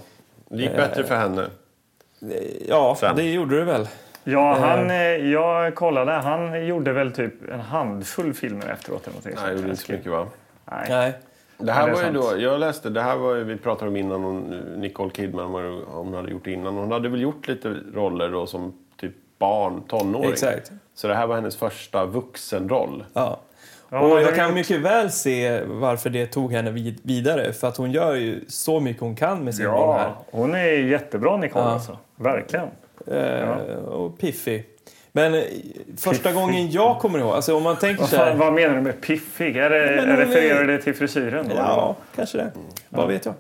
Det 0.50 0.62
gick 0.62 0.76
bättre 0.76 1.04
för 1.04 1.16
henne. 1.16 1.42
Eh, 1.42 2.68
ja, 2.70 2.96
Sen. 3.00 3.16
det 3.16 3.24
gjorde 3.32 3.58
det 3.58 3.64
väl. 3.66 3.88
Ja, 4.24 4.58
han, 4.60 4.92
eh, 4.92 4.98
jag 5.32 5.76
kollade. 5.76 6.12
Han 6.12 6.66
gjorde 6.66 6.94
väl 6.94 7.12
typ 7.12 7.50
en 7.50 7.60
handfull 7.60 8.34
filmer 8.34 8.70
efteråt. 8.72 9.08
Eller 9.08 9.18
Nej, 9.24 9.34
det 9.46 9.56
gjorde 9.56 9.70
inte 9.70 9.84
så 9.84 9.92
mycket 9.92 10.12
va? 10.12 10.28
Nej. 10.72 10.86
Nej. 10.90 11.14
Det 11.58 11.72
här 11.72 11.88
det 11.88 11.94
var 11.94 12.00
ju 12.00 12.06
sant. 12.06 12.32
då, 12.32 12.42
jag 12.42 12.60
läste, 12.60 12.90
det 12.90 13.02
här 13.02 13.16
var 13.18 13.36
ju, 13.36 13.44
vi 13.44 13.58
pratade 13.58 13.90
om 13.92 13.98
innan, 13.98 14.26
om 14.26 14.40
Nicole 14.78 15.12
Kidman, 15.12 15.52
vad 15.52 15.64
hon 15.88 16.14
hade 16.14 16.32
gjort 16.32 16.48
innan. 16.48 16.76
Hon 16.78 16.92
hade 16.92 17.10
väl 17.10 17.22
gjort 17.22 17.48
lite 17.48 17.76
roller 17.94 18.30
då 18.30 18.46
som 18.48 18.74
typ 19.00 19.14
barn, 19.40 19.82
tonåring. 19.88 20.32
Exakt. 20.32 20.72
Så 20.96 21.08
det 21.08 21.16
här 21.16 21.28
var 21.28 21.36
hennes 21.36 21.56
första 21.58 22.06
vuxenroll. 22.06 23.06
Ja. 23.14 23.40
Ja, 23.90 24.00
och 24.00 24.22
jag 24.22 24.36
kan 24.36 24.54
mycket 24.54 24.80
väl 24.82 25.12
se 25.12 25.62
varför 25.66 26.10
det 26.10 26.26
tog 26.26 26.52
henne 26.54 26.72
vid- 26.72 27.00
vidare. 27.04 27.54
För 27.54 27.68
att 27.68 27.78
hon 27.78 27.92
gör 27.92 28.16
ju 28.16 28.46
så 28.48 28.80
mycket 28.80 29.02
hon 29.02 29.16
kan 29.16 29.44
med 29.44 29.56
sin 29.56 29.66
roll 29.66 29.98
här. 29.98 30.04
Ja, 30.08 30.26
hon 30.32 30.56
är 30.56 30.68
jättebra 30.72 31.38
Nicole 31.38 31.66
Ja. 31.66 31.72
alltså. 31.72 31.98
Verkligen. 32.16 32.68
Eh, 33.08 33.50
Och 33.88 34.20
piffig. 34.20 34.66
Men 35.12 35.34
eh, 35.34 35.42
första 35.98 36.32
gången 36.32 36.72
jag 36.72 37.00
kommer 37.00 37.20
ihåg, 37.20 37.34
alltså 37.34 37.56
om 37.56 37.64
man 37.64 37.76
tänker 37.76 38.02
Vad, 38.02 38.10
så 38.10 38.16
här. 38.18 38.36
vad 38.36 38.54
menar 38.54 38.76
du 38.76 38.82
med 38.82 39.02
piffig? 39.02 39.58
Är 39.58 39.70
det, 39.70 40.04
men 40.08 40.18
refererar 40.18 40.68
det 40.68 40.78
till 40.82 40.94
frisyren? 40.96 41.50
då, 41.50 41.56
Ja, 41.56 41.96
kanske 42.16 42.38
det. 42.38 42.52
Vad 42.90 43.08
vet 43.08 43.26
jag? 43.26 43.36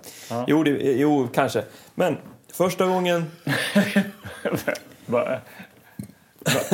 Jo, 0.47 0.63
det, 0.63 0.71
jo, 0.81 1.27
kanske. 1.33 1.63
Men 1.95 2.17
första 2.53 2.85
gången... 2.85 3.31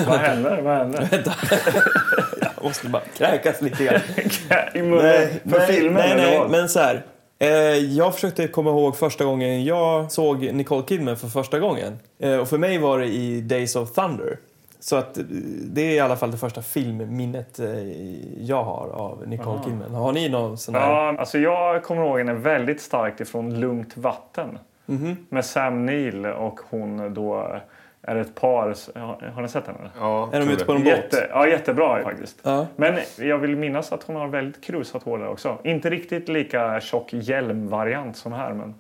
Vad, 0.07 0.19
händer? 0.19 0.61
Vad 0.61 0.77
händer? 0.77 1.09
Jag 2.41 2.63
måste 2.63 2.89
bara 2.89 3.03
kräkas 3.17 3.61
lite 3.61 3.83
grann. 3.83 4.01
I 4.73 4.81
munnen? 4.81 5.27
För 5.49 5.59
filmen 5.59 5.93
nej, 5.93 6.11
eller 6.11 6.23
nej, 6.23 6.39
vad? 6.39 6.49
men 6.49 6.69
så 6.69 6.79
här. 6.79 7.03
Eh, 7.39 7.49
jag 7.77 8.13
försökte 8.13 8.47
komma 8.47 8.69
ihåg 8.69 8.95
första 8.95 9.25
gången 9.25 9.63
jag 9.63 10.11
såg 10.11 10.53
Nicole 10.53 10.83
Kidman 10.87 11.17
för 11.17 11.27
första 11.27 11.59
gången. 11.59 11.99
Eh, 12.19 12.37
och 12.37 12.47
för 12.49 12.57
mig 12.57 12.77
var 12.77 12.99
det 12.99 13.05
i 13.05 13.41
Days 13.41 13.75
of 13.75 13.93
Thunder. 13.93 14.37
Så 14.79 14.95
att 14.95 15.17
eh, 15.17 15.23
det 15.63 15.81
är 15.81 15.91
i 15.91 15.99
alla 15.99 16.15
fall 16.15 16.31
det 16.31 16.37
första 16.37 16.61
filmminnet 16.61 17.59
jag 18.39 18.63
har 18.63 18.89
av 18.89 19.27
Nicole 19.27 19.63
Kidman. 19.63 19.93
Har 19.93 20.11
ni 20.13 20.29
någon 20.29 20.57
sån 20.57 20.75
här? 20.75 20.81
Ja, 20.81 21.15
alltså 21.19 21.37
jag 21.37 21.83
kommer 21.83 22.05
ihåg 22.05 22.17
henne 22.17 22.33
väldigt 22.33 22.81
starkt 22.81 23.21
ifrån 23.21 23.59
Lugnt 23.59 23.97
vatten. 23.97 24.59
Med 25.29 25.45
Sam 25.45 25.85
Neill 25.85 26.25
och 26.25 26.59
hon 26.69 27.13
då 27.13 27.59
är 28.09 28.15
ett 28.15 28.35
par. 28.35 28.75
Har, 29.31 29.41
ni 29.41 29.47
sett 29.47 29.67
henne? 29.67 29.89
Ja, 29.99 30.29
Är 30.33 30.39
de 30.39 30.49
ute 30.49 30.65
på 30.65 30.71
en 30.71 30.83
båt? 30.83 30.87
Jätte, 30.87 31.27
ja, 31.29 31.47
jättebra 31.47 32.03
faktiskt. 32.03 32.37
Ja. 32.43 32.67
Men 32.75 32.99
jag 33.17 33.37
vill 33.37 33.55
minnas 33.55 33.91
att 33.91 34.03
hon 34.03 34.15
har 34.15 34.27
väldigt 34.27 34.63
krusat 34.63 35.03
hår 35.03 35.17
där 35.17 35.27
också. 35.27 35.57
Inte 35.63 35.89
riktigt 35.89 36.29
lika 36.29 36.79
tjock 36.79 37.13
hjälmvariant 37.13 38.17
som 38.17 38.31
här, 38.31 38.53
men, 38.53 38.75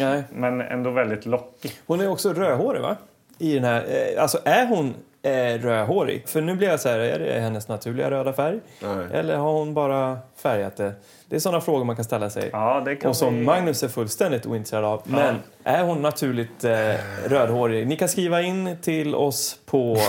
Nej. 0.00 0.22
men 0.32 0.60
ändå 0.60 0.90
väldigt 0.90 1.26
lockig. 1.26 1.72
Hon 1.86 2.00
är 2.00 2.08
också 2.08 2.32
rödhårig, 2.32 2.82
va? 2.82 2.96
I 3.38 3.54
den 3.54 3.64
här, 3.64 3.84
eh, 3.88 4.22
alltså, 4.22 4.38
är 4.44 4.66
hon 4.66 4.94
eh, 5.24 5.58
rödhårig? 5.62 6.28
För 6.28 6.40
nu 6.40 6.54
blir 6.56 6.68
jag 6.68 6.80
så 6.80 6.88
här, 6.88 6.98
är 6.98 7.18
det 7.18 7.40
hennes 7.40 7.68
naturliga 7.68 8.10
röda 8.10 8.32
färg? 8.32 8.60
Nej. 8.82 9.06
Eller 9.12 9.36
har 9.36 9.52
hon 9.52 9.74
bara 9.74 10.18
färgat 10.42 10.76
det? 10.76 10.92
Det 11.28 11.36
är 11.36 11.40
sådana 11.40 11.60
frågor 11.60 11.84
man 11.84 11.96
kan 11.96 12.04
ställa 12.04 12.30
sig. 12.30 12.50
Ja, 12.52 12.82
det 12.84 12.96
kan 12.96 13.08
Och 13.10 13.16
som 13.16 13.34
vi- 13.34 13.44
Magnus 13.44 13.82
är 13.82 13.88
fullständigt 13.88 14.46
ointresserad 14.46 14.84
av. 14.84 15.02
Men 15.04 15.36
är 15.64 15.82
hon 15.84 16.02
naturligt 16.02 16.64
eh, 16.64 16.94
rödhårig? 17.26 17.86
Ni 17.86 17.96
kan 17.96 18.08
skriva 18.08 18.42
in 18.42 18.76
till 18.82 19.14
oss 19.14 19.58
på... 19.66 19.96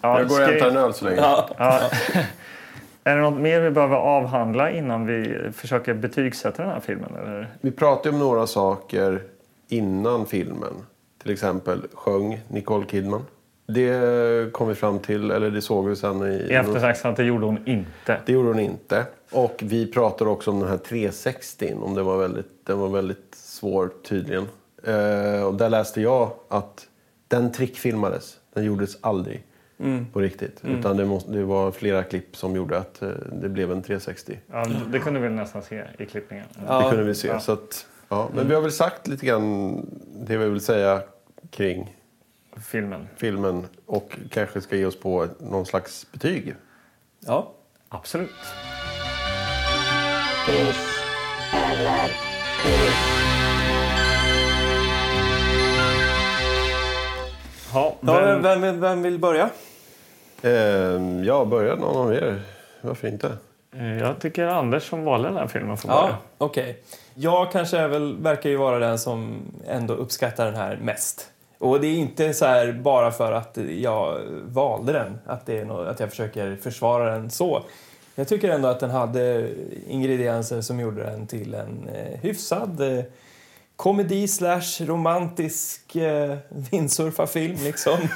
Ja, 0.00 0.18
Jag 0.18 0.28
går 0.28 0.40
och 0.42 0.46
hämtar 0.48 0.68
en 0.70 0.76
öl 0.76 0.94
så 0.94 1.04
länge. 1.04 1.16
ja, 1.16 1.48
Ja. 1.58 1.80
Är 3.04 3.16
det 3.16 3.22
något 3.22 3.40
mer 3.40 3.60
vi 3.60 3.70
behöver 3.70 3.96
avhandla 3.96 4.70
innan 4.70 5.06
vi 5.06 5.38
försöker 5.52 5.94
betygsätta 5.94 6.62
den 6.62 6.70
här 6.72 6.80
filmen? 6.80 7.12
Eller? 7.22 7.48
Vi 7.60 7.70
pratade 7.70 8.08
om 8.08 8.18
några 8.18 8.46
saker 8.46 9.22
innan 9.68 10.26
filmen. 10.26 10.72
Till 11.22 11.32
exempel 11.32 11.82
sjöng 11.94 12.40
Nicole 12.48 12.86
Kidman. 12.86 13.24
Det 13.66 14.52
kom 14.52 14.68
vi 14.68 14.74
fram 14.74 14.98
till, 14.98 15.30
eller 15.30 15.50
det 15.50 15.62
såg 15.62 15.88
vi 15.88 15.96
sen 15.96 16.22
i... 16.22 16.26
I 16.26 16.52
eftersnacket 16.54 17.04
att 17.04 17.16
det 17.16 17.24
gjorde 17.24 17.46
hon 17.46 17.68
inte. 17.68 18.20
Det 18.26 18.32
gjorde 18.32 18.48
hon 18.48 18.58
inte. 18.58 19.04
Och 19.32 19.60
vi 19.62 19.86
pratade 19.92 20.30
också 20.30 20.50
om 20.50 20.60
den 20.60 20.68
här 20.68 20.76
360. 20.76 21.74
Om 21.80 21.94
det 21.94 22.02
var 22.02 22.18
väldigt, 22.18 22.66
den 22.66 22.78
var 22.78 22.88
väldigt 22.88 23.34
svår 23.34 23.90
tydligen. 24.08 24.46
Eh, 24.82 25.42
och 25.42 25.54
där 25.54 25.70
läste 25.70 26.00
jag 26.00 26.30
att 26.48 26.86
den 27.28 27.52
trickfilmades. 27.52 28.38
Den 28.54 28.64
gjordes 28.64 28.98
aldrig 29.00 29.44
på 30.12 30.20
riktigt. 30.20 30.60
Utan 30.64 30.96
det, 30.96 31.04
måste, 31.04 31.32
det 31.32 31.44
var 31.44 31.70
flera 31.70 32.02
klipp 32.02 32.36
som 32.36 32.56
gjorde 32.56 32.78
att 32.78 33.02
eh, 33.02 33.08
det 33.32 33.48
blev 33.48 33.72
en 33.72 33.82
360. 33.82 34.38
Ja, 34.52 34.66
det 34.92 34.98
kunde 34.98 35.20
vi 35.20 35.28
nästan 35.28 35.62
se 35.62 35.84
i 35.98 36.06
klippningen. 36.06 36.46
Det 36.54 36.86
kunde 36.90 37.04
vi 37.04 37.14
se. 37.14 37.40
Så 37.40 37.52
att, 37.52 37.86
ja. 38.08 38.28
Men 38.34 38.48
vi 38.48 38.54
har 38.54 38.62
väl 38.62 38.72
sagt 38.72 39.06
lite 39.06 39.26
grann 39.26 39.86
det 40.26 40.36
vi 40.36 40.48
vill 40.48 40.60
säga 40.60 41.02
kring 41.50 41.95
Filmen. 42.64 43.08
filmen. 43.16 43.66
Och 43.86 44.16
kanske 44.30 44.60
ska 44.60 44.76
ge 44.76 44.84
oss 44.86 45.00
på 45.00 45.28
någon 45.38 45.66
slags 45.66 46.06
betyg. 46.12 46.54
ja. 47.20 47.52
Absolut. 47.88 48.30
Ja, 57.74 57.94
ja 58.00 58.20
vem, 58.20 58.42
vem, 58.42 58.60
vem, 58.60 58.80
vem 58.80 59.02
vill 59.02 59.18
börja? 59.18 59.50
Eh, 60.42 60.50
ja, 61.24 61.44
börja 61.44 61.74
någon 61.76 61.96
av 61.96 62.14
er. 62.14 62.40
Varför 62.80 63.08
inte? 63.08 63.32
eh, 63.76 63.98
jag 63.98 64.20
tycker 64.20 64.46
Anders 64.46 64.88
som 64.88 65.04
valde 65.04 65.28
den 65.28 65.36
här 65.36 65.46
filmen 65.46 65.76
får 65.76 65.90
Ja, 65.90 66.02
börja. 66.02 66.16
okej. 66.38 66.82
Jag 67.14 67.52
kanske 67.52 67.78
är 67.78 67.88
väl, 67.88 68.16
verkar 68.22 68.50
ju 68.50 68.56
vara 68.56 68.78
den 68.78 68.98
som 68.98 69.38
ändå 69.68 69.94
uppskattar 69.94 70.44
den 70.44 70.54
här 70.56 70.76
mest. 70.76 71.30
Och 71.58 71.80
det 71.80 71.86
är 71.86 71.94
inte 71.96 72.34
så 72.34 72.44
här 72.44 72.72
bara 72.72 73.10
för 73.10 73.32
att 73.32 73.58
jag 73.78 74.20
valde 74.44 74.92
den, 74.92 75.18
att, 75.26 75.46
det 75.46 75.58
är 75.58 75.64
nå- 75.64 75.82
att 75.82 76.00
jag 76.00 76.10
försöker 76.10 76.56
försvara 76.62 77.10
den 77.10 77.30
så. 77.30 77.62
Jag 78.14 78.28
tycker 78.28 78.50
ändå 78.50 78.68
att 78.68 78.80
den 78.80 78.90
hade 78.90 79.50
ingredienser 79.88 80.60
som 80.60 80.80
gjorde 80.80 81.02
den 81.02 81.26
till 81.26 81.54
en 81.54 81.88
eh, 81.88 82.20
hyfsad 82.20 82.80
eh, 82.98 83.04
komedi 83.76 84.28
slash 84.28 84.80
romantisk 84.86 85.96
eh, 85.96 86.36
vindsurfarfilm 86.48 87.56
liksom. 87.64 87.98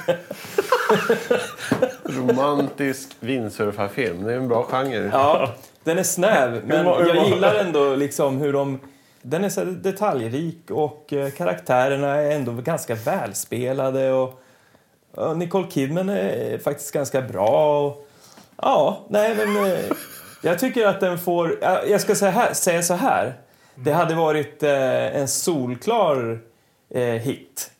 Romantisk 2.03 3.09
vindsurfarfilm. 3.19 4.23
Det 4.23 4.33
är 4.33 4.37
en 4.37 4.47
bra 4.47 4.63
genre. 4.63 5.09
Ja, 5.13 5.49
den 5.83 5.97
är 5.97 6.03
snäv, 6.03 6.61
men 6.65 6.85
jag 6.85 7.27
gillar 7.27 7.55
ändå 7.55 7.95
liksom 7.95 8.37
hur 8.37 8.53
de... 8.53 8.79
Den 9.21 9.43
är 9.43 9.49
så 9.49 9.63
detaljrik 9.63 10.71
och 10.71 11.13
eh, 11.13 11.29
karaktärerna 11.31 12.15
är 12.15 12.31
ändå 12.31 12.51
ganska 12.53 12.95
välspelade. 12.95 14.11
Och, 14.13 14.41
och 15.15 15.37
Nicole 15.37 15.67
Kidman 15.71 16.09
är 16.09 16.57
faktiskt 16.57 16.91
ganska 16.91 17.21
bra. 17.21 17.85
Och, 17.87 18.07
ja, 18.57 19.05
nej 19.09 19.35
men... 19.35 19.65
eh, 19.71 19.79
Jag 20.41 20.59
tycker 20.59 20.85
att 20.87 20.99
den 20.99 21.19
får... 21.19 21.57
ja, 21.61 21.83
Jag 21.85 22.01
ska 22.01 22.15
säga, 22.15 22.31
här, 22.31 22.53
säga 22.53 22.81
så 22.83 22.93
här. 22.93 23.33
Det 23.75 23.91
hade 23.91 24.15
varit 24.15 24.63
eh, 24.63 25.15
en 25.15 25.27
solklar 25.27 26.39
hit. 27.19 27.71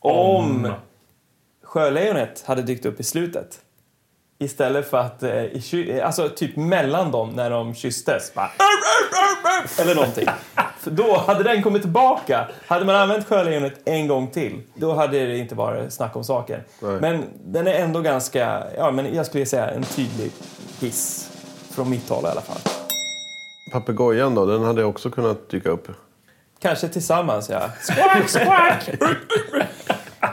Om 0.00 0.72
Sjölejonet 1.62 2.42
hade 2.46 2.62
dykt 2.62 2.86
upp 2.86 3.00
i 3.00 3.02
slutet. 3.02 3.60
Istället 4.38 4.90
för 4.90 4.98
att, 4.98 5.22
eh, 5.22 6.06
alltså 6.06 6.28
typ 6.28 6.56
mellan 6.56 7.10
dem 7.10 7.30
när 7.30 7.50
de 7.50 7.74
kysstes. 7.74 8.34
Bara, 8.34 8.50
eller 9.80 9.94
någonting. 9.94 10.26
För 10.80 10.90
då 10.90 11.16
hade 11.16 11.42
den 11.42 11.62
kommit 11.62 11.82
tillbaka. 11.82 12.48
Hade 12.66 12.84
man 12.84 12.94
använt 12.94 13.26
Sjölejonet 13.26 13.80
en 13.84 14.08
gång 14.08 14.30
till, 14.30 14.62
då 14.74 14.92
hade 14.94 15.26
det 15.26 15.38
inte 15.38 15.54
varit 15.54 15.92
snack 15.92 16.16
om 16.16 16.24
saker. 16.24 16.64
Nej. 16.82 17.00
Men 17.00 17.24
den 17.44 17.66
är 17.66 17.72
ändå 17.74 18.00
ganska, 18.00 18.62
ja 18.76 18.90
men 18.90 19.14
jag 19.14 19.26
skulle 19.26 19.46
säga 19.46 19.68
en 19.70 19.82
tydlig 19.82 20.30
hiss. 20.80 21.30
Från 21.70 21.90
mitt 21.90 22.08
håll 22.08 22.24
i 22.24 22.28
alla 22.28 22.40
fall. 22.40 22.72
Papegojan 23.72 24.34
då, 24.34 24.46
den 24.46 24.62
hade 24.62 24.84
också 24.84 25.10
kunnat 25.10 25.48
dyka 25.50 25.68
upp. 25.70 25.88
Kanske 26.60 26.88
tillsammans, 26.88 27.50
ja. 27.50 27.60
Squack, 27.80 28.28
squack! 28.28 28.90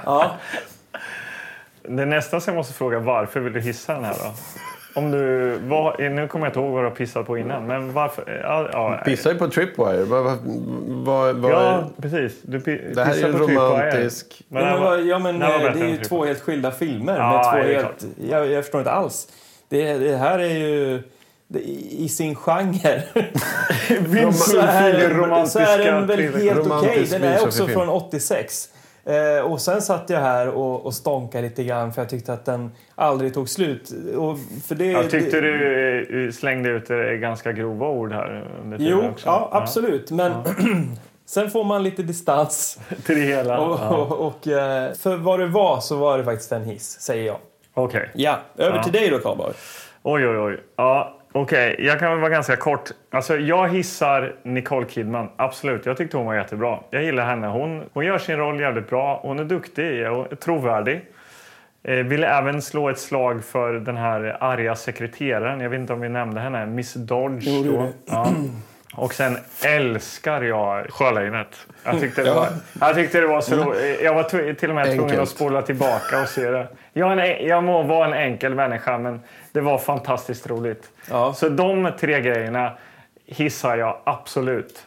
ja, 0.05 0.31
Det 1.81 2.01
är 2.01 2.05
nästan 2.05 2.41
så 2.41 2.49
jag 2.49 2.55
måste 2.55 2.73
fråga 2.73 2.99
varför 2.99 3.39
vill 3.39 3.53
du 3.53 3.61
hissa 3.61 3.93
den 3.93 4.03
här 4.03 4.13
då? 4.23 4.33
Om 4.97 5.11
du, 5.11 5.51
vad, 5.63 5.99
nu 5.99 6.27
kommer 6.27 6.45
jag 6.45 6.49
inte 6.49 6.59
ihåg 6.59 6.71
vad 6.71 6.83
du 6.83 6.87
har 6.87 6.95
pissat 6.95 7.25
på 7.27 7.37
innan, 7.37 7.67
men 7.67 7.93
varför? 7.93 8.41
Ja, 8.43 8.69
ja, 8.73 9.01
Pissar 9.05 9.31
ju 9.31 9.37
på 9.37 9.47
Tripwire. 9.47 10.03
Vad, 10.03 10.37
vad, 10.87 11.35
vad 11.35 11.51
ja 11.51 11.89
precis. 12.01 12.41
Du 12.41 12.59
det 12.95 13.03
här 13.03 13.13
är 13.13 13.27
ju 13.27 13.33
romantisk... 13.33 14.41
Men 14.49 14.63
men, 14.63 14.81
var- 14.81 14.97
ja, 14.97 15.19
men 15.19 15.39
det 15.39 15.45
var 15.45 15.69
det 15.69 15.79
är 15.79 15.87
ju 15.87 15.97
två 15.97 16.25
helt 16.25 16.41
skilda 16.41 16.71
filmer 16.71 17.17
Ja, 17.17 17.31
med 17.31 17.43
två 17.43 17.67
det 17.67 17.75
är 17.75 17.83
helt... 17.83 18.05
Jag, 18.29 18.47
jag 18.51 18.63
förstår 18.63 18.81
inte 18.81 18.91
alls. 18.91 19.27
Det, 19.69 19.93
det 19.93 20.15
här 20.17 20.39
är 20.39 20.55
ju... 20.55 21.03
Det, 21.47 21.59
I 21.59 22.09
sin 22.09 22.35
genre 22.35 23.01
så 24.33 24.59
är, 24.59 25.45
så 25.45 25.59
är 25.59 25.77
den 25.77 26.07
väl 26.07 26.19
helt 26.19 26.35
okej. 26.35 26.53
Romantisk 26.53 27.11
Den 27.11 27.23
är 27.23 27.43
också 27.43 27.67
från 27.67 27.89
86. 27.89 28.69
Eh, 29.07 29.51
och 29.51 29.61
sen 29.61 29.81
satt 29.81 30.09
jag 30.09 30.19
här 30.19 30.47
och, 30.49 30.85
och 30.85 30.93
stånkade 30.93 31.43
lite 31.49 31.63
grann 31.63 31.93
för 31.93 32.01
jag 32.01 32.09
tyckte 32.09 32.33
att 32.33 32.45
den 32.45 32.71
aldrig 32.95 33.33
tog 33.33 33.49
slut. 33.49 33.91
Och 34.17 34.37
för 34.67 34.75
det, 34.75 34.85
Jag 34.85 35.09
tyckte 35.09 35.41
det, 35.41 35.51
du 35.57 36.25
eh, 36.25 36.31
slängde 36.31 36.69
ut 36.69 36.89
eh, 36.89 36.97
ganska 36.97 37.51
grova 37.51 37.87
ord 37.87 38.11
här 38.13 38.51
under 38.63 38.77
Jo, 38.79 39.01
också. 39.11 39.27
ja, 39.27 39.49
absolut. 39.51 40.11
Men 40.11 40.31
sen 41.25 41.49
får 41.51 41.63
man 41.63 41.83
lite 41.83 42.03
distans. 42.03 42.79
Till 43.05 43.15
det 43.15 43.21
hela. 43.25 43.59
Och, 43.59 43.79
Ja. 43.79 43.89
och, 43.97 44.27
och, 44.27 44.47
eh, 44.47 44.93
för 44.93 45.15
vad 45.15 45.39
det 45.39 45.47
var 45.47 45.79
så 45.79 45.95
var 45.97 46.17
det 46.17 46.23
faktiskt 46.23 46.51
en 46.51 46.63
hiss, 46.63 46.99
säger 47.01 47.25
jag. 47.25 47.37
Okej. 47.73 48.09
Ja, 48.13 48.39
över 48.57 48.77
Ja. 48.77 48.83
till 48.83 48.93
dig 48.93 49.09
då 49.09 49.19
Karlborg. 49.19 49.53
Oj, 50.03 50.27
oj, 50.27 50.37
oj. 50.37 50.59
Ja, 50.75 51.16
Okej, 51.31 51.75
jag 51.79 51.99
kan 51.99 52.11
väl 52.11 52.19
vara 52.19 52.29
ganska 52.29 52.55
kort. 52.55 52.89
Alltså, 53.11 53.37
jag 53.37 53.69
hissar 53.69 54.35
Nicole 54.43 54.85
Kidman. 54.89 55.29
Absolut, 55.35 55.85
jag 55.85 55.97
tyckte 55.97 56.17
hon 56.17 56.25
var 56.25 56.35
jättebra. 56.35 56.79
Jag 56.89 57.03
gillar 57.03 57.25
henne. 57.25 57.47
Hon, 57.47 57.83
hon 57.93 58.05
gör 58.05 58.17
sin 58.17 58.37
roll 58.37 58.59
jävligt 58.59 58.89
bra. 58.89 59.19
Hon 59.23 59.39
är 59.39 59.43
duktig 59.43 60.11
och 60.11 60.39
trovärdig. 60.39 61.01
Eh, 61.83 61.95
ville 61.95 62.27
även 62.27 62.61
slå 62.61 62.89
ett 62.89 62.99
slag 62.99 63.43
för 63.43 63.73
den 63.73 63.97
här 63.97 64.37
arga 64.39 64.75
sekreteraren. 64.75 65.59
Jag 65.59 65.69
vet 65.69 65.79
inte 65.79 65.93
om 65.93 66.01
vi 66.01 66.09
nämnde 66.09 66.41
henne. 66.41 66.65
Miss 66.65 66.93
Dodge. 66.93 67.47
Jo, 67.47 67.91
det. 68.05 68.13
Och 68.95 69.13
sen 69.13 69.37
älskar 69.65 70.41
jag 70.41 70.89
Sjölejonet. 70.89 71.67
Jag 71.83 71.99
tyckte 71.99 72.23
det 72.23 72.33
var, 72.33 72.47
jag 72.81 72.95
tyckte 72.95 73.19
det 73.21 73.27
var 73.27 73.41
så 73.41 73.55
roligt. 73.55 74.01
Jag 74.03 74.13
var 74.13 74.53
till 74.53 74.69
och 74.69 74.75
med 74.75 74.85
tvungen 74.85 75.03
Enkelt. 75.03 75.21
att 75.21 75.29
spola 75.29 75.61
tillbaka 75.61 76.21
och 76.21 76.27
se 76.27 76.49
det. 76.51 76.67
Jag, 76.93 77.11
en, 77.11 77.47
jag 77.47 77.63
må 77.63 77.83
vara 77.83 78.05
en 78.07 78.13
enkel 78.13 78.55
människa, 78.55 78.97
men 78.97 79.21
det 79.51 79.61
var 79.61 79.77
fantastiskt 79.77 80.47
roligt. 80.49 80.89
Ja. 81.09 81.33
Så 81.33 81.49
de 81.49 81.91
tre 81.99 82.21
grejerna 82.21 82.71
hissar 83.25 83.77
jag 83.77 83.97
absolut. 84.03 84.83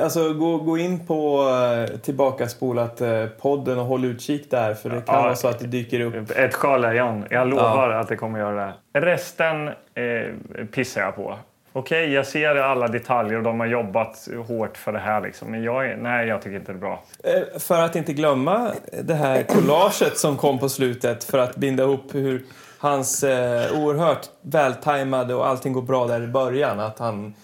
Alltså 0.00 0.32
gå, 0.32 0.56
gå 0.56 0.78
in 0.78 1.06
på 1.06 1.48
eh, 1.90 1.96
tillbakaspolat 1.96 3.00
eh, 3.00 3.26
podden 3.26 3.78
och 3.78 3.84
håll 3.84 4.04
utkik 4.04 4.50
där 4.50 4.74
för 4.74 4.90
det 4.90 5.00
kan 5.06 5.14
Ja. 5.16 5.22
vara 5.22 5.36
så 5.36 5.48
att 5.48 5.58
det 5.58 5.66
dyker 5.66 6.00
upp. 6.00 6.30
Ett 6.30 6.54
sjölejon. 6.54 7.24
Jag 7.30 7.48
lovar 7.48 7.90
att 7.90 8.08
det 8.08 8.16
kommer 8.16 8.38
göra 8.38 8.72
det. 8.92 9.00
Resten 9.00 9.68
eh, 9.68 9.74
pissar 10.72 11.00
jag 11.00 11.16
på. 11.16 11.38
Okej, 11.72 12.04
okay, 12.04 12.14
jag 12.14 12.26
ser 12.26 12.56
alla 12.56 12.88
detaljer 12.88 13.36
och 13.36 13.42
de 13.42 13.60
har 13.60 13.66
jobbat 13.66 14.28
hårt 14.46 14.76
för 14.76 14.92
det 14.92 14.98
här. 14.98 15.20
Liksom. 15.20 15.50
Men 15.50 15.62
jag, 15.62 15.98
nej, 15.98 16.28
jag 16.28 16.42
tycker 16.42 16.56
inte 16.56 16.72
det 16.72 16.76
är 16.76 16.80
bra. 16.80 17.02
Eh, 17.24 17.58
för 17.58 17.82
att 17.82 17.96
inte 17.96 18.12
glömma 18.12 18.72
det 19.02 19.14
här 19.14 19.42
collaget 19.42 20.18
som 20.18 20.36
kom 20.36 20.58
på 20.58 20.68
slutet 20.68 21.24
för 21.24 21.38
att 21.38 21.56
binda 21.56 21.82
ihop 21.82 22.14
hur 22.14 22.44
hans 22.78 23.22
eh, 23.24 23.82
oerhört 23.82 24.26
vältajmade 24.42 25.34
och 25.34 25.46
allting 25.46 25.72
går 25.72 25.82
bra 25.82 26.06
där 26.06 26.22
i 26.22 26.26
början. 26.26 26.80
Att 26.80 26.98
han 26.98 27.34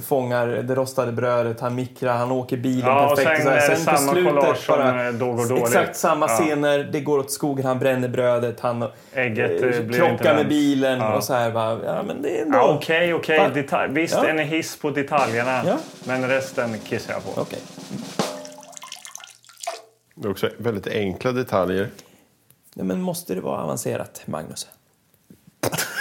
fångar 0.00 0.46
det 0.46 0.74
rostade 0.74 1.12
brödet, 1.12 1.60
han 1.60 1.74
mikrar, 1.74 2.16
han 2.16 2.30
åker 2.32 2.56
bilen 2.56 2.86
Ja, 2.90 3.10
och 3.10 3.16
perfekt. 3.16 3.42
sen 3.42 3.72
och 3.92 4.00
samma 4.00 4.12
collage 4.30 4.56
som, 4.58 4.76
bara 4.78 5.06
eh, 5.06 5.12
då 5.12 5.32
går 5.32 5.48
dåligt. 5.48 5.64
Exakt 5.64 5.96
samma 5.96 6.26
Ja. 6.28 6.36
scener, 6.36 6.78
det 6.78 7.00
går 7.00 7.18
åt 7.18 7.30
skogen, 7.30 7.66
han 7.66 7.78
bränner 7.78 8.08
brödet, 8.08 8.60
han 8.60 8.84
Ägget 9.12 9.50
eh, 9.50 9.54
eh, 9.56 9.60
blir 9.60 9.78
inte 9.78 9.98
krockar 9.98 10.34
med 10.34 10.48
bilen 10.48 10.98
Ja. 10.98 11.16
och 11.16 11.24
så 11.24 11.34
här 11.34 11.50
bara, 11.50 11.84
ja 11.84 12.02
men 12.02 12.22
det 12.22 12.38
är 12.38 12.42
ändå... 12.42 12.58
Ja, 12.58 12.74
Okej, 12.76 13.14
okej. 13.14 13.38
Va? 13.38 13.48
Detalj- 13.54 13.92
Visst, 13.92 14.14
Ja. 14.14 14.28
en 14.28 14.38
hiss 14.38 14.76
på 14.78 14.90
detaljerna. 14.90 15.62
Ja. 15.66 15.78
Men 16.04 16.28
resten 16.28 16.78
kissar 16.78 17.12
jag 17.12 17.24
på. 17.34 17.40
Okej. 17.40 17.58
Det 20.14 20.28
är 20.28 20.30
också 20.30 20.48
väldigt 20.58 20.86
enkla 20.86 21.32
detaljer. 21.32 21.88
Nej, 22.74 22.86
men 22.86 23.00
måste 23.00 23.34
det 23.34 23.40
vara 23.40 23.62
avancerat, 23.62 24.22
Magnus? 24.26 24.66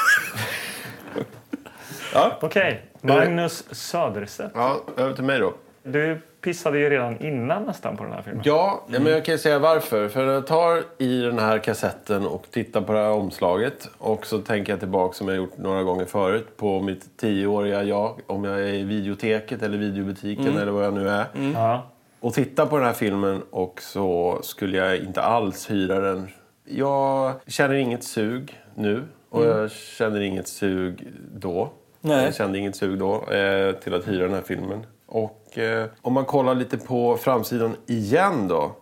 Okej, 2.42 2.82
Magnus 3.02 3.64
Söderstedt. 3.72 4.52
Ja, 4.56 4.82
över 4.98 5.14
till 5.14 5.24
mig 5.24 5.40
då. 5.40 5.54
Du 5.84 6.22
pissade 6.42 6.80
ju 6.80 6.90
redan 6.90 7.20
innan 7.20 7.64
nästan 7.64 7.98
på 7.98 8.04
den 8.04 8.14
här 8.14 8.22
filmen. 8.22 8.42
Ja, 8.46 8.84
ja, 8.88 9.00
men 9.00 9.12
jag 9.12 9.26
kan 9.26 9.34
ju 9.34 9.38
säga 9.38 9.60
varför. 9.60 10.10
För 10.10 10.26
när 10.26 10.34
jag 10.34 10.48
tar 10.48 10.84
i 10.98 11.22
den 11.22 11.40
här 11.40 11.58
kassetten 11.58 12.28
och 12.28 12.46
tittar 12.52 12.82
på 12.82 12.94
det 12.94 13.00
här 13.00 13.12
omslaget 13.12 13.90
och 13.98 14.26
så 14.26 14.40
tänker 14.40 14.74
jag 14.74 14.80
tillbaka 14.80 15.14
som 15.14 15.28
jag 15.28 15.38
gjort 15.38 15.58
några 15.58 15.84
gånger 15.84 16.06
förut 16.06 16.58
på 16.58 16.82
mitt 16.82 17.18
tioåriga 17.18 17.84
jag. 17.84 18.20
Om 18.28 18.44
jag 18.44 18.60
är 18.60 18.74
i 18.74 18.84
videoteket 18.84 19.64
eller 19.64 19.78
videobutiken 19.78 20.58
eller 20.58 20.72
vad 20.72 20.86
jag 20.86 20.94
nu 20.94 21.10
är. 21.10 21.26
Ja. 21.54 21.88
Och 22.20 22.34
tittar 22.34 22.66
på 22.66 22.78
den 22.78 22.86
här 22.86 22.94
filmen 22.94 23.42
och 23.50 23.82
så 23.82 24.40
skulle 24.44 24.78
jag 24.78 24.98
inte 24.98 25.22
alls 25.22 25.72
hyra 25.72 26.00
den. 26.00 26.28
Jag 26.66 27.34
känner 27.48 27.76
inget 27.76 28.04
sug 28.04 28.60
nu 28.76 29.04
och 29.30 29.46
jag 29.46 29.72
känner 29.72 30.22
inget 30.22 30.48
sug 30.48 31.08
då. 31.34 31.70
Nej. 32.02 32.26
Jag 32.26 32.36
kände 32.36 32.58
inget 32.58 32.76
sug 32.76 33.00
då 33.00 33.32
eh, 33.32 33.76
till 33.76 33.94
att 33.94 34.08
hyra 34.08 34.24
den 34.24 34.34
här 34.34 34.42
filmen. 34.42 34.86
Och 35.06 35.58
eh, 35.58 35.88
om 36.02 36.14
man 36.14 36.26
kollar 36.26 36.56
lite 36.56 36.78
på 36.78 37.18
framsidan 37.18 37.76
igen 37.86 38.48
då 38.48 38.76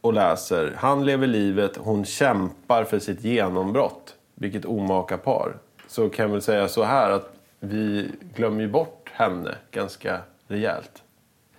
och 0.00 0.12
läser. 0.12 0.74
Han 0.76 1.04
lever 1.04 1.26
livet, 1.26 1.76
hon 1.76 2.04
kämpar 2.04 2.84
för 2.84 2.98
sitt 2.98 3.24
genombrott. 3.24 4.14
Vilket 4.34 4.64
omaka 4.64 5.18
par. 5.18 5.56
Så 5.88 6.08
kan 6.08 6.22
jag 6.22 6.32
väl 6.32 6.42
säga 6.42 6.68
så 6.68 6.82
här 6.82 7.10
att 7.10 7.32
vi 7.60 8.10
glömmer 8.34 8.60
ju 8.60 8.68
bort 8.68 9.10
henne 9.12 9.54
ganska 9.70 10.20
rejält. 10.48 11.02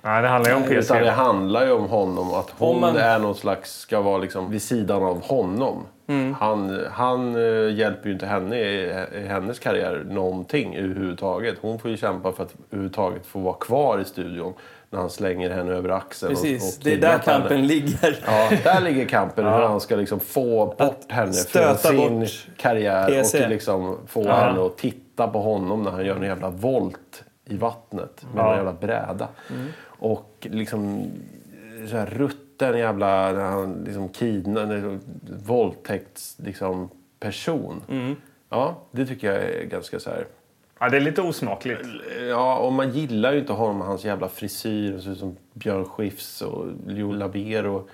Nej, 0.02 0.22
det 0.22 0.28
handlar 0.28 0.52
ju 0.52 0.58
om 0.58 0.64
Utan 0.64 0.76
PC. 0.76 1.00
det 1.00 1.12
handlar 1.12 1.66
ju 1.66 1.72
om 1.72 1.86
honom. 1.90 2.34
Att 2.34 2.54
hon 2.58 2.80
man- 2.80 2.98
är 2.98 3.20
någon 3.20 3.36
slags, 3.36 3.80
ska 3.80 4.02
vara 4.02 4.18
liksom 4.18 4.52
vid 4.52 4.62
sidan 4.62 5.04
av 5.04 5.24
honom. 5.24 5.86
Mm. 6.08 6.34
Han, 6.34 6.86
han 6.92 7.36
eh, 7.36 7.74
hjälper 7.74 8.08
ju 8.08 8.14
inte 8.14 8.26
henne 8.26 8.58
i, 8.60 9.04
i 9.24 9.28
hennes 9.28 9.60
karriär 9.60 10.04
någonting 10.10 10.76
överhuvudtaget. 10.76 11.56
Hon 11.62 11.80
får 11.80 11.92
ju 11.92 11.98
kämpa 11.98 12.32
för 12.32 12.44
att 12.44 12.54
överhuvudtaget 12.72 13.26
få 13.26 13.40
vara 13.40 13.54
kvar 13.54 14.00
i 14.00 14.06
studion. 14.06 14.54
När 14.92 15.00
han 15.00 15.10
slänger 15.10 15.50
henne 15.50 15.72
över 15.74 15.90
axeln. 15.90 16.30
Precis, 16.34 16.64
och, 16.64 16.80
och 16.80 16.84
det 16.84 16.94
är 16.94 16.98
där 16.98 17.02
kidnappar 17.20 17.32
henne. 17.32 17.40
kampen 17.44 17.68
ligger. 17.68 18.20
Ja, 18.26 18.50
där 18.64 18.82
ligger 18.82 19.06
kampen. 19.06 19.46
Hur 19.46 19.52
han 19.52 19.80
ska 19.80 19.96
liksom 19.96 20.20
få 20.20 20.66
bort 20.66 20.82
Att 20.82 21.06
henne 21.12 21.34
stöta 21.34 21.76
från 21.76 21.98
sin 22.00 22.20
bort 22.20 22.30
karriär. 22.58 23.08
PC. 23.08 23.44
Och 23.44 23.50
liksom 23.50 23.98
få 24.08 24.24
henne 24.32 24.66
att 24.66 24.78
titta 24.78 25.28
på 25.28 25.40
honom 25.42 25.84
när 25.84 25.92
han 25.92 26.06
gör 26.06 26.16
en 26.16 26.24
jävla 26.24 26.50
volt 26.50 27.24
i 27.46 27.58
vattnet. 27.58 28.26
Med 28.36 28.44
Ja. 28.46 28.50
en 28.52 28.56
jävla 28.56 28.74
bräda. 28.74 29.28
Mm. 29.50 29.68
Och 30.00 30.48
liksom 30.52 31.06
så 31.90 31.98
här 31.98 32.06
rutten 32.06 32.78
jävla 32.78 33.32
när 33.32 33.46
han 33.46 33.84
liksom 33.86 34.10
kidnappar, 34.10 35.00
våldtäkts 35.46 36.36
liksom 36.40 36.90
person. 37.20 37.82
Mm. 37.90 38.16
Ja, 38.50 38.82
det 38.92 39.06
tycker 39.06 39.34
jag 39.34 39.44
är 39.44 39.66
ganska 39.66 40.00
så 40.00 40.10
här. 40.10 40.26
Ja, 40.80 40.90
det 40.90 40.98
är 40.98 41.02
lite 41.02 41.22
osmakligt. 41.22 41.82
Ja, 42.30 42.58
och 42.58 42.74
man 42.74 42.92
gillar 42.92 43.34
ju 43.34 43.40
inte 43.40 43.54
honom 43.54 43.78
med 43.78 43.88
hans 43.88 44.06
jävla 44.06 44.30
frisyr. 44.30 44.92
Han 44.92 45.02
ser 45.02 45.12
ut 45.12 45.18
som 45.18 45.36
Björn 45.54 45.86
Skifs 45.86 46.42
och 46.42 46.68
Leo 46.88 47.12
Labero. 47.12 47.88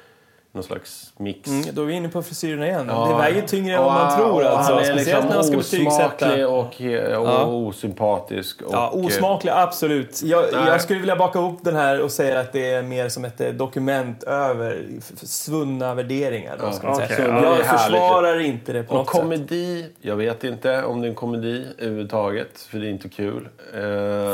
Någon 0.56 0.64
slags 0.64 1.14
mix. 1.18 1.50
Mm, 1.50 1.64
då 1.74 1.82
är 1.82 1.86
vi 1.86 1.94
inne 1.94 2.10
på 2.10 2.22
frisyrerna 2.24 2.68
igen. 2.68 2.86
Ja. 2.90 3.08
Det 3.08 3.16
väger 3.32 3.48
tyngre 3.48 3.76
än 3.76 3.84
vad 3.84 3.94
man 3.94 4.18
tror. 4.18 4.44
Alltså. 4.44 4.74
Han 4.74 4.82
är 4.82 4.86
Speciellt 4.86 5.08
liksom 5.08 5.30
när 5.30 5.36
man 5.36 5.64
ska 5.64 5.78
osmaklig 5.88 6.48
och, 6.48 6.60
och 6.60 7.30
Ja. 7.30 7.46
osympatisk. 7.46 8.62
Och, 8.62 8.74
Ja, 8.74 8.90
osmaklig, 8.94 9.52
absolut. 9.56 10.22
Jag, 10.24 10.46
jag 10.52 10.82
skulle 10.82 11.00
vilja 11.00 11.16
baka 11.16 11.40
ihop 11.40 11.60
den 11.64 11.76
här 11.76 12.02
och 12.02 12.12
säga 12.12 12.40
att 12.40 12.54
det 12.54 12.72
är 12.72 12.82
mer 12.84 13.10
som 13.10 13.26
ett 13.26 13.42
eh, 13.42 13.50
dokument 13.50 14.24
över 14.24 14.86
svunna 15.16 15.94
värderingar. 15.96 16.58
Då, 16.60 16.72
ska 16.72 16.94
okej. 16.94 17.08
säga. 17.08 17.28
Är 17.34 17.44
jag 17.44 17.66
försvarar 17.66 18.40
inte 18.40 18.74
det 18.74 18.84
på 18.84 18.92
Och 18.92 18.98
något 18.98 19.10
sätt. 19.12 19.22
komedi, 19.22 19.86
jag 20.02 20.16
vet 20.16 20.44
inte 20.44 20.84
om 20.84 21.02
det 21.02 21.08
är 21.08 21.10
en 21.10 21.16
komedi 21.16 21.66
överhuvudtaget. 21.78 22.60
För 22.62 22.78
det 22.78 22.88
är 22.88 22.92
inte 22.92 23.10
kul. 23.10 23.48
Eh, 23.74 23.80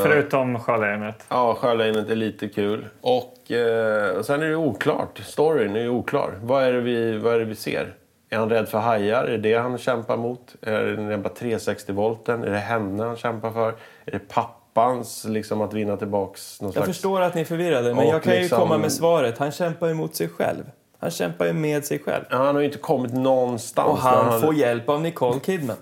Förutom 0.02 0.58
Sjölejonet. 0.60 1.24
Ja, 1.28 1.54
Sjölejonet 1.54 2.10
är 2.10 2.16
lite 2.16 2.48
kul. 2.48 2.86
Och, 3.00 3.34
eh, 3.54 4.22
sen 4.22 4.42
är 4.42 4.46
det 4.48 4.56
oklart. 4.56 5.18
Storyn 5.24 5.76
är 5.76 5.88
oklar. 5.88 6.38
Vad 6.42 6.64
är, 6.64 6.72
det 6.72 6.80
vi, 6.80 7.18
vad 7.18 7.34
är 7.34 7.38
det 7.38 7.44
vi 7.44 7.54
ser? 7.54 7.94
Är 8.30 8.38
han 8.38 8.50
rädd 8.50 8.68
för 8.68 8.78
hajar? 8.78 9.24
Är 9.24 9.30
det 9.30 9.38
det 9.38 9.54
han 9.54 9.78
kämpar 9.78 10.16
mot? 10.16 10.54
Är 10.62 10.82
det 10.84 10.96
den 10.96 11.10
jävla 11.10 11.28
360-volten? 11.28 12.44
Är 12.44 12.50
det 12.50 12.58
henne 12.58 13.02
han 13.04 13.16
kämpar 13.16 13.50
för? 13.50 13.68
Är 14.04 14.12
det 14.12 14.18
pappans 14.18 15.24
liksom 15.24 15.60
att 15.60 15.72
vinna 15.74 15.96
tillbaks 15.96 16.60
någon 16.60 16.66
Jag 16.68 16.74
slags... 16.74 16.86
förstår 16.86 17.20
att 17.20 17.34
ni 17.34 17.40
är 17.40 17.44
förvirrade, 17.44 17.94
men 17.94 17.98
Och 17.98 18.14
jag 18.14 18.22
kan 18.22 18.34
ju 18.34 18.40
liksom- 18.40 18.58
komma 18.58 18.78
med 18.78 18.92
svaret. 18.92 19.38
Han 19.38 19.50
kämpar 19.52 19.88
ju 19.88 19.94
mot 19.94 20.14
sig 20.16 20.28
själv. 20.28 20.64
Han 20.98 21.10
kämpar 21.10 21.46
ju 21.46 21.52
med 21.52 21.84
sig 21.84 21.98
själv. 21.98 22.24
Ja, 22.30 22.36
han 22.36 22.54
har 22.54 22.60
ju 22.60 22.66
inte 22.66 22.78
kommit 22.78 23.12
någonstans. 23.14 23.88
Och 23.88 23.98
han 23.98 24.26
när 24.26 24.40
får 24.40 24.54
hjälp 24.54 24.88
av 24.88 25.00
Nicole 25.00 25.40
Kidman. 25.40 25.76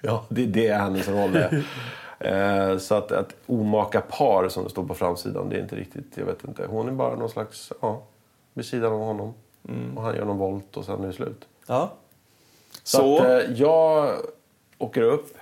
Ja, 0.00 0.24
det 0.28 0.42
är 0.42 0.46
det 0.46 0.72
hennes 0.72 1.08
roll 1.08 1.36
är. 1.36 1.64
Eh, 2.18 2.78
så 2.78 2.94
att, 2.94 3.12
att 3.12 3.34
omaka 3.46 4.00
par 4.00 4.48
som 4.48 4.64
det 4.64 4.70
står 4.70 4.84
på 4.84 4.94
framsidan, 4.94 5.48
det 5.48 5.56
är 5.56 5.60
inte 5.60 5.76
riktigt, 5.76 6.04
jag 6.14 6.24
vet 6.26 6.44
inte. 6.44 6.66
Hon 6.66 6.88
är 6.88 6.92
bara 6.92 7.16
någon 7.16 7.30
slags, 7.30 7.72
ja, 7.80 8.02
vid 8.52 8.64
sidan 8.66 8.92
av 8.92 8.98
honom. 8.98 9.34
Och 9.96 10.02
han 10.02 10.16
gör 10.16 10.24
någon 10.24 10.38
volt 10.38 10.76
och 10.76 10.84
sen 10.84 11.02
är 11.04 11.06
det 11.06 11.12
slut. 11.12 11.48
Ja. 11.66 11.92
Så, 12.82 12.96
Så, 12.98 13.18
Att, 13.18 13.24
eh, 13.44 13.52
jag 13.52 14.16
åker 14.78 15.02
upp, 15.02 15.36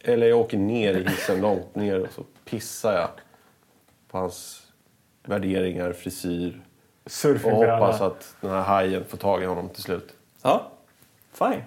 eller 0.00 0.26
jag 0.28 0.38
åker 0.38 0.58
ner 0.58 0.94
i 0.94 1.08
hissen 1.08 1.40
långt 1.40 1.74
ner 1.74 2.00
och 2.00 2.12
så 2.12 2.22
pissar 2.44 2.92
jag 2.92 3.08
på 4.10 4.18
hans 4.18 4.62
värderingar, 5.22 5.92
frisyr 5.92 6.60
och 7.44 7.50
hoppas 7.50 8.00
att 8.00 8.34
den 8.40 8.50
här 8.50 8.62
hajen 8.62 9.04
får 9.04 9.18
tag 9.18 9.42
i 9.42 9.46
honom 9.46 9.68
till 9.68 9.82
slut. 9.82 10.14
ja. 10.42 10.70
Fine. 11.32 11.62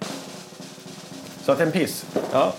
Så 1.42 1.52
att 1.52 1.60
en 1.60 1.72
piss. 1.72 2.06
Ja. 2.32 2.52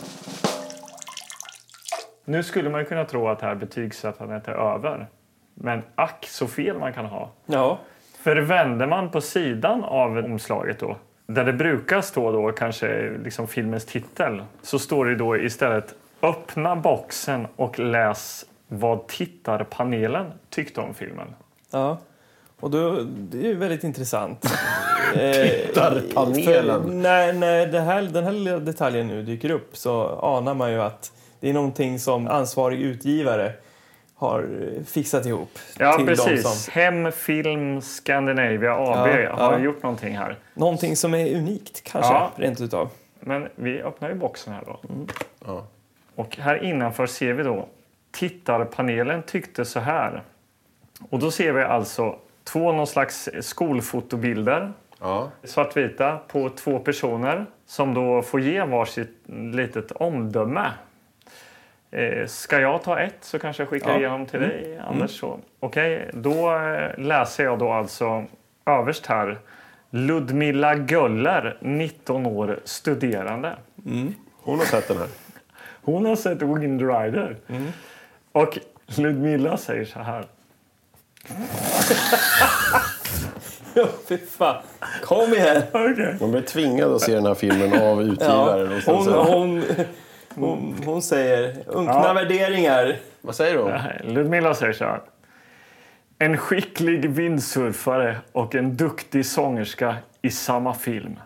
Nu 2.25 2.43
skulle 2.43 2.69
man 2.69 2.79
ju 2.79 2.85
kunna 2.85 3.05
tro 3.05 3.27
att 3.27 3.39
det 3.39 3.45
här 3.45 3.55
betygssättandet 3.55 4.47
är 4.47 4.53
över. 4.53 5.07
Men 5.53 5.81
ack 5.95 6.25
så 6.29 6.47
fel 6.47 6.79
man 6.79 6.93
kan 6.93 7.05
ha. 7.05 7.29
Ja. 7.45 7.79
För 8.23 8.35
vänder 8.35 8.87
man 8.87 9.09
på 9.09 9.21
sidan 9.21 9.83
av 9.83 10.17
omslaget 10.17 10.79
då, 10.79 10.95
där 11.27 11.45
det 11.45 11.53
brukar 11.53 12.01
stå 12.01 12.31
då 12.31 12.51
kanske 12.51 13.17
liksom 13.23 13.47
filmens 13.47 13.85
titel, 13.85 14.43
så 14.61 14.79
står 14.79 15.05
det 15.05 15.15
då 15.15 15.37
istället 15.37 15.95
öppna 16.21 16.75
boxen 16.75 17.47
och 17.55 17.79
läs 17.79 18.45
vad 18.67 19.07
tittarpanelen 19.07 20.31
tyckte 20.49 20.81
om 20.81 20.93
filmen. 20.93 21.27
Ja. 21.71 21.97
Och 22.59 22.71
då, 22.71 22.97
det 23.03 23.37
är 23.37 23.47
ju 23.47 23.55
väldigt 23.55 23.83
intressant. 23.83 24.53
Eh, 25.15 25.67
Tittarpanelen. 25.67 26.83
för 26.83 26.89
När, 26.91 27.33
när 27.33 27.67
det 27.67 27.79
här, 27.79 28.01
den 28.01 28.23
här 28.23 28.31
lilla 28.31 28.59
detaljen 28.59 29.07
nu 29.07 29.23
dyker 29.23 29.51
upp 29.51 29.77
så 29.77 30.19
anar 30.21 30.53
man 30.53 30.71
ju 30.71 30.81
att 30.81 31.11
det 31.43 31.49
är 31.49 31.53
någonting 31.53 31.99
som 31.99 32.27
ansvarig 32.27 32.81
utgivare 32.81 33.53
har 34.15 34.39
eh, 34.77 34.83
fixat 34.83 35.25
ihop. 35.25 35.59
Ja, 35.79 35.97
till 35.97 36.05
precis. 36.05 36.63
som, 36.65 36.73
Hem 36.73 37.11
Film 37.11 37.81
Scandinavia 37.81 38.73
AB 38.73 39.07
Ja, 39.07 39.35
har 39.35 39.53
ja. 39.53 39.59
gjort 39.59 39.83
någonting 39.83 40.17
här. 40.17 40.37
någonting 40.53 40.95
som 40.95 41.13
är 41.13 41.35
unikt, 41.37 41.83
kanske, 41.83 42.13
Ja. 42.13 42.31
rent 42.35 42.61
utav. 42.61 42.89
Men 43.19 43.47
vi 43.55 43.81
öppnar 43.81 44.09
ju 44.09 44.15
boxen 44.15 44.53
här 44.53 44.63
då. 44.65 44.79
Ja. 45.45 45.67
Och 46.15 46.37
här 46.37 46.63
innanför 46.63 47.05
ser 47.07 47.33
vi 47.33 47.43
då 47.43 47.67
tittarpanelen 48.11 49.23
tyckte 49.23 49.65
så 49.65 49.79
här. 49.79 50.23
Och 51.09 51.19
då 51.19 51.31
ser 51.31 51.51
vi 51.53 51.61
alltså 51.63 52.15
två 52.43 52.71
någon 52.71 52.87
slags 52.87 53.29
skolfotobilder 53.41 54.73
Ja. 54.99 55.29
svartvita 55.43 56.17
på 56.27 56.49
två 56.49 56.79
personer 56.79 57.45
som 57.65 57.93
då 57.93 58.21
får 58.21 58.41
ge 58.41 58.63
varsitt 58.63 59.17
litet 59.53 59.91
omdöme. 59.91 60.71
Eh, 61.95 62.27
ska 62.27 62.59
jag 62.59 62.83
ta 62.83 62.99
ett 62.99 63.15
så 63.21 63.39
kanske 63.39 63.63
jag 63.63 63.69
skickar 63.69 63.89
Ja. 63.91 63.97
igenom 63.97 64.25
till 64.25 64.39
dig, 64.39 64.79
Anders. 64.87 65.19
så. 65.19 65.39
Okej, 65.59 66.09
då 66.13 66.55
eh, 66.55 66.97
läser 66.97 67.43
jag 67.43 67.59
då 67.59 67.71
alltså 67.71 68.25
överst 68.65 69.05
här. 69.05 69.39
Ludmilla 69.89 70.75
Göller, 70.75 71.57
19 71.61 72.25
år, 72.25 72.59
studerande. 72.63 73.55
Hon 74.41 74.59
har 74.59 74.65
sett 74.65 74.87
den 74.87 74.97
här. 74.97 75.07
Hon 75.83 76.05
har 76.05 76.15
sett 76.15 76.41
Wind 76.41 76.81
Rider. 76.81 77.37
Och 78.31 78.57
Ludmilla 78.97 79.57
säger 79.57 79.85
så 79.85 79.99
här. 79.99 80.25
Ja, 83.75 83.87
fy 84.09 84.17
fan. 84.17 84.63
Kom 85.01 85.33
igen! 85.33 85.63
Okej. 85.73 86.15
Man 86.21 86.31
blir 86.31 86.41
tvingad 86.41 86.91
att 86.93 87.01
se 87.01 87.15
den 87.15 87.25
här 87.25 87.33
filmen 87.33 87.73
av 87.73 87.79
Ja, 87.79 88.01
utgivaren. 88.01 88.73
och 88.75 88.81
sen 88.83 88.95
hon, 88.95 89.03
så- 89.05 89.23
hon, 89.23 89.63
Hon, 90.35 90.75
hon 90.85 91.01
säger 91.01 91.55
unkna 91.67 91.93
Ja. 91.93 92.13
värderingar. 92.13 92.95
Vad 93.21 93.35
säger 93.35 93.57
du? 93.57 93.63
Nej, 93.65 94.01
Ludmilla 94.03 94.53
säger 94.53 94.73
så 94.73 94.85
här. 94.85 95.01
En 96.19 96.37
skicklig 96.37 97.09
vindsurfare 97.09 98.17
och 98.31 98.55
en 98.55 98.77
duktig 98.77 99.25
sångerska 99.25 99.95
i 100.21 100.29
samma 100.31 100.73
film. 100.73 101.19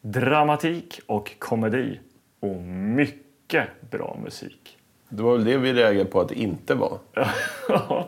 Dramatik 0.00 1.00
och 1.06 1.32
komedi. 1.38 2.00
Och 2.40 2.56
mycket 2.96 3.68
bra 3.90 4.16
musik. 4.24 4.78
Det 5.08 5.22
var 5.22 5.32
väl 5.32 5.44
det 5.44 5.56
vi 5.56 5.72
reagerade 5.72 6.10
på 6.10 6.20
att 6.20 6.28
det 6.28 6.34
inte 6.34 6.74
var. 6.74 6.98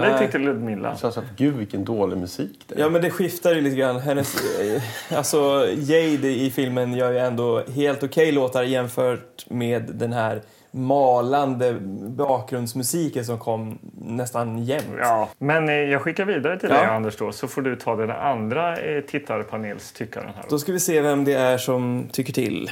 Men 0.00 0.12
det 0.12 0.18
tyckte 0.18 0.38
Ludmilla. 0.38 0.96
Så 0.96 1.06
jag 1.06 1.14
sa, 1.14 1.22
gud 1.36 1.54
vilken 1.56 1.84
dålig 1.84 2.16
musik 2.18 2.64
det 2.66 2.74
är. 2.74 2.78
Ja, 2.80 2.88
men 2.88 3.02
det 3.02 3.10
skiftar 3.10 3.54
ju 3.54 3.60
lite 3.60 3.76
grann. 3.76 4.00
Hennes, 4.00 4.34
eh, 4.60 4.82
alltså, 5.18 5.66
Jade 5.76 6.28
i 6.28 6.50
filmen 6.54 6.94
gör 6.94 7.12
ju 7.12 7.18
ändå 7.18 7.62
helt 7.74 8.02
okej 8.02 8.32
låtar 8.32 8.62
jämfört 8.62 9.46
med 9.50 9.82
den 9.94 10.12
här 10.12 10.42
malande 10.74 11.76
bakgrundsmusiken 12.08 13.24
som 13.24 13.38
kom 13.38 13.78
nästan 14.04 14.64
jämt. 14.64 14.84
Ja, 14.98 15.28
men 15.38 15.68
eh, 15.68 15.74
jag 15.74 16.02
skickar 16.02 16.24
vidare 16.24 16.58
till 16.58 16.68
Ja. 16.68 16.74
dig 16.76 16.84
Anders 16.86 17.16
då, 17.16 17.32
så 17.32 17.48
får 17.48 17.62
du 17.62 17.76
ta 17.76 17.96
den 17.96 18.10
andra 18.10 18.76
eh, 18.76 19.00
tittarpanelstyckaren 19.00 20.30
här. 20.34 20.44
Då 20.48 20.58
ska 20.58 20.72
vi 20.72 20.80
se 20.80 21.00
vem 21.00 21.24
det 21.24 21.32
är 21.34 21.58
som 21.58 22.06
tycker 22.12 22.32
till. 22.32 22.70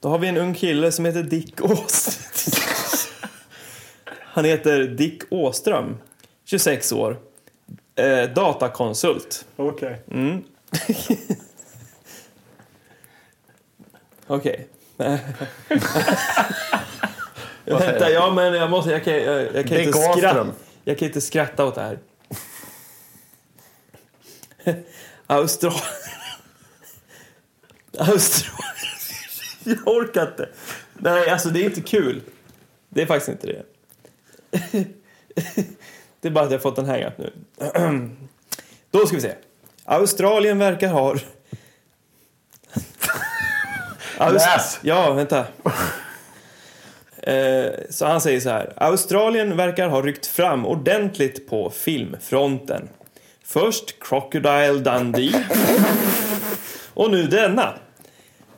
Då 0.00 0.08
har 0.08 0.18
vi 0.18 0.28
en 0.28 0.36
ung 0.36 0.54
kille 0.54 0.92
som 0.92 1.04
heter 1.04 1.22
Dick 1.22 1.60
Ås. 1.64 2.18
Han 4.36 4.44
heter 4.44 4.82
Dick 4.82 5.22
Åström, 5.30 5.98
26 6.44 6.92
år. 6.92 7.18
Eh, 7.94 8.30
datakonsult. 8.30 9.46
Okej. 9.56 10.02
Mm. 10.10 10.44
Okej. 14.26 14.68
Vänta, 17.64 18.10
ja 18.10 18.32
men 18.34 18.54
jag 18.54 18.70
måste, 18.70 18.90
jag 18.90 19.04
kan, 19.04 19.14
jag, 19.14 19.54
jag 19.54 19.68
kan 19.68 19.80
inte 19.80 19.98
skratta. 19.98 20.52
Jag 20.84 20.98
kan 20.98 21.08
inte 21.08 21.20
skratta 21.20 21.64
åt 21.64 21.74
det 21.74 21.80
här. 21.80 21.98
Australien. 25.26 25.82
Australien. 27.98 28.74
Jag 29.64 29.88
orkar 29.88 30.26
inte. 30.26 30.48
Nej, 30.94 31.30
alltså 31.30 31.48
det 31.48 31.60
är 31.60 31.64
inte 31.64 31.80
kul. 31.80 32.22
Det 32.88 33.02
är 33.02 33.06
faktiskt 33.06 33.28
inte 33.28 33.46
det. 33.46 33.75
Det 36.20 36.28
är 36.28 36.30
bara 36.30 36.44
att 36.44 36.50
jag 36.50 36.58
har 36.58 36.62
fått 36.62 36.78
en 36.78 36.86
hang-up 36.86 37.18
nu. 37.18 37.32
Då 38.90 39.06
ska 39.06 39.16
vi 39.16 39.22
se. 39.22 39.32
Australien 39.84 40.58
verkar 40.58 40.88
ha... 40.88 41.14
Aust- 44.18 44.32
Läs! 44.32 44.78
Ja, 44.82 45.12
vänta. 45.12 45.46
Eh, 47.22 47.66
Så 47.90 48.06
han 48.06 48.20
säger 48.20 48.40
så 48.40 48.50
här. 48.50 48.72
Australien 48.76 49.56
verkar 49.56 49.88
ha 49.88 50.02
ryckt 50.02 50.26
fram 50.26 50.66
ordentligt 50.66 51.48
på 51.48 51.70
filmfronten. 51.70 52.88
Först 53.44 53.94
Crocodile 54.00 54.72
Dundee. 54.78 55.44
Och 56.94 57.10
nu 57.10 57.26
denna. 57.26 57.74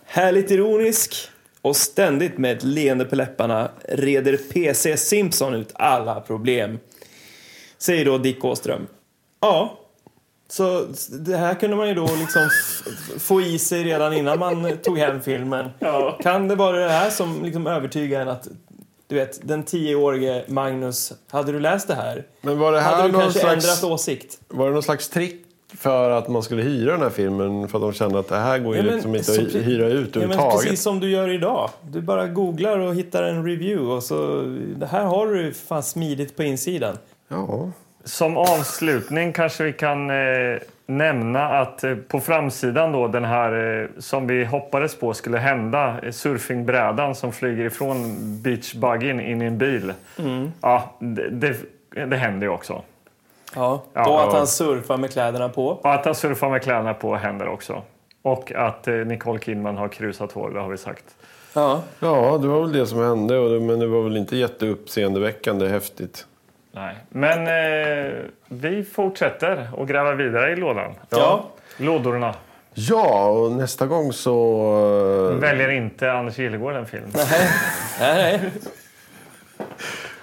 Härligt 0.05 0.51
ironisk 0.51 1.31
och 1.63 1.77
ständigt 1.77 2.39
med 2.39 2.57
ett 2.57 2.63
leende 2.63 3.05
på 3.05 3.17
läpparna 3.17 3.71
reder 3.89 4.37
PC 4.37 4.97
Simpson 4.97 5.55
ut 5.55 5.71
alla 5.75 6.21
problem. 6.21 6.79
Säger 7.79 8.05
då 8.05 8.19
Dick 8.19 8.45
Åström. 8.45 8.87
Ja, 9.41 9.79
så 10.49 10.87
det 11.21 11.37
här 11.37 11.55
kunde 11.55 11.77
man 11.77 11.89
ju 11.89 11.95
då 11.95 12.09
liksom 12.21 12.51
få 13.19 13.41
i 13.41 13.59
sig 13.59 13.85
redan 13.85 14.13
innan 14.13 14.39
man 14.39 14.77
tog 14.83 14.99
hem 14.99 15.21
filmen. 15.23 15.71
Kan 16.23 16.49
det 16.49 16.55
vara 16.55 16.77
det 16.77 16.91
här 16.91 17.11
som 17.11 17.45
liksom 17.45 17.67
övertygar 17.67 18.21
en 18.21 18.29
att 18.29 18.49
du 19.07 19.15
vet, 19.15 19.49
den 19.49 19.63
tioårige 19.63 20.45
Magnus, 20.49 21.13
hade 21.31 21.53
du 21.53 21.61
läst 21.61 21.89
det 21.89 21.95
här? 21.95 22.27
Men 22.41 22.59
var 22.59 22.73
det 22.73 22.81
här 22.81 22.97
Hade 22.97 23.09
du 23.09 23.13
någon 23.13 23.23
kanske 23.23 23.41
slags, 23.41 23.65
ändrat 23.65 23.85
åsikt? 23.93 24.41
var 24.49 24.67
det 24.67 24.73
någon 24.73 24.83
slags 24.83 25.09
trick 25.09 25.45
för 25.77 26.11
att 26.11 26.29
man 26.29 26.43
skulle 26.43 26.63
hyra 26.63 26.93
den 26.93 27.01
här 27.03 27.11
filmen? 27.11 27.69
För 27.69 27.79
att 27.79 27.83
de 27.83 27.93
kände 27.93 28.19
att 28.19 28.29
det 28.29 28.37
här 28.37 28.59
går 28.59 28.77
ju 28.77 28.83
Ja, 28.83 28.93
liksom 28.95 29.15
inte 29.15 29.33
att 29.33 29.39
hyra 29.55 29.87
ut 29.87 30.09
Ja, 30.15 30.21
men 30.21 30.31
överhuvudtaget. 30.31 30.63
precis 30.63 30.83
som 30.83 31.01
du 31.01 31.11
gör 31.11 31.29
idag. 31.29 31.71
Du 31.83 32.01
bara 32.01 32.27
googlar 32.27 32.79
och 32.79 32.95
hittar 32.95 33.23
en 33.23 33.45
review 33.47 33.95
och 33.95 34.03
så... 34.03 34.43
Det 34.77 34.87
här 34.87 35.05
har 35.05 35.27
du 35.27 35.53
fan 35.53 35.83
smidigt 35.83 36.37
på 36.37 36.43
insidan. 36.43 36.97
Ja. 37.29 37.71
Som 38.05 38.37
avslutning 38.37 39.33
kanske 39.33 39.65
vi 39.65 39.73
kan 39.73 40.11
eh, 40.11 40.17
nämna 40.87 41.45
att 41.45 41.85
eh, 41.85 41.95
på 41.95 42.21
framsidan 42.21 42.93
då 42.93 43.09
den 43.09 43.25
här 43.25 43.81
eh, 43.83 43.89
som 43.99 44.27
vi 44.27 44.45
hoppades 44.45 44.95
på 44.95 45.15
skulle 45.15 45.39
hända, 45.39 45.97
eh, 46.03 46.11
surfingbrädan 46.11 47.15
som 47.15 47.33
flyger 47.33 47.65
ifrån 47.65 48.17
beachbuggen 48.43 49.21
in 49.21 49.43
i 49.43 49.45
en 49.45 49.59
bil. 49.59 49.93
Ja, 50.61 50.95
det, 50.99 51.29
det, 51.31 51.57
det 52.07 52.17
händer 52.17 52.47
ju 52.47 52.53
också. 52.53 52.83
Ja, 53.55 53.83
Ja, 53.95 54.05
då 54.05 54.17
att 54.19 54.33
ja. 54.33 54.37
han 54.39 54.47
surfar 54.47 54.97
med 54.97 55.11
kläderna 55.13 55.49
på. 55.49 55.67
Och 55.69 55.95
att 55.95 56.05
han 56.05 56.15
surfar 56.15 56.51
med 56.51 56.63
kläderna 56.63 56.95
på 56.95 57.17
händer 57.17 57.49
också. 57.49 57.83
Och 58.23 58.53
att 58.53 58.89
eh, 58.89 58.95
Nicole 58.95 59.39
Kidman 59.39 59.77
har 59.77 59.89
krusat 59.89 60.33
hår, 60.33 60.51
det 60.51 60.61
har 60.61 60.69
vi 60.69 60.79
sagt. 60.79 61.05
Ja. 61.55 61.83
ja, 62.01 62.39
det 62.43 62.49
var 62.49 62.61
väl 62.61 62.73
det 62.73 62.87
som 62.87 62.99
hände. 62.99 63.39
och 63.39 63.51
det- 63.51 63.61
Men 63.61 63.79
det 63.79 63.87
var 63.87 64.03
väl 64.03 64.17
inte 64.17 64.37
jätteuppseendeväckande 64.37 65.69
häftigt. 65.69 66.27
Nej. 66.73 66.95
Men 67.09 67.47
eh, 67.47 68.13
vi 68.49 68.85
fortsätter 68.85 69.69
och 69.77 69.89
gräva 69.89 70.15
vidare 70.15 70.53
i 70.53 70.57
lådan. 70.57 70.95
Ja. 71.11 71.45
Lådorna. 71.77 72.35
Ja, 72.75 73.29
och 73.29 73.53
nästa 73.53 73.87
gång 73.87 74.13
så... 74.13 75.31
eh, 75.35 75.41
Väljer 75.41 75.69
inte 75.71 76.13
Anders 76.13 76.39
Gillegård 76.39 76.75
en 76.75 76.87
film. 76.87 77.05
Nej, 77.15 77.29
nej. 78.01 78.51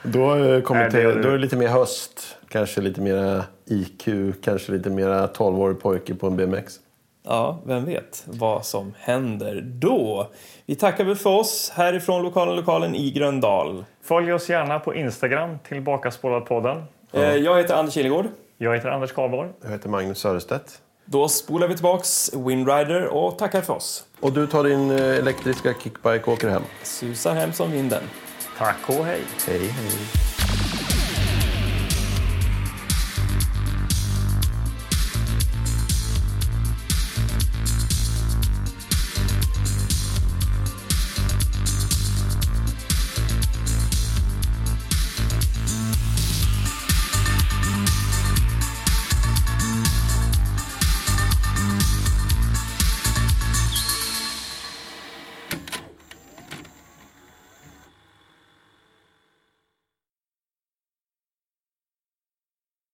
Då, 0.04 0.36
eh, 0.36 0.62
kommer 0.62 0.82
Nej, 0.82 0.90
det 0.92 1.14
till, 1.14 1.22
då 1.22 1.28
är 1.28 1.32
det 1.32 1.38
lite 1.38 1.56
mer 1.56 1.68
höst. 1.68 2.38
Kanske 2.56 2.82
lite 2.82 3.02
mer 3.02 3.44
IQ. 3.66 4.08
Kanske 4.44 4.72
lite 4.72 4.90
mer 4.90 5.08
12-årig 5.10 5.80
pojke 5.80 6.16
på 6.16 6.28
en 6.28 6.36
BMX. 6.38 6.80
Ja, 7.24 7.60
vem 7.66 7.86
vet 7.86 8.24
vad 8.28 8.66
som 8.66 8.94
händer 9.00 9.62
då? 9.66 10.28
Vi 10.66 10.76
tackar 10.76 11.04
väl 11.04 11.16
för 11.16 11.30
oss 11.30 11.72
härifrån 11.76 12.24
lokalen 12.24 12.56
lokalen 12.56 12.96
i 12.96 13.12
Gröndal. 13.12 13.86
Följ 14.04 14.34
oss 14.34 14.50
gärna 14.50 14.80
på 14.80 14.96
Instagram, 14.96 15.58
Tillbakaspålat-podden. 15.70 16.84
Eh, 17.12 17.22
Jag 17.36 17.58
heter 17.58 17.76
Anders 17.76 17.94
Kilegård. 17.94 18.26
Jag 18.58 18.76
heter 18.76 18.90
Anders 18.90 19.12
Karlborg. 19.12 19.50
Jag 19.64 19.70
heter 19.70 19.90
Magnus 19.90 20.20
Söderstedt. 20.20 20.82
Då 21.06 21.28
spolar 21.28 21.68
vi 21.68 21.74
tillbaks 21.74 22.34
Windrider 22.34 23.08
och 23.08 23.38
tackar 23.38 23.62
för 23.62 23.74
oss. 23.74 24.04
Och 24.20 24.32
du 24.34 24.48
tar 24.48 24.64
din 24.64 24.92
eh, 24.92 24.98
elektriska 25.02 25.74
kickbike 25.84 26.22
och 26.26 26.34
åker 26.34 26.50
hem. 26.50 26.64
Susar 26.84 27.34
hem 27.36 27.54
som 27.54 27.72
vinden. 27.72 28.04
Tack 28.58 28.78
och 28.88 29.06
hej! 29.06 29.22
Hej, 29.48 29.60
hej. 29.68 29.92